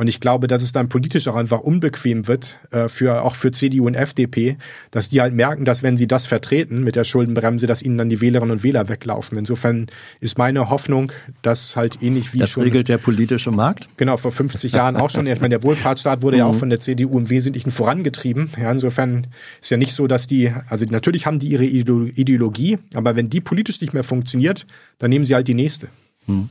[0.00, 3.50] Und ich glaube, dass es dann politisch auch einfach unbequem wird, äh, für, auch für
[3.50, 4.56] CDU und FDP,
[4.90, 8.08] dass die halt merken, dass wenn sie das vertreten mit der Schuldenbremse, dass ihnen dann
[8.08, 9.36] die Wählerinnen und Wähler weglaufen.
[9.36, 11.12] Insofern ist meine Hoffnung,
[11.42, 12.62] dass halt ähnlich wie das schon.
[12.62, 13.90] Das regelt der politische Markt?
[13.98, 15.26] Genau, vor 50 Jahren auch schon.
[15.26, 16.38] Ich meine, der Wohlfahrtsstaat wurde mhm.
[16.38, 18.48] ja auch von der CDU im Wesentlichen vorangetrieben.
[18.58, 19.26] Ja, insofern
[19.60, 23.42] ist ja nicht so, dass die, also natürlich haben die ihre Ideologie, aber wenn die
[23.42, 24.66] politisch nicht mehr funktioniert,
[24.96, 25.88] dann nehmen sie halt die nächste.
[26.30, 26.48] Hm.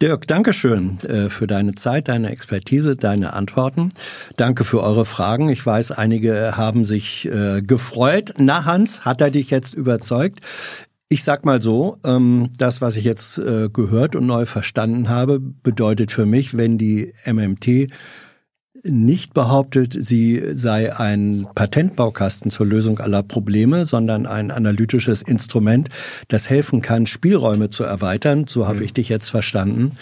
[0.00, 3.92] Dirk, danke schön äh, für deine Zeit, deine Expertise, deine Antworten.
[4.36, 5.48] Danke für eure Fragen.
[5.48, 8.34] Ich weiß, einige haben sich äh, gefreut.
[8.36, 10.40] Na, Hans, hat er dich jetzt überzeugt?
[11.08, 15.40] Ich sag mal so, ähm, das, was ich jetzt äh, gehört und neu verstanden habe,
[15.40, 17.90] bedeutet für mich, wenn die MMT
[18.82, 25.88] nicht behauptet, sie sei ein Patentbaukasten zur Lösung aller Probleme, sondern ein analytisches Instrument,
[26.28, 28.46] das helfen kann, Spielräume zu erweitern.
[28.48, 28.84] So habe mhm.
[28.84, 29.92] ich dich jetzt verstanden.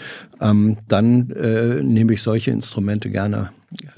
[0.41, 3.51] Ähm, dann äh, nehme ich solche Instrumente gerne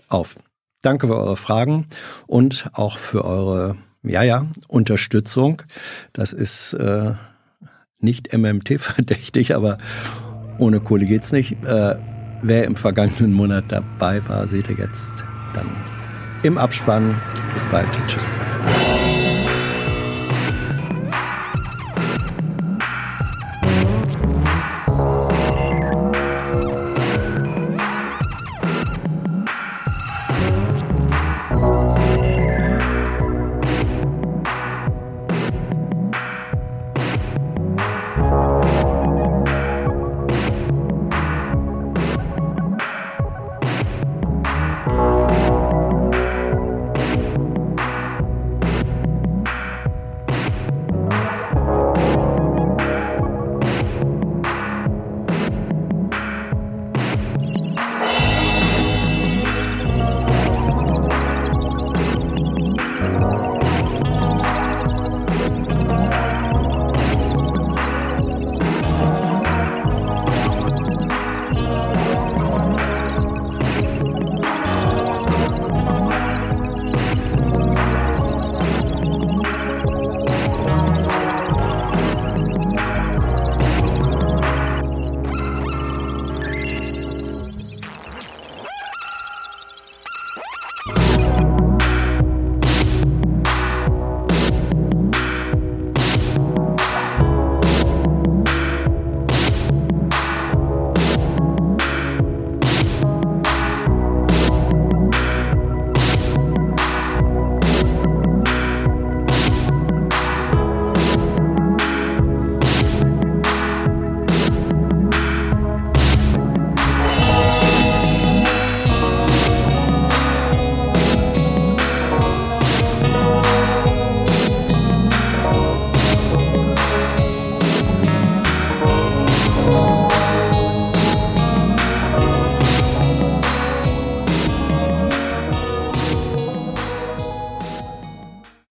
[0.07, 0.35] auf.
[0.81, 1.87] Danke für eure Fragen
[2.25, 5.61] und auch für eure, ja, ja, Unterstützung.
[6.13, 7.11] Das ist äh,
[7.99, 9.77] nicht MMT verdächtig, aber
[10.57, 11.63] ohne Kohle geht's nicht.
[11.63, 11.95] Äh,
[12.41, 15.69] Wer im vergangenen Monat dabei war, seht ihr jetzt dann
[16.43, 17.19] im Abspann.
[17.53, 17.87] Bis bald.
[18.07, 18.39] Tschüss.